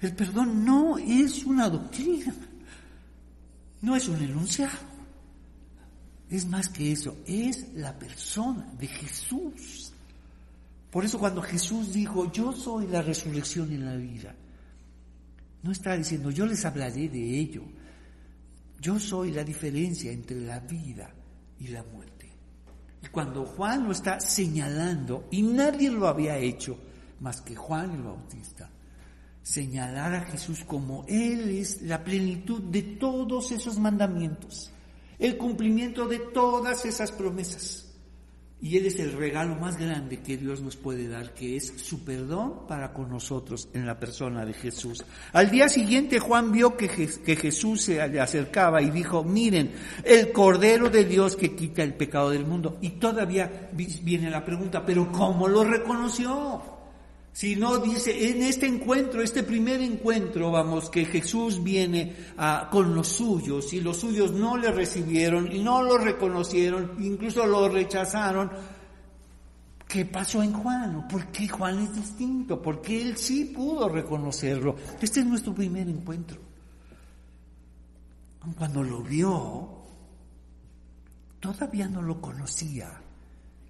El 0.00 0.14
perdón 0.14 0.64
no 0.64 0.96
es 0.98 1.44
una 1.44 1.68
doctrina, 1.68 2.34
no 3.82 3.96
es 3.96 4.08
un 4.08 4.22
enunciado. 4.22 4.78
Es 6.30 6.46
más 6.46 6.68
que 6.68 6.92
eso, 6.92 7.16
es 7.26 7.74
la 7.74 7.98
persona 7.98 8.70
de 8.78 8.86
Jesús. 8.86 9.92
Por 10.90 11.04
eso 11.04 11.18
cuando 11.18 11.42
Jesús 11.42 11.92
dijo, 11.92 12.30
yo 12.30 12.52
soy 12.52 12.86
la 12.86 13.02
resurrección 13.02 13.72
y 13.72 13.78
la 13.78 13.96
vida, 13.96 14.34
no 15.62 15.72
está 15.72 15.96
diciendo, 15.96 16.30
yo 16.30 16.46
les 16.46 16.64
hablaré 16.64 17.08
de 17.08 17.38
ello. 17.38 17.62
Yo 18.80 18.98
soy 19.00 19.32
la 19.32 19.42
diferencia 19.42 20.12
entre 20.12 20.40
la 20.40 20.60
vida 20.60 21.10
y 21.58 21.68
la 21.68 21.82
muerte. 21.82 22.30
Y 23.02 23.08
cuando 23.08 23.44
Juan 23.44 23.84
lo 23.84 23.92
está 23.92 24.20
señalando, 24.20 25.26
y 25.30 25.42
nadie 25.42 25.90
lo 25.90 26.06
había 26.06 26.38
hecho 26.38 26.78
más 27.20 27.40
que 27.40 27.56
Juan 27.56 27.90
el 27.90 28.02
Bautista, 28.02 28.70
señalar 29.48 30.14
a 30.14 30.20
Jesús 30.26 30.62
como 30.66 31.06
Él 31.08 31.48
es 31.56 31.80
la 31.82 32.04
plenitud 32.04 32.60
de 32.60 32.82
todos 32.82 33.50
esos 33.50 33.78
mandamientos, 33.78 34.70
el 35.18 35.38
cumplimiento 35.38 36.06
de 36.06 36.18
todas 36.18 36.84
esas 36.84 37.10
promesas. 37.12 37.86
Y 38.60 38.76
Él 38.76 38.86
es 38.86 38.98
el 38.98 39.12
regalo 39.12 39.54
más 39.54 39.78
grande 39.78 40.20
que 40.20 40.36
Dios 40.36 40.60
nos 40.60 40.76
puede 40.76 41.08
dar, 41.08 41.32
que 41.32 41.56
es 41.56 41.72
su 41.76 42.04
perdón 42.04 42.66
para 42.66 42.92
con 42.92 43.08
nosotros 43.08 43.68
en 43.72 43.86
la 43.86 43.98
persona 43.98 44.44
de 44.44 44.52
Jesús. 44.52 45.04
Al 45.32 45.48
día 45.48 45.68
siguiente 45.68 46.18
Juan 46.18 46.50
vio 46.50 46.76
que, 46.76 46.88
que 46.88 47.36
Jesús 47.36 47.82
se 47.82 48.06
le 48.08 48.20
acercaba 48.20 48.82
y 48.82 48.90
dijo, 48.90 49.22
miren, 49.22 49.72
el 50.04 50.32
Cordero 50.32 50.90
de 50.90 51.04
Dios 51.04 51.36
que 51.36 51.54
quita 51.54 51.84
el 51.84 51.94
pecado 51.94 52.30
del 52.30 52.44
mundo. 52.44 52.78
Y 52.82 52.90
todavía 52.90 53.70
viene 53.72 54.28
la 54.28 54.44
pregunta, 54.44 54.84
pero 54.84 55.10
¿cómo 55.12 55.46
lo 55.48 55.62
reconoció? 55.62 56.77
Si 57.38 57.54
no 57.54 57.78
dice, 57.78 58.32
en 58.32 58.42
este 58.42 58.66
encuentro, 58.66 59.22
este 59.22 59.44
primer 59.44 59.80
encuentro, 59.80 60.50
vamos, 60.50 60.90
que 60.90 61.04
Jesús 61.04 61.62
viene 61.62 62.16
con 62.68 62.96
los 62.96 63.06
suyos 63.06 63.72
y 63.72 63.80
los 63.80 63.98
suyos 63.98 64.32
no 64.32 64.56
le 64.56 64.72
recibieron 64.72 65.52
y 65.52 65.62
no 65.62 65.84
lo 65.84 65.98
reconocieron, 65.98 66.96
incluso 66.98 67.46
lo 67.46 67.68
rechazaron. 67.68 68.50
¿Qué 69.86 70.04
pasó 70.04 70.42
en 70.42 70.52
Juan? 70.52 71.06
¿Por 71.06 71.28
qué 71.28 71.46
Juan 71.46 71.78
es 71.78 71.94
distinto? 71.94 72.60
Porque 72.60 73.00
él 73.00 73.16
sí 73.16 73.44
pudo 73.44 73.88
reconocerlo. 73.88 74.74
Este 75.00 75.20
es 75.20 75.26
nuestro 75.26 75.54
primer 75.54 75.88
encuentro. 75.88 76.40
Cuando 78.56 78.82
lo 78.82 79.00
vio, 79.00 79.84
todavía 81.38 81.86
no 81.86 82.02
lo 82.02 82.20
conocía. 82.20 83.00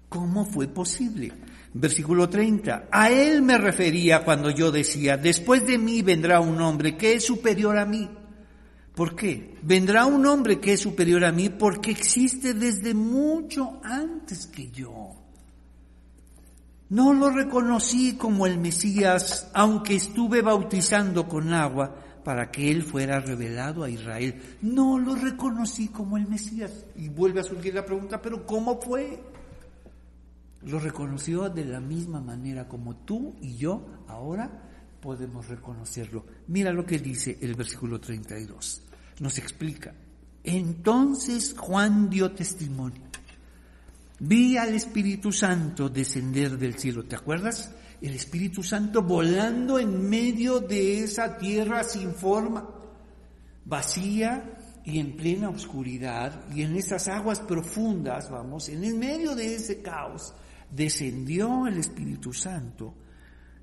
¿Cómo 0.09 0.43
fue 0.43 0.67
posible? 0.67 1.31
Versículo 1.73 2.29
30. 2.29 2.87
A 2.91 3.11
él 3.11 3.41
me 3.41 3.57
refería 3.57 4.23
cuando 4.23 4.49
yo 4.49 4.71
decía, 4.71 5.17
después 5.17 5.65
de 5.67 5.77
mí 5.77 6.01
vendrá 6.01 6.39
un 6.39 6.59
hombre 6.61 6.97
que 6.97 7.13
es 7.13 7.25
superior 7.25 7.77
a 7.77 7.85
mí. 7.85 8.09
¿Por 8.95 9.15
qué? 9.15 9.55
Vendrá 9.61 10.05
un 10.05 10.25
hombre 10.25 10.59
que 10.59 10.73
es 10.73 10.81
superior 10.81 11.23
a 11.23 11.31
mí 11.31 11.49
porque 11.49 11.91
existe 11.91 12.53
desde 12.53 12.93
mucho 12.93 13.79
antes 13.83 14.47
que 14.47 14.69
yo. 14.71 15.15
No 16.89 17.13
lo 17.13 17.29
reconocí 17.29 18.15
como 18.17 18.47
el 18.47 18.57
Mesías, 18.57 19.51
aunque 19.53 19.95
estuve 19.95 20.41
bautizando 20.41 21.27
con 21.27 21.53
agua 21.53 21.95
para 22.23 22.49
que 22.49 22.71
él 22.71 22.83
fuera 22.83 23.19
revelado 23.19 23.83
a 23.83 23.89
Israel. 23.89 24.41
No 24.63 24.97
lo 24.97 25.13
reconocí 25.15 25.89
como 25.89 26.17
el 26.17 26.27
Mesías. 26.27 26.85
Y 26.95 27.09
vuelve 27.09 27.41
a 27.41 27.43
surgir 27.43 27.75
la 27.75 27.85
pregunta, 27.85 28.19
pero 28.19 28.43
¿cómo 28.45 28.81
fue? 28.81 29.19
Lo 30.63 30.79
reconoció 30.79 31.49
de 31.49 31.65
la 31.65 31.79
misma 31.79 32.19
manera 32.19 32.67
como 32.67 32.95
tú 32.97 33.35
y 33.41 33.55
yo 33.55 34.03
ahora 34.07 34.69
podemos 34.99 35.47
reconocerlo. 35.47 36.25
Mira 36.47 36.73
lo 36.73 36.85
que 36.85 36.99
dice 36.99 37.37
el 37.41 37.55
versículo 37.55 37.99
32. 37.99 38.83
Nos 39.19 39.37
explica. 39.37 39.93
Entonces 40.43 41.55
Juan 41.57 42.09
dio 42.09 42.31
testimonio. 42.31 43.01
Vi 44.19 44.57
al 44.57 44.73
Espíritu 44.73 45.31
Santo 45.31 45.87
descender 45.87 46.57
del 46.57 46.75
cielo. 46.75 47.05
¿Te 47.05 47.15
acuerdas? 47.15 47.71
El 48.01 48.13
Espíritu 48.13 48.61
Santo 48.61 49.01
volando 49.01 49.79
en 49.79 50.09
medio 50.09 50.59
de 50.59 51.03
esa 51.03 51.37
tierra 51.37 51.83
sin 51.83 52.13
forma, 52.13 52.67
vacía 53.65 54.57
y 54.83 54.99
en 54.99 55.15
plena 55.15 55.49
oscuridad, 55.49 56.45
y 56.53 56.63
en 56.63 56.75
esas 56.75 57.07
aguas 57.09 57.41
profundas, 57.41 58.29
vamos, 58.29 58.69
en 58.69 58.83
el 58.83 58.95
medio 58.95 59.35
de 59.35 59.55
ese 59.55 59.81
caos 59.81 60.33
descendió 60.71 61.67
el 61.67 61.77
Espíritu 61.77 62.33
Santo 62.33 62.93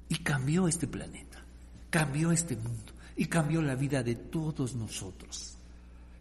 y 0.09 0.17
cambió 0.17 0.69
este 0.69 0.87
planeta, 0.87 1.43
cambió 1.91 2.33
este 2.33 2.57
mundo 2.57 2.93
y 3.17 3.27
cambió 3.27 3.63
la 3.63 3.75
vida 3.75 4.03
de 4.03 4.15
todos 4.15 4.75
nosotros. 4.75 5.57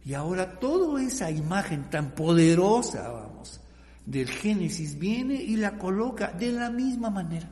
Y 0.06 0.14
ahora 0.14 0.60
toda 0.60 1.02
esa 1.02 1.32
imagen 1.32 1.90
tan 1.90 2.12
poderosa, 2.12 3.10
vamos, 3.10 3.60
del 4.06 4.30
Génesis 4.30 4.98
viene 5.00 5.36
y 5.36 5.56
la 5.56 5.78
coloca 5.78 6.32
de 6.32 6.52
la 6.52 6.70
misma 6.70 7.10
manera. 7.10 7.50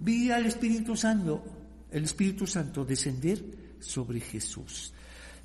Vi 0.00 0.30
al 0.30 0.46
Espíritu 0.46 0.96
Santo, 0.96 1.44
el 1.90 2.04
Espíritu 2.04 2.46
Santo 2.46 2.84
descender 2.84 3.44
sobre 3.80 4.20
Jesús. 4.20 4.92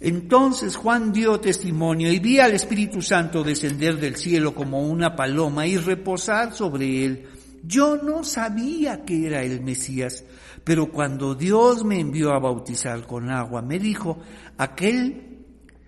Entonces 0.04 0.76
Juan 0.76 1.14
dio 1.14 1.40
testimonio 1.40 2.12
y 2.12 2.20
vi 2.20 2.38
al 2.38 2.52
Espíritu 2.52 3.02
Santo 3.02 3.42
descender 3.42 3.98
del 4.02 4.18
cielo 4.18 4.54
como 4.54 4.82
una 4.82 5.16
paloma 5.16 5.66
y 5.66 5.78
reposar 5.78 6.54
sobre 6.54 7.06
él. 7.06 7.28
Yo 7.64 7.96
no 7.96 8.26
sabía 8.26 9.06
que 9.06 9.26
era 9.26 9.44
el 9.44 9.62
Mesías, 9.62 10.26
pero 10.66 10.92
cuando 10.92 11.36
Dios 11.36 11.86
me 11.86 12.02
envió 12.02 12.34
a 12.34 12.40
bautizar 12.40 13.08
con 13.08 13.30
agua, 13.30 13.62
me 13.62 13.80
dijo, 13.80 14.20
aquel 14.58 15.46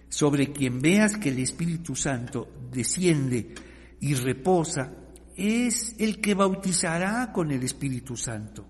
sobre 0.08 0.54
quien 0.54 0.80
veas 0.80 1.18
que 1.18 1.28
el 1.28 1.40
Espíritu 1.40 1.94
Santo 1.94 2.48
desciende 2.72 3.54
y 4.00 4.14
reposa, 4.14 4.94
es 5.36 5.94
el 6.00 6.22
que 6.22 6.36
bautizará 6.36 7.34
con 7.34 7.52
el 7.52 7.64
Espíritu 7.64 8.16
Santo. 8.16 8.66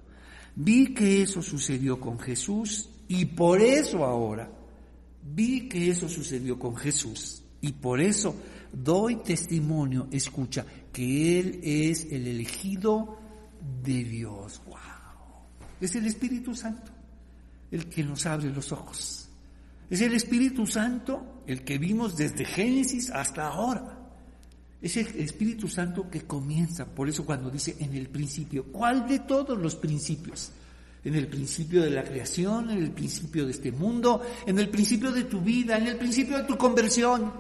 Vi 0.55 0.91
que 0.95 1.21
eso 1.21 1.43
sucedió 1.43 1.99
con 1.99 2.17
Jesús 2.17 2.89
y 3.07 3.25
por 3.25 3.61
eso 3.61 4.03
ahora 4.03 4.55
Vi 5.28 5.67
que 5.67 5.89
eso 5.89 6.07
sucedió 6.07 6.59
con 6.59 6.76
Jesús 6.76 7.43
y 7.61 7.73
por 7.73 7.99
eso 7.99 8.36
doy 8.71 9.17
testimonio, 9.17 10.07
escucha, 10.11 10.65
que 10.93 11.39
Él 11.39 11.59
es 11.63 12.11
el 12.11 12.28
elegido 12.28 13.17
de 13.84 14.03
Dios. 14.03 14.61
¡Wow! 14.67 14.78
Es 15.82 15.95
el 15.95 16.05
Espíritu 16.05 16.53
Santo 16.53 16.91
el 17.71 17.88
que 17.88 18.03
nos 18.03 18.26
abre 18.26 18.51
los 18.51 18.71
ojos. 18.71 19.28
Es 19.89 20.01
el 20.01 20.13
Espíritu 20.13 20.65
Santo 20.65 21.41
el 21.47 21.63
que 21.63 21.78
vimos 21.78 22.15
desde 22.15 22.45
Génesis 22.45 23.09
hasta 23.09 23.47
ahora. 23.47 23.99
Es 24.82 24.97
el 24.97 25.07
Espíritu 25.17 25.67
Santo 25.67 26.09
que 26.09 26.21
comienza, 26.21 26.86
por 26.86 27.09
eso 27.09 27.26
cuando 27.26 27.49
dice 27.49 27.76
en 27.80 27.95
el 27.95 28.09
principio, 28.09 28.65
¿cuál 28.71 29.07
de 29.07 29.19
todos 29.19 29.57
los 29.57 29.76
principios? 29.76 30.51
En 31.06 31.14
el 31.14 31.28
principio 31.28 31.84
de 31.84 31.91
la 31.91 32.03
creación, 32.03 32.72
en 32.72 32.80
el 32.80 32.91
principio 32.91 33.45
de 33.45 33.51
este 33.51 33.72
mundo, 33.72 34.22
en 34.45 34.58
el 34.58 34.70
principio 34.70 35.12
de 35.12 35.26
tu 35.26 35.39
vida, 35.39 35.78
en 35.78 35.88
el 35.88 35.97
principio 35.97 36.39
de 36.39 36.45
tu 36.45 36.58
conversión, 36.58 37.32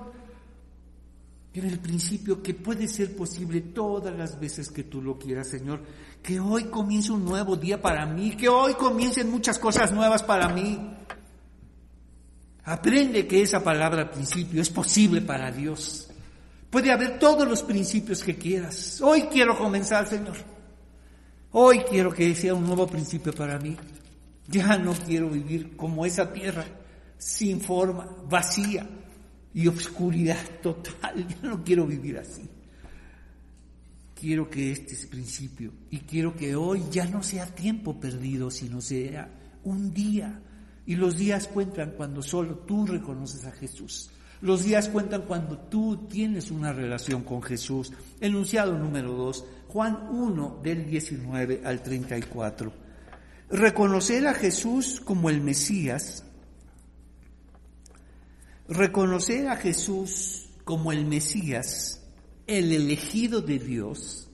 en 1.51 1.65
el 1.65 1.79
principio 1.79 2.43
que 2.43 2.53
puede 2.53 2.87
ser 2.87 3.15
posible 3.15 3.61
todas 3.61 4.15
las 4.15 4.39
veces 4.39 4.69
que 4.69 4.83
tú 4.83 5.01
lo 5.01 5.17
quieras, 5.17 5.49
Señor, 5.49 5.81
que 6.21 6.39
hoy 6.39 6.65
comience 6.65 7.11
un 7.11 7.25
nuevo 7.25 7.55
día 7.55 7.81
para 7.81 8.05
mí, 8.05 8.37
que 8.37 8.47
hoy 8.47 8.75
comiencen 8.75 9.31
muchas 9.31 9.57
cosas 9.57 9.91
nuevas 9.91 10.21
para 10.21 10.49
mí. 10.49 10.79
Aprende 12.65 13.25
que 13.25 13.41
esa 13.41 13.63
palabra 13.63 14.11
principio 14.11 14.61
es 14.61 14.69
posible 14.69 15.21
para 15.21 15.51
Dios. 15.51 16.07
Puede 16.69 16.91
haber 16.91 17.17
todos 17.17 17.47
los 17.47 17.63
principios 17.63 18.23
que 18.23 18.35
quieras. 18.35 19.01
Hoy 19.01 19.23
quiero 19.23 19.57
comenzar, 19.57 20.07
Señor. 20.07 20.54
Hoy 21.57 21.79
quiero 21.89 22.11
que 22.11 22.35
sea 22.35 22.53
un 22.53 22.65
nuevo 22.65 22.85
principio 22.85 23.31
para 23.31 23.57
mí. 23.57 23.77
Ya 24.49 24.77
no 24.77 24.91
quiero 24.91 25.29
vivir 25.29 25.77
como 25.77 26.05
esa 26.05 26.33
tierra, 26.33 26.65
sin 27.17 27.61
forma, 27.61 28.05
vacía 28.29 28.85
y 29.53 29.65
obscuridad 29.65 30.43
total. 30.61 31.25
Ya 31.41 31.47
no 31.47 31.63
quiero 31.63 31.87
vivir 31.87 32.17
así. 32.17 32.41
Quiero 34.13 34.49
que 34.49 34.73
este 34.73 34.95
es 34.95 35.05
principio 35.05 35.71
y 35.89 35.99
quiero 35.99 36.35
que 36.35 36.57
hoy 36.57 36.83
ya 36.91 37.05
no 37.05 37.23
sea 37.23 37.45
tiempo 37.45 37.97
perdido, 37.97 38.51
sino 38.51 38.81
sea 38.81 39.29
un 39.63 39.93
día. 39.93 40.41
Y 40.85 40.97
los 40.97 41.15
días 41.15 41.47
cuentan 41.47 41.91
cuando 41.91 42.21
solo 42.21 42.55
tú 42.67 42.85
reconoces 42.85 43.45
a 43.45 43.53
Jesús. 43.53 44.09
Los 44.41 44.65
días 44.65 44.89
cuentan 44.89 45.21
cuando 45.21 45.57
tú 45.57 46.05
tienes 46.09 46.51
una 46.51 46.73
relación 46.73 47.23
con 47.23 47.41
Jesús. 47.41 47.93
Enunciado 48.19 48.77
número 48.77 49.13
dos, 49.13 49.45
Juan 49.75 50.07
1 50.09 50.61
del 50.63 50.85
19 50.85 51.63
al 51.65 51.83
34. 51.83 52.71
Reconocer 53.49 54.25
a 54.25 54.33
Jesús 54.33 55.01
como 55.03 55.29
el 55.29 55.41
Mesías, 55.41 56.23
reconocer 58.69 59.49
a 59.49 59.57
Jesús 59.57 60.47
como 60.63 60.93
el 60.93 61.05
Mesías, 61.05 62.01
el 62.47 62.71
elegido 62.71 63.41
de 63.41 63.59
Dios, 63.59 64.29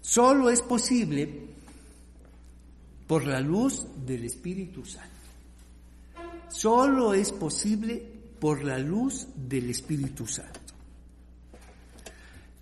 solo 0.00 0.48
es 0.48 0.62
posible 0.62 1.48
por 3.06 3.26
la 3.26 3.40
luz 3.40 3.86
del 4.06 4.24
Espíritu 4.24 4.86
Santo. 4.86 5.10
Solo 6.48 7.12
es 7.12 7.30
posible 7.30 8.10
por 8.40 8.64
la 8.64 8.78
luz 8.78 9.28
del 9.36 9.68
Espíritu 9.68 10.26
Santo. 10.26 10.67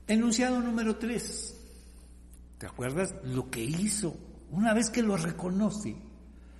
Enunciado 0.08 0.60
número 0.60 0.96
tres. 0.96 1.56
¿Te 2.58 2.66
acuerdas 2.66 3.14
lo 3.24 3.50
que 3.50 3.64
hizo? 3.64 4.16
Una 4.52 4.72
vez 4.72 4.88
que 4.88 5.02
lo 5.02 5.16
reconoce, 5.16 5.96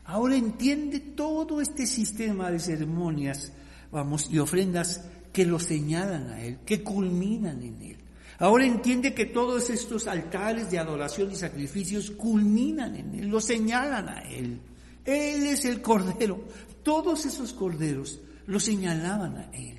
ahora 0.04 0.36
entiende 0.36 0.98
todo 0.98 1.60
este 1.60 1.86
sistema 1.86 2.50
de 2.50 2.58
ceremonias, 2.58 3.52
vamos, 3.92 4.28
y 4.30 4.40
ofrendas 4.40 5.04
que 5.32 5.46
lo 5.46 5.60
señalan 5.60 6.30
a 6.30 6.42
Él, 6.42 6.58
que 6.66 6.82
culminan 6.82 7.62
en 7.62 7.80
Él. 7.82 7.96
Ahora 8.38 8.66
entiende 8.66 9.14
que 9.14 9.26
todos 9.26 9.70
estos 9.70 10.08
altares 10.08 10.70
de 10.70 10.78
adoración 10.80 11.30
y 11.30 11.36
sacrificios 11.36 12.10
culminan 12.10 12.96
en 12.96 13.14
Él, 13.14 13.28
lo 13.28 13.40
señalan 13.40 14.08
a 14.08 14.22
Él. 14.22 14.60
Él 15.04 15.46
es 15.46 15.64
el 15.64 15.80
Cordero. 15.80 16.44
Todos 16.82 17.24
esos 17.26 17.52
corderos 17.52 18.20
lo 18.46 18.58
señalaban 18.58 19.36
a 19.36 19.50
Él. 19.52 19.75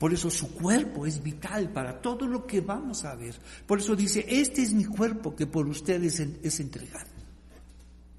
Por 0.00 0.14
eso 0.14 0.30
su 0.30 0.54
cuerpo 0.54 1.04
es 1.04 1.22
vital 1.22 1.74
para 1.74 2.00
todo 2.00 2.26
lo 2.26 2.46
que 2.46 2.62
vamos 2.62 3.04
a 3.04 3.14
ver. 3.14 3.34
Por 3.66 3.80
eso 3.80 3.94
dice, 3.94 4.24
este 4.26 4.62
es 4.62 4.72
mi 4.72 4.86
cuerpo 4.86 5.36
que 5.36 5.46
por 5.46 5.68
ustedes 5.68 6.18
es 6.18 6.58
entregado. 6.58 7.10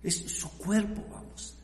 Es 0.04 0.18
su 0.18 0.48
cuerpo, 0.60 1.04
vamos, 1.12 1.58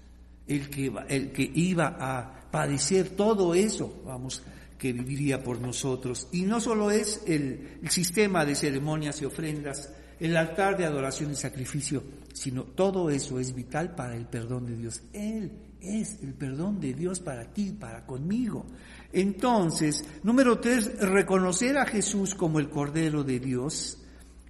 el 0.48 0.72
que, 0.72 0.92
el 1.10 1.32
que 1.32 1.52
iba 1.54 1.98
a 2.00 2.50
padecer 2.50 3.10
todo 3.10 3.54
eso, 3.54 4.02
vamos, 4.08 4.42
que 4.80 4.92
viviría 4.92 5.44
por 5.44 5.62
nosotros. 5.62 6.28
Y 6.32 6.42
no 6.42 6.60
solo 6.62 6.90
es 6.90 7.22
el, 7.28 7.78
el 7.84 7.90
sistema 7.92 8.44
de 8.44 8.56
ceremonias 8.56 9.22
y 9.22 9.26
ofrendas, 9.26 9.92
el 10.20 10.36
altar 10.36 10.78
de 10.78 10.86
adoración 10.86 11.32
y 11.32 11.36
sacrificio, 11.36 12.04
sino 12.34 12.64
todo 12.64 13.10
eso 13.10 13.40
es 13.40 13.54
vital 13.54 13.96
para 13.96 14.16
el 14.16 14.26
perdón 14.26 14.66
de 14.66 14.76
Dios. 14.76 15.02
Él 15.14 15.52
es 15.82 16.22
el 16.22 16.34
perdón 16.34 16.80
de 16.80 16.94
Dios 16.94 17.20
para 17.20 17.46
ti, 17.46 17.72
para 17.72 18.06
conmigo. 18.06 18.66
Entonces, 19.14 20.04
número 20.24 20.60
tres, 20.60 21.00
reconocer 21.00 21.78
a 21.78 21.86
Jesús 21.86 22.36
como 22.36 22.60
el 22.60 22.70
Cordero 22.70 23.24
de 23.24 23.40
Dios 23.40 24.00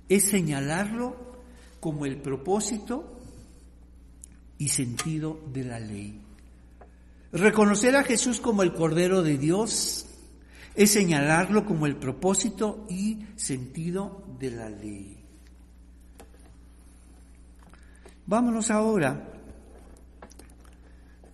es 0.10 0.24
señalarlo 0.24 1.38
como 1.80 2.06
el 2.06 2.22
propósito 2.22 3.20
y 4.58 4.70
sentido 4.70 5.40
de 5.54 5.64
la 5.64 5.80
ley. 5.80 6.22
Reconocer 7.32 7.96
a 7.96 8.04
Jesús 8.04 8.40
como 8.40 8.64
el 8.64 8.74
Cordero 8.74 9.22
de 9.22 9.38
Dios 9.38 10.08
es 10.76 10.92
señalarlo 10.92 11.66
como 11.66 11.86
el 11.86 11.98
propósito 11.98 12.86
y 12.90 13.26
sentido 13.36 14.24
de 14.40 14.52
la 14.52 14.70
ley. 14.70 15.17
Vámonos 18.28 18.70
ahora 18.72 19.26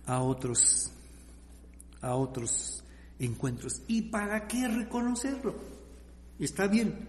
a 0.06 0.22
otros, 0.22 0.92
a 2.00 2.14
otros 2.14 2.84
encuentros. 3.18 3.82
¿Y 3.88 4.02
para 4.02 4.46
qué 4.46 4.68
reconocerlo? 4.68 5.56
Está 6.38 6.68
bien, 6.68 7.08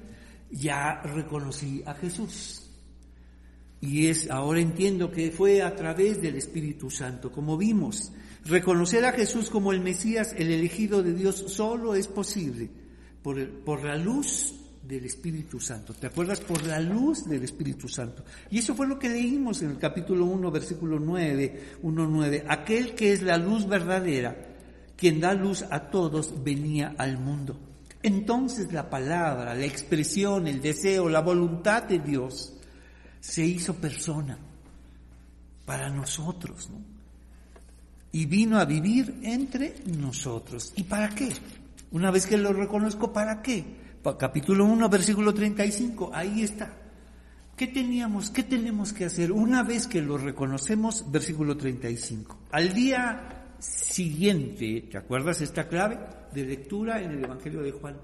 ya 0.49 1.01
reconocí 1.03 1.83
a 1.85 1.93
Jesús. 1.93 2.67
Y 3.79 4.07
es, 4.07 4.31
ahora 4.31 4.59
entiendo 4.59 5.11
que 5.11 5.29
fue 5.29 5.61
a 5.61 5.75
través 5.75 6.19
del 6.19 6.35
Espíritu 6.35 6.89
Santo, 6.89 7.31
como 7.31 7.55
vimos. 7.55 8.11
Reconocer 8.43 9.05
a 9.05 9.11
Jesús 9.11 9.51
como 9.51 9.71
el 9.71 9.81
Mesías, 9.81 10.33
el 10.35 10.51
elegido 10.51 11.03
de 11.03 11.13
Dios, 11.13 11.45
solo 11.47 11.93
es 11.93 12.07
posible 12.07 12.71
por, 13.21 13.63
por 13.63 13.83
la 13.83 13.97
luz 13.97 14.64
del 14.87 15.05
Espíritu 15.05 15.59
Santo. 15.59 15.93
¿Te 15.93 16.07
acuerdas? 16.07 16.39
Por 16.41 16.65
la 16.65 16.79
luz 16.79 17.27
del 17.27 17.43
Espíritu 17.43 17.87
Santo. 17.87 18.23
Y 18.51 18.59
eso 18.59 18.75
fue 18.75 18.87
lo 18.87 18.99
que 18.99 19.09
leímos 19.09 19.61
en 19.61 19.71
el 19.71 19.77
capítulo 19.77 20.25
1, 20.25 20.51
versículo 20.51 20.99
9, 20.99 21.77
1, 21.81 22.07
9. 22.07 22.45
Aquel 22.47 22.93
que 22.93 23.11
es 23.11 23.21
la 23.21 23.37
luz 23.37 23.67
verdadera, 23.67 24.35
quien 24.95 25.19
da 25.19 25.33
luz 25.33 25.63
a 25.69 25.89
todos, 25.89 26.43
venía 26.43 26.95
al 26.97 27.17
mundo. 27.17 27.59
Entonces 28.03 28.71
la 28.71 28.89
palabra, 28.89 29.55
la 29.55 29.65
expresión, 29.65 30.47
el 30.47 30.61
deseo, 30.61 31.09
la 31.09 31.21
voluntad 31.21 31.83
de 31.83 31.99
Dios 31.99 32.53
se 33.19 33.43
hizo 33.43 33.73
persona 33.75 34.37
para 35.65 35.89
nosotros, 35.89 36.69
¿no? 36.69 36.77
Y 38.11 38.27
vino 38.27 38.59
a 38.59 38.65
vivir 38.65 39.19
entre 39.23 39.75
nosotros. 39.97 40.71
¿Y 40.75 40.83
para 40.83 41.09
qué? 41.09 41.33
Una 41.91 42.11
vez 42.11 42.27
que 42.27 42.37
lo 42.37 42.53
reconozco, 42.53 43.11
¿para 43.11 43.41
qué? 43.41 43.84
Capítulo 44.13 44.65
1, 44.65 44.89
versículo 44.89 45.33
35, 45.33 46.11
ahí 46.13 46.43
está. 46.43 46.71
¿Qué 47.57 47.67
teníamos, 47.67 48.29
qué 48.29 48.43
tenemos 48.43 48.93
que 48.93 49.05
hacer 49.05 49.31
una 49.31 49.63
vez 49.63 49.87
que 49.87 50.01
lo 50.01 50.17
reconocemos? 50.17 51.09
Versículo 51.09 51.57
35. 51.57 52.37
Al 52.51 52.73
día 52.73 53.45
siguiente, 53.59 54.87
¿te 54.91 54.97
acuerdas 54.97 55.41
esta 55.41 55.67
clave 55.67 55.97
de 56.33 56.45
lectura 56.45 57.01
en 57.01 57.11
el 57.11 57.23
Evangelio 57.23 57.61
de 57.61 57.71
Juan? 57.71 57.95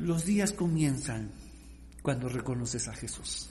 Los 0.00 0.24
días 0.24 0.52
comienzan 0.52 1.30
cuando 2.02 2.28
reconoces 2.28 2.88
a 2.88 2.94
Jesús. 2.94 3.50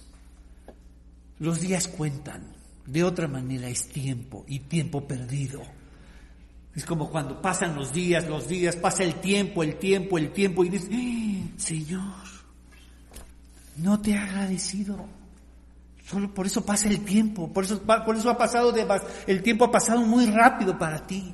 Los 1.39 1.61
días 1.61 1.87
cuentan. 1.87 2.53
De 2.85 3.03
otra 3.03 3.27
manera 3.27 3.67
es 3.67 3.87
tiempo 3.87 4.45
y 4.47 4.59
tiempo 4.59 5.07
perdido. 5.07 5.61
Es 6.75 6.83
como 6.85 7.09
cuando 7.09 7.41
pasan 7.41 7.75
los 7.75 7.93
días, 7.93 8.27
los 8.27 8.47
días, 8.47 8.75
pasa 8.75 9.03
el 9.03 9.15
tiempo, 9.15 9.63
el 9.63 9.77
tiempo, 9.77 10.17
el 10.17 10.31
tiempo 10.31 10.65
y 10.65 10.69
dices, 10.69 10.89
¡Eh, 10.91 11.53
Señor, 11.57 12.25
no 13.77 13.99
te 14.01 14.11
he 14.11 14.17
agradecido. 14.17 15.05
Solo 16.05 16.33
por 16.33 16.45
eso 16.45 16.65
pasa 16.65 16.89
el 16.89 17.03
tiempo, 17.03 17.51
por 17.51 17.63
eso, 17.63 17.81
por 17.81 18.15
eso 18.15 18.29
ha 18.29 18.37
pasado, 18.37 18.71
de, 18.71 18.85
el 19.25 19.41
tiempo 19.41 19.65
ha 19.65 19.71
pasado 19.71 20.01
muy 20.01 20.25
rápido 20.25 20.77
para 20.77 21.07
ti. 21.07 21.33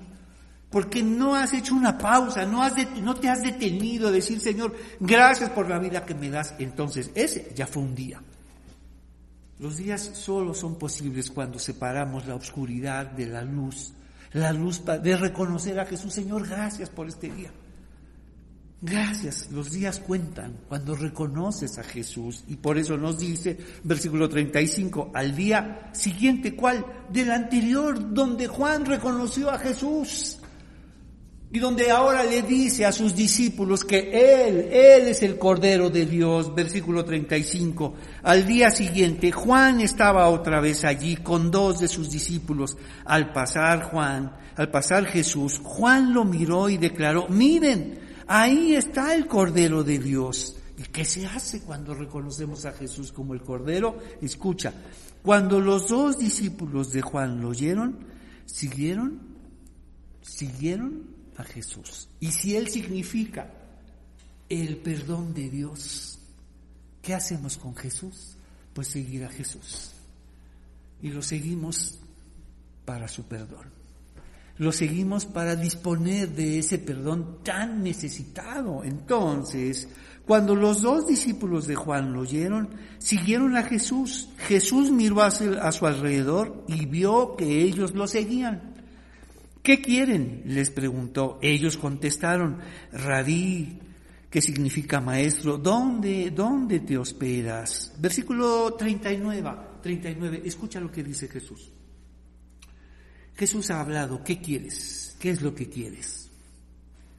Porque 0.70 1.04
no 1.04 1.36
has 1.36 1.54
hecho 1.54 1.76
una 1.76 1.98
pausa, 1.98 2.46
no, 2.46 2.64
has 2.64 2.74
no 3.02 3.16
te 3.16 3.28
has 3.28 3.42
detenido 3.42 4.08
a 4.08 4.12
decir, 4.12 4.40
Señor, 4.40 4.74
gracias 5.02 5.50
por 5.50 5.68
la 5.68 5.80
vida 5.80 6.06
que 6.06 6.16
me 6.16 6.30
das. 6.30 6.54
Entonces, 6.60 7.12
ese 7.14 7.52
ya 7.54 7.68
fue 7.68 7.84
un 7.84 7.94
día. 7.94 8.22
Los 9.60 9.76
días 9.76 10.12
solo 10.14 10.54
son 10.54 10.76
posibles 10.76 11.30
cuando 11.30 11.60
separamos 11.60 12.26
la 12.26 12.36
oscuridad 12.36 13.08
de 13.08 13.26
la 13.26 13.44
luz 13.44 13.92
la 14.34 14.54
luz 14.54 14.84
de 14.86 15.18
reconocer 15.18 15.80
a 15.80 15.86
Jesús, 15.86 16.14
Señor, 16.14 16.48
gracias 16.48 16.90
por 16.90 17.08
este 17.08 17.30
día. 17.32 17.52
Gracias, 18.84 19.52
los 19.52 19.72
días 19.72 20.00
cuentan 20.00 20.58
cuando 20.68 20.96
reconoces 20.96 21.78
a 21.78 21.84
Jesús 21.84 22.44
y 22.48 22.56
por 22.56 22.80
eso 22.80 22.98
nos 22.98 23.20
dice 23.20 23.56
versículo 23.84 24.28
35, 24.28 25.12
al 25.14 25.36
día 25.36 25.92
siguiente, 25.94 26.56
¿cuál? 26.56 26.84
Del 27.10 27.30
anterior, 27.30 28.12
donde 28.12 28.48
Juan 28.48 28.86
reconoció 28.86 29.52
a 29.52 29.60
Jesús 29.60 30.41
y 31.54 31.60
donde 31.60 31.92
ahora 31.92 32.24
le 32.24 32.44
dice 32.44 32.86
a 32.86 32.94
sus 32.94 33.14
discípulos 33.14 33.84
que 33.84 34.00
Él, 34.48 34.70
Él 34.72 35.08
es 35.10 35.22
el 35.22 35.38
Cordero 35.38 35.90
de 35.90 36.06
Dios, 36.06 36.56
versículo 36.56 37.04
35. 37.04 37.94
Al 38.24 38.48
día 38.48 38.72
siguiente, 38.72 39.34
Juan 39.34 39.82
estaba 39.82 40.30
otra 40.30 40.62
vez 40.62 40.86
allí 40.86 41.18
con 41.18 41.52
dos 41.52 41.82
de 41.82 41.90
sus 41.90 42.10
discípulos. 42.10 42.78
Al 43.04 43.34
pasar 43.34 43.84
Juan, 43.84 44.34
al 44.56 44.72
pasar 44.72 45.06
Jesús, 45.06 45.60
Juan 45.62 46.14
lo 46.14 46.24
miró 46.24 46.70
y 46.70 46.78
declaró, 46.78 47.28
miren, 47.28 48.00
ahí 48.28 48.74
está 48.74 49.14
el 49.14 49.28
Cordero 49.28 49.84
de 49.84 50.00
Dios. 50.00 50.56
¿Y 50.78 50.84
qué 50.84 51.04
se 51.04 51.26
hace 51.26 51.64
cuando 51.64 51.94
reconocemos 51.94 52.66
a 52.66 52.72
Jesús 52.72 53.12
como 53.12 53.34
el 53.34 53.42
Cordero? 53.42 53.98
Escucha, 54.22 54.74
cuando 55.22 55.60
los 55.60 55.90
dos 55.90 56.18
discípulos 56.18 56.94
de 56.94 57.02
Juan 57.02 57.42
lo 57.42 57.50
oyeron, 57.50 58.00
siguieron, 58.46 59.20
siguieron 60.22 61.11
a 61.42 61.44
Jesús. 61.44 62.08
Y 62.20 62.32
si 62.32 62.56
Él 62.56 62.68
significa 62.68 63.52
el 64.48 64.78
perdón 64.78 65.34
de 65.34 65.50
Dios, 65.50 66.20
¿qué 67.02 67.14
hacemos 67.14 67.58
con 67.58 67.76
Jesús? 67.76 68.38
Pues 68.74 68.88
seguir 68.88 69.26
a 69.26 69.30
Jesús. 69.30 69.92
Y 71.02 71.10
lo 71.10 71.22
seguimos 71.22 72.00
para 72.86 73.08
su 73.08 73.24
perdón. 73.26 73.82
Lo 74.58 74.72
seguimos 74.72 75.26
para 75.26 75.56
disponer 75.56 76.30
de 76.30 76.60
ese 76.60 76.78
perdón 76.78 77.40
tan 77.44 77.82
necesitado. 77.84 78.84
Entonces, 78.84 79.88
cuando 80.26 80.56
los 80.56 80.82
dos 80.82 81.08
discípulos 81.08 81.66
de 81.66 81.76
Juan 81.76 82.14
lo 82.14 82.22
oyeron, 82.22 82.70
siguieron 83.00 83.58
a 83.58 83.64
Jesús. 83.64 84.30
Jesús 84.38 84.92
miró 84.92 85.22
a 85.24 85.32
su 85.32 85.88
alrededor 85.88 86.64
y 86.68 86.86
vio 86.86 87.36
que 87.36 87.64
ellos 87.64 87.96
lo 87.96 88.08
seguían. 88.08 88.71
¿Qué 89.64 89.82
quieren? 89.82 90.44
les 90.46 90.72
preguntó. 90.72 91.40
Ellos 91.42 91.78
contestaron, 91.78 92.60
Rabí, 92.92 93.80
que 94.30 94.42
significa 94.42 95.02
maestro, 95.02 95.58
¿dónde, 95.58 96.32
dónde 96.32 96.80
te 96.80 96.98
hospedas? 96.98 97.94
Versículo 98.00 98.74
39, 98.74 99.44
39, 99.84 100.42
escucha 100.46 100.80
lo 100.80 100.92
que 100.92 101.04
dice 101.04 101.28
Jesús. 101.28 101.70
Jesús 103.36 103.70
ha 103.72 103.82
hablado, 103.82 104.24
¿qué 104.24 104.40
quieres? 104.40 105.16
¿Qué 105.20 105.30
es 105.30 105.42
lo 105.42 105.54
que 105.54 105.70
quieres? 105.70 106.30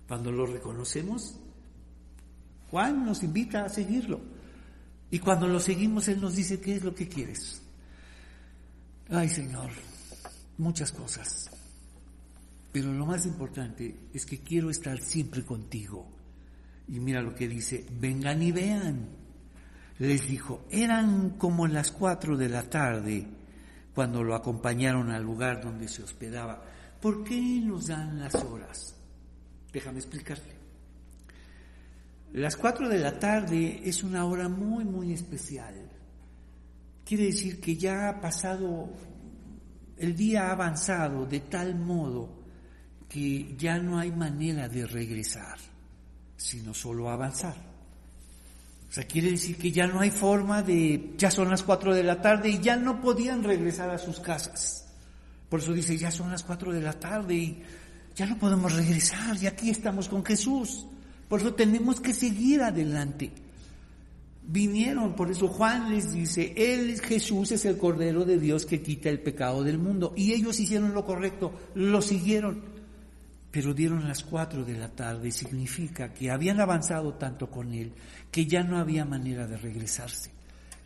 Cuando 0.09 0.33
lo 0.33 0.47
reconocemos, 0.47 1.37
Juan 2.71 3.05
nos 3.05 3.23
invita 3.23 3.65
a 3.65 3.69
seguirlo. 3.69 4.21
Y 5.11 5.19
cuando 5.19 5.47
lo 5.47 5.61
seguimos, 5.61 6.09
Él 6.09 6.21
nos 6.21 6.35
dice, 6.35 6.61
¿qué 6.61 6.77
es 6.77 6.83
lo 6.83 6.95
que 6.95 7.07
quieres? 7.07 7.61
Ay 9.11 9.29
Señor, 9.29 9.71
muchas 10.57 10.91
cosas. 10.91 11.51
Pero 12.73 12.91
lo 12.91 13.05
más 13.05 13.27
importante 13.27 14.09
es 14.15 14.25
que 14.25 14.39
quiero 14.39 14.71
estar 14.71 14.99
siempre 14.99 15.45
contigo. 15.45 16.09
Y 16.89 16.99
mira 17.01 17.21
lo 17.21 17.35
que 17.35 17.47
dice, 17.47 17.87
vengan 18.01 18.43
y 18.43 18.51
vean. 18.51 19.09
Les 19.99 20.27
dijo, 20.27 20.65
eran 20.71 21.37
como 21.37 21.67
las 21.67 21.93
cuatro 21.93 22.37
de 22.37 22.49
la 22.49 22.63
tarde 22.63 23.27
cuando 23.95 24.25
lo 24.25 24.35
acompañaron 24.35 25.11
al 25.11 25.23
lugar 25.23 25.63
donde 25.63 25.87
se 25.87 26.03
hospedaba. 26.03 26.63
¿Por 27.01 27.23
qué 27.23 27.61
nos 27.63 27.89
dan 27.89 28.19
las 28.19 28.35
horas? 28.37 28.97
Déjame 29.71 29.99
explicarte. 29.99 30.57
Las 32.33 32.57
cuatro 32.57 32.89
de 32.89 32.99
la 32.99 33.19
tarde 33.19 33.83
es 33.85 34.03
una 34.03 34.25
hora 34.25 34.49
muy, 34.49 34.85
muy 34.85 35.13
especial. 35.13 35.75
Quiere 37.05 37.27
decir 37.27 37.61
que 37.61 37.77
ya 37.77 38.09
ha 38.09 38.21
pasado, 38.21 38.89
el 39.99 40.17
día 40.17 40.49
ha 40.49 40.53
avanzado 40.53 41.27
de 41.27 41.41
tal 41.41 41.75
modo 41.75 42.42
que 43.13 43.55
ya 43.59 43.79
no 43.79 43.99
hay 43.99 44.11
manera 44.11 44.69
de 44.69 44.87
regresar. 44.87 45.59
sino 46.37 46.75
solo 46.75 47.09
avanzar. 47.09 47.55
O 48.91 48.93
sea, 48.93 49.05
quiere 49.05 49.31
decir 49.31 49.57
que 49.57 49.71
ya 49.71 49.87
no 49.87 50.01
hay 50.01 50.11
forma 50.11 50.61
de, 50.61 51.15
ya 51.17 51.31
son 51.31 51.49
las 51.49 51.63
cuatro 51.63 51.95
de 51.95 52.03
la 52.03 52.21
tarde 52.21 52.51
y 52.51 52.59
ya 52.59 52.77
no 52.77 53.01
podían 53.01 53.45
regresar 53.45 53.91
a 53.91 53.97
sus 53.97 54.19
casas. 54.19 54.89
Por 55.49 55.61
eso 55.61 55.73
dice, 55.73 55.97
ya 55.97 56.11
son 56.11 56.33
las 56.33 56.43
cuatro 56.43 56.73
de 56.73 56.83
la 56.83 56.95
tarde 56.95 57.35
y 57.35 57.63
ya 58.17 58.27
no 58.27 58.39
podemos 58.39 58.75
regresar, 58.75 59.37
y 59.41 59.47
aquí 59.47 59.71
estamos 59.71 60.09
con 60.09 60.25
Jesús. 60.25 60.85
Por 61.29 61.41
eso 61.41 61.55
tenemos 61.55 62.01
que 62.01 62.13
seguir 62.13 62.61
adelante. 62.61 63.31
Vinieron, 64.43 65.15
por 65.15 65.31
eso 65.31 65.49
Juan 65.49 65.91
les 65.91 66.13
dice, 66.13 66.53
Él, 66.57 67.01
Jesús, 67.01 67.53
es 67.53 67.65
el 67.65 67.79
Cordero 67.79 68.25
de 68.25 68.39
Dios 68.39 68.67
que 68.67 68.83
quita 68.83 69.09
el 69.09 69.21
pecado 69.21 69.63
del 69.63 69.79
mundo. 69.79 70.13
Y 70.17 70.33
ellos 70.33 70.59
hicieron 70.59 70.93
lo 70.93 71.05
correcto, 71.05 71.53
lo 71.75 72.03
siguieron. 72.03 72.82
Pero 73.53 73.75
dieron 73.75 74.09
las 74.09 74.25
cuatro 74.25 74.65
de 74.65 74.77
la 74.77 74.89
tarde, 74.89 75.31
significa 75.31 76.13
que 76.13 76.31
habían 76.31 76.59
avanzado 76.59 77.15
tanto 77.15 77.51
con 77.51 77.73
Él 77.73 77.93
que 78.31 78.47
ya 78.47 78.65
no 78.65 78.79
había 78.79 79.05
manera 79.05 79.47
de 79.47 79.59
regresarse. 79.59 80.31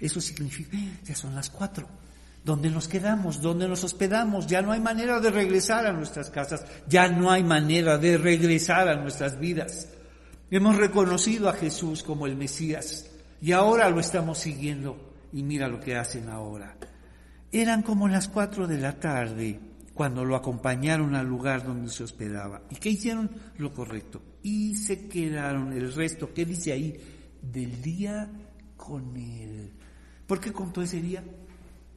Eso 0.00 0.20
significa, 0.20 0.76
ya 1.04 1.14
son 1.14 1.34
las 1.34 1.48
cuatro. 1.48 1.88
¿Dónde 2.44 2.68
nos 2.68 2.86
quedamos? 2.88 3.40
¿Dónde 3.40 3.66
nos 3.68 3.82
hospedamos? 3.84 4.46
Ya 4.46 4.62
no 4.62 4.72
hay 4.72 4.80
manera 4.80 5.20
de 5.20 5.30
regresar 5.30 5.86
a 5.86 5.92
nuestras 5.92 6.30
casas, 6.30 6.64
ya 6.88 7.08
no 7.08 7.30
hay 7.30 7.42
manera 7.42 7.98
de 7.98 8.18
regresar 8.18 8.88
a 8.88 8.96
nuestras 8.96 9.38
vidas. 9.38 9.88
Hemos 10.50 10.76
reconocido 10.76 11.48
a 11.48 11.54
Jesús 11.54 12.02
como 12.02 12.26
el 12.26 12.36
Mesías 12.36 13.06
y 13.40 13.52
ahora 13.52 13.90
lo 13.90 14.00
estamos 14.00 14.38
siguiendo 14.38 15.12
y 15.32 15.42
mira 15.42 15.68
lo 15.68 15.80
que 15.80 15.96
hacen 15.96 16.28
ahora. 16.28 16.76
Eran 17.50 17.82
como 17.82 18.06
las 18.06 18.28
cuatro 18.28 18.66
de 18.66 18.78
la 18.78 18.92
tarde 19.00 19.58
cuando 19.96 20.26
lo 20.26 20.36
acompañaron 20.36 21.14
al 21.14 21.26
lugar 21.26 21.64
donde 21.64 21.90
se 21.90 22.04
hospedaba. 22.04 22.60
¿Y 22.68 22.74
qué 22.76 22.90
hicieron? 22.90 23.30
Lo 23.56 23.72
correcto. 23.72 24.20
Y 24.42 24.76
se 24.76 25.08
quedaron 25.08 25.72
el 25.72 25.94
resto, 25.94 26.34
¿qué 26.34 26.44
dice 26.44 26.70
ahí? 26.70 26.94
Del 27.40 27.80
día 27.80 28.30
con 28.76 29.16
él. 29.16 29.72
¿Por 30.26 30.38
qué 30.38 30.52
contó 30.52 30.82
ese 30.82 31.00
día? 31.00 31.24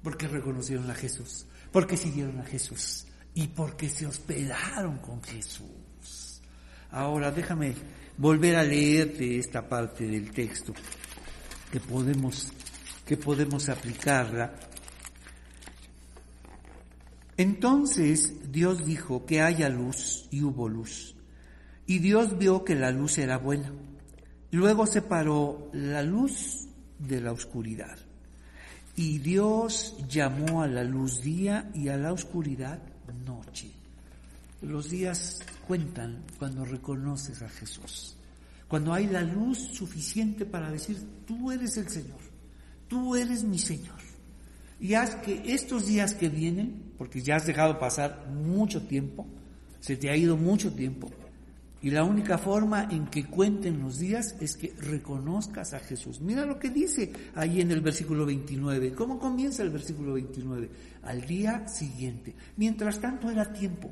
Porque 0.01 0.29
reconocieron 0.29 0.89
a 0.89 0.95
Jesús, 0.95 1.45
porque 1.73 1.97
siguieron 1.97 2.39
a 2.39 2.45
Jesús 2.45 3.05
y 3.33 3.47
porque 3.47 3.89
se 3.89 4.05
hospedaron 4.05 4.99
con 4.99 5.21
Jesús. 5.21 6.41
Ahora 6.91 7.31
déjame 7.31 7.75
volver 8.15 8.55
a 8.55 8.63
leerte 8.63 9.37
esta 9.37 9.67
parte 9.67 10.07
del 10.07 10.31
texto 10.31 10.73
que 11.69 11.81
podemos, 11.81 12.47
que 13.05 13.17
podemos 13.17 13.67
aplicarla. 13.67 14.68
Entonces 17.39 18.51
Dios 18.51 18.85
dijo 18.85 19.25
que 19.25 19.39
haya 19.39 19.69
luz 19.69 20.27
y 20.29 20.43
hubo 20.43 20.67
luz. 20.67 21.15
Y 21.85 21.99
Dios 21.99 22.37
vio 22.37 22.65
que 22.65 22.75
la 22.75 22.91
luz 22.91 23.17
era 23.17 23.37
buena. 23.37 23.71
Luego 24.51 24.85
separó 24.85 25.69
la 25.71 26.03
luz 26.03 26.67
de 26.97 27.21
la 27.21 27.31
oscuridad. 27.31 27.97
Y 28.97 29.19
Dios 29.19 29.95
llamó 30.09 30.63
a 30.63 30.67
la 30.67 30.83
luz 30.83 31.21
día 31.21 31.71
y 31.73 31.87
a 31.87 31.95
la 31.95 32.11
oscuridad 32.11 32.81
noche. 33.25 33.71
Los 34.61 34.89
días 34.89 35.39
cuentan 35.65 36.25
cuando 36.37 36.65
reconoces 36.65 37.41
a 37.41 37.47
Jesús. 37.47 38.17
Cuando 38.67 38.93
hay 38.93 39.07
la 39.07 39.21
luz 39.21 39.59
suficiente 39.59 40.45
para 40.45 40.69
decir, 40.69 41.01
tú 41.25 41.53
eres 41.53 41.77
el 41.77 41.87
Señor, 41.87 42.19
tú 42.89 43.15
eres 43.15 43.45
mi 43.45 43.59
Señor. 43.59 44.08
Y 44.79 44.93
haz 44.93 45.15
que 45.15 45.53
estos 45.53 45.87
días 45.87 46.13
que 46.13 46.29
vienen, 46.29 46.93
porque 46.97 47.21
ya 47.21 47.35
has 47.35 47.45
dejado 47.45 47.79
pasar 47.79 48.27
mucho 48.29 48.83
tiempo, 48.83 49.25
se 49.79 49.97
te 49.97 50.09
ha 50.09 50.15
ido 50.15 50.37
mucho 50.37 50.73
tiempo, 50.73 51.09
y 51.81 51.91
la 51.91 52.03
única 52.03 52.37
forma 52.37 52.89
en 52.91 53.07
que 53.07 53.25
cuenten 53.25 53.79
los 53.79 53.99
días 53.99 54.35
es 54.41 54.57
que 54.57 54.73
reconozcas 54.81 55.73
a 55.73 55.79
Jesús. 55.79 56.19
Mira 56.19 56.45
lo 56.45 56.59
que 56.59 56.69
dice 56.69 57.11
ahí 57.35 57.61
en 57.61 57.71
el 57.71 57.79
versículo 57.79 58.25
29. 58.25 58.93
¿Cómo 58.93 59.17
comienza 59.17 59.63
el 59.63 59.69
versículo 59.69 60.13
29? 60.13 60.69
Al 61.03 61.21
día 61.25 61.67
siguiente. 61.69 62.35
Mientras 62.57 62.99
tanto 62.99 63.31
era 63.31 63.53
tiempo. 63.53 63.89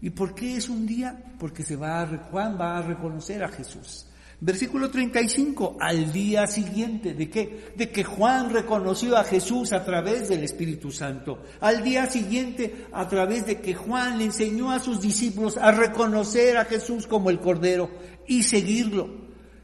¿Y 0.00 0.10
por 0.10 0.34
qué 0.34 0.56
es 0.56 0.68
un 0.68 0.86
día? 0.86 1.34
Porque 1.40 1.64
se 1.64 1.74
va 1.74 2.02
a, 2.02 2.06
Juan 2.30 2.56
va 2.60 2.78
a 2.78 2.82
reconocer 2.82 3.42
a 3.42 3.48
Jesús. 3.48 4.06
Versículo 4.44 4.90
35, 4.90 5.78
al 5.80 6.12
día 6.12 6.46
siguiente, 6.46 7.14
¿de 7.14 7.30
qué? 7.30 7.72
De 7.74 7.88
que 7.88 8.04
Juan 8.04 8.50
reconoció 8.50 9.16
a 9.16 9.24
Jesús 9.24 9.72
a 9.72 9.82
través 9.86 10.28
del 10.28 10.44
Espíritu 10.44 10.90
Santo. 10.90 11.38
Al 11.60 11.82
día 11.82 12.04
siguiente, 12.10 12.84
a 12.92 13.08
través 13.08 13.46
de 13.46 13.62
que 13.62 13.72
Juan 13.72 14.18
le 14.18 14.24
enseñó 14.24 14.70
a 14.70 14.80
sus 14.80 15.00
discípulos 15.00 15.56
a 15.56 15.72
reconocer 15.72 16.58
a 16.58 16.66
Jesús 16.66 17.06
como 17.06 17.30
el 17.30 17.40
Cordero 17.40 17.88
y 18.26 18.42
seguirlo. 18.42 19.08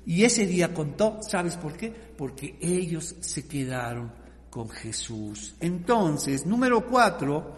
Y 0.06 0.24
ese 0.24 0.46
día 0.46 0.72
contó, 0.72 1.18
¿sabes 1.20 1.58
por 1.58 1.76
qué? 1.76 1.90
Porque 1.90 2.56
ellos 2.58 3.16
se 3.20 3.46
quedaron 3.46 4.10
con 4.48 4.70
Jesús. 4.70 5.56
Entonces, 5.60 6.46
número 6.46 6.86
cuatro, 6.86 7.54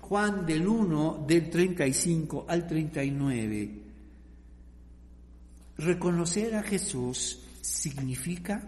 Juan 0.00 0.46
del 0.46 0.66
1, 0.66 1.26
del 1.28 1.50
35 1.50 2.46
al 2.48 2.66
39 2.66 3.79
Reconocer 5.80 6.54
a 6.56 6.62
Jesús 6.62 7.38
significa 7.62 8.60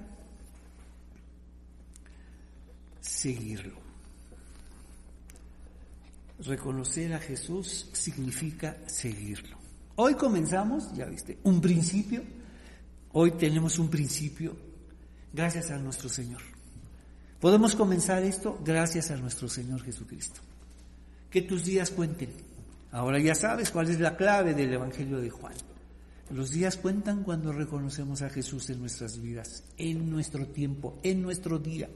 seguirlo. 3.02 3.74
Reconocer 6.38 7.12
a 7.12 7.18
Jesús 7.18 7.90
significa 7.92 8.78
seguirlo. 8.86 9.58
Hoy 9.96 10.14
comenzamos, 10.14 10.90
ya 10.94 11.04
viste, 11.04 11.36
un 11.42 11.60
principio. 11.60 12.22
Hoy 13.12 13.32
tenemos 13.32 13.78
un 13.78 13.90
principio 13.90 14.56
gracias 15.34 15.70
a 15.70 15.76
nuestro 15.76 16.08
Señor. 16.08 16.40
Podemos 17.40 17.74
comenzar 17.74 18.22
esto 18.22 18.58
gracias 18.64 19.10
a 19.10 19.16
nuestro 19.16 19.50
Señor 19.50 19.82
Jesucristo. 19.82 20.40
Que 21.28 21.42
tus 21.42 21.66
días 21.66 21.90
cuenten. 21.90 22.30
Ahora 22.90 23.18
ya 23.18 23.34
sabes 23.34 23.70
cuál 23.70 23.90
es 23.90 24.00
la 24.00 24.16
clave 24.16 24.54
del 24.54 24.72
Evangelio 24.72 25.20
de 25.20 25.28
Juan. 25.28 25.71
Los 26.32 26.50
días 26.50 26.78
cuentan 26.78 27.24
cuando 27.24 27.52
reconocemos 27.52 28.22
a 28.22 28.30
Jesús 28.30 28.70
en 28.70 28.80
nuestras 28.80 29.20
vidas, 29.20 29.64
en 29.76 30.10
nuestro 30.10 30.46
tiempo, 30.46 30.98
en 31.02 31.20
nuestro 31.20 31.58
día. 31.58 31.90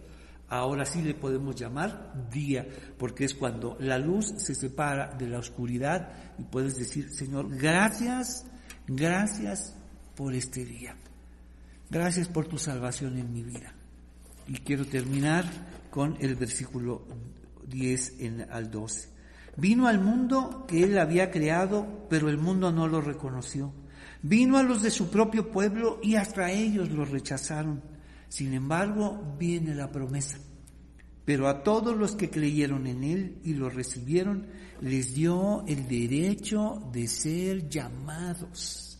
Ahora 0.51 0.85
sí 0.85 1.01
le 1.01 1.15
podemos 1.15 1.57
llamar 1.57 2.29
día, 2.31 2.69
porque 2.99 3.25
es 3.25 3.35
cuando 3.35 3.79
la 3.81 3.97
luz 3.99 4.35
se 4.37 4.55
separa 4.55 5.15
de 5.17 5.27
la 5.27 5.39
oscuridad 5.39 6.13
y 6.39 6.43
puedes 6.43 6.77
decir, 6.77 7.11
Señor, 7.11 7.49
gracias, 7.57 8.45
gracias 8.87 9.75
por 10.15 10.35
este 10.35 10.67
día. 10.67 10.95
Gracias 11.89 12.29
por 12.29 12.47
tu 12.47 12.59
salvación 12.59 13.17
en 13.17 13.33
mi 13.33 13.43
vida. 13.43 13.73
Y 14.49 14.59
quiero 14.59 14.85
terminar 14.85 15.47
con 15.89 16.15
el 16.21 16.37
versículo 16.37 17.07
10 17.69 18.21
en, 18.21 18.47
al 18.51 18.71
12. 18.71 19.09
Vino 19.57 19.89
al 19.89 19.99
mundo 19.99 20.67
que 20.69 20.83
él 20.83 20.99
había 20.99 21.31
creado, 21.31 22.07
pero 22.11 22.29
el 22.29 22.37
mundo 22.37 22.71
no 22.71 22.87
lo 22.87 23.01
reconoció. 23.01 23.73
Vino 24.29 24.59
a 24.59 24.65
los 24.65 24.83
de 24.83 24.91
su 24.91 25.09
propio 25.09 25.53
pueblo 25.53 26.01
y 26.03 26.17
hasta 26.17 26.51
ellos 26.51 26.91
lo 26.91 27.05
rechazaron. 27.05 27.81
Sin 28.29 28.55
embargo, 28.55 29.37
viene 29.39 29.73
la 29.73 29.93
promesa. 29.93 30.37
Pero 31.25 31.47
a 31.47 31.63
todos 31.63 31.97
los 31.97 32.17
que 32.17 32.29
creyeron 32.29 32.89
en 32.89 33.05
Él 33.05 33.39
y 33.45 33.55
lo 33.55 33.71
recibieron, 33.71 34.49
les 34.81 35.15
dio 35.15 35.65
el 35.69 35.87
derecho 35.87 36.91
de 36.93 37.07
ser 37.07 37.69
llamados 37.69 38.99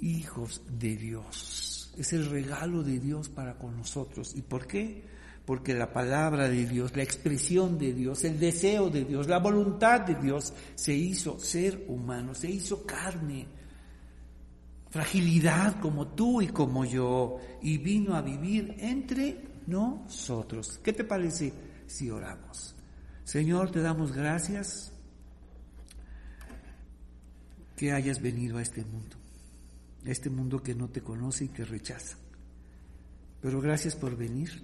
hijos 0.00 0.62
de 0.70 0.96
Dios. 0.96 1.92
Es 1.98 2.14
el 2.14 2.30
regalo 2.30 2.82
de 2.82 2.98
Dios 2.98 3.28
para 3.28 3.58
con 3.58 3.76
nosotros. 3.76 4.34
¿Y 4.34 4.40
por 4.40 4.66
qué? 4.66 5.04
Porque 5.44 5.74
la 5.74 5.92
palabra 5.92 6.48
de 6.48 6.64
Dios, 6.64 6.96
la 6.96 7.02
expresión 7.02 7.78
de 7.78 7.92
Dios, 7.92 8.24
el 8.24 8.40
deseo 8.40 8.88
de 8.88 9.04
Dios, 9.04 9.28
la 9.28 9.38
voluntad 9.38 10.00
de 10.00 10.14
Dios 10.14 10.54
se 10.76 10.94
hizo 10.94 11.38
ser 11.38 11.84
humano, 11.88 12.34
se 12.34 12.50
hizo 12.50 12.86
carne 12.86 13.59
fragilidad 14.90 15.80
como 15.80 16.08
tú 16.08 16.42
y 16.42 16.48
como 16.48 16.84
yo, 16.84 17.38
y 17.62 17.78
vino 17.78 18.14
a 18.14 18.22
vivir 18.22 18.74
entre 18.78 19.48
nosotros. 19.66 20.80
¿Qué 20.82 20.92
te 20.92 21.04
parece 21.04 21.52
si 21.86 22.10
oramos? 22.10 22.74
Señor, 23.24 23.70
te 23.70 23.80
damos 23.80 24.12
gracias 24.12 24.92
que 27.76 27.92
hayas 27.92 28.20
venido 28.20 28.58
a 28.58 28.62
este 28.62 28.84
mundo, 28.84 29.16
este 30.04 30.28
mundo 30.28 30.62
que 30.62 30.74
no 30.74 30.88
te 30.88 31.00
conoce 31.00 31.44
y 31.44 31.48
que 31.48 31.64
rechaza. 31.64 32.16
Pero 33.40 33.60
gracias 33.60 33.94
por 33.94 34.16
venir 34.16 34.62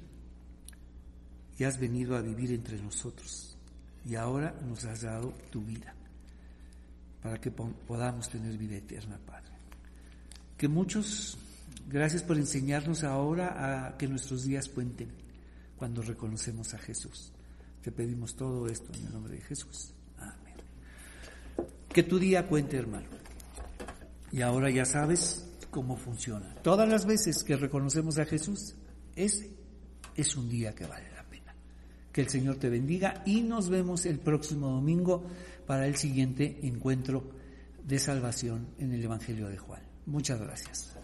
y 1.57 1.65
has 1.65 1.79
venido 1.79 2.17
a 2.17 2.21
vivir 2.21 2.53
entre 2.53 2.83
nosotros. 2.83 3.57
Y 4.05 4.17
ahora 4.17 4.55
nos 4.67 4.85
has 4.85 5.03
dado 5.03 5.33
tu 5.51 5.63
vida 5.63 5.95
para 7.23 7.41
que 7.41 7.51
podamos 7.51 8.29
tener 8.29 8.59
vida 8.59 8.77
eterna, 8.77 9.19
Padre 9.25 9.46
que 10.57 10.69
muchos, 10.69 11.39
gracias 11.89 12.23
por 12.23 12.37
enseñarnos 12.37 13.05
ahora 13.05 13.89
a 13.89 13.97
que 13.99 14.09
nuestros 14.09 14.45
días 14.45 14.69
cuenten 14.69 15.09
cuando 15.77 16.03
reconocemos 16.03 16.73
a 16.75 16.79
Jesús. 16.79 17.33
Te 17.83 17.93
pedimos 17.93 18.35
todo 18.35 18.67
esto 18.67 18.93
en 18.95 19.07
el 19.07 19.13
nombre 19.13 19.35
de 19.35 19.43
Jesús. 19.43 19.93
Amén. 20.19 20.55
Que 21.89 22.03
tu 22.03 22.19
día 22.19 22.49
cuente, 22.49 22.77
hermano. 22.77 23.07
Y 24.33 24.43
ahora 24.43 24.71
ya 24.71 24.85
sabes, 24.85 25.47
como 25.71 25.97
funciona. 25.97 26.55
Todas 26.63 26.89
las 26.89 27.07
veces 27.07 27.45
que 27.45 27.57
reconocemos 27.57 28.19
a 28.19 28.25
Jesús, 28.25 28.75
ese 29.15 29.51
es 30.17 30.37
un 30.37 30.49
día 30.49 30.75
que 30.75 30.87
vale 30.87 31.11
la 31.13 31.23
pena. 31.25 31.55
Que 32.13 32.23
el 32.23 32.29
Señor 32.29 32.57
te 32.57 32.71
bendiga 32.71 33.23
y 33.27 33.43
nos 33.43 33.69
vemos 33.69 34.07
el 34.07 34.19
próximo 34.19 34.71
domingo 34.71 35.23
para 35.67 35.87
el 35.87 35.97
siguiente 35.97 36.61
encuentro 36.63 37.31
de 37.85 37.99
salvación 37.99 38.69
en 38.79 38.95
el 38.95 39.05
Evangelio 39.05 39.49
de 39.49 39.59
Juan. 39.59 39.86
Muchas 40.07 40.41
gracias. 40.41 40.96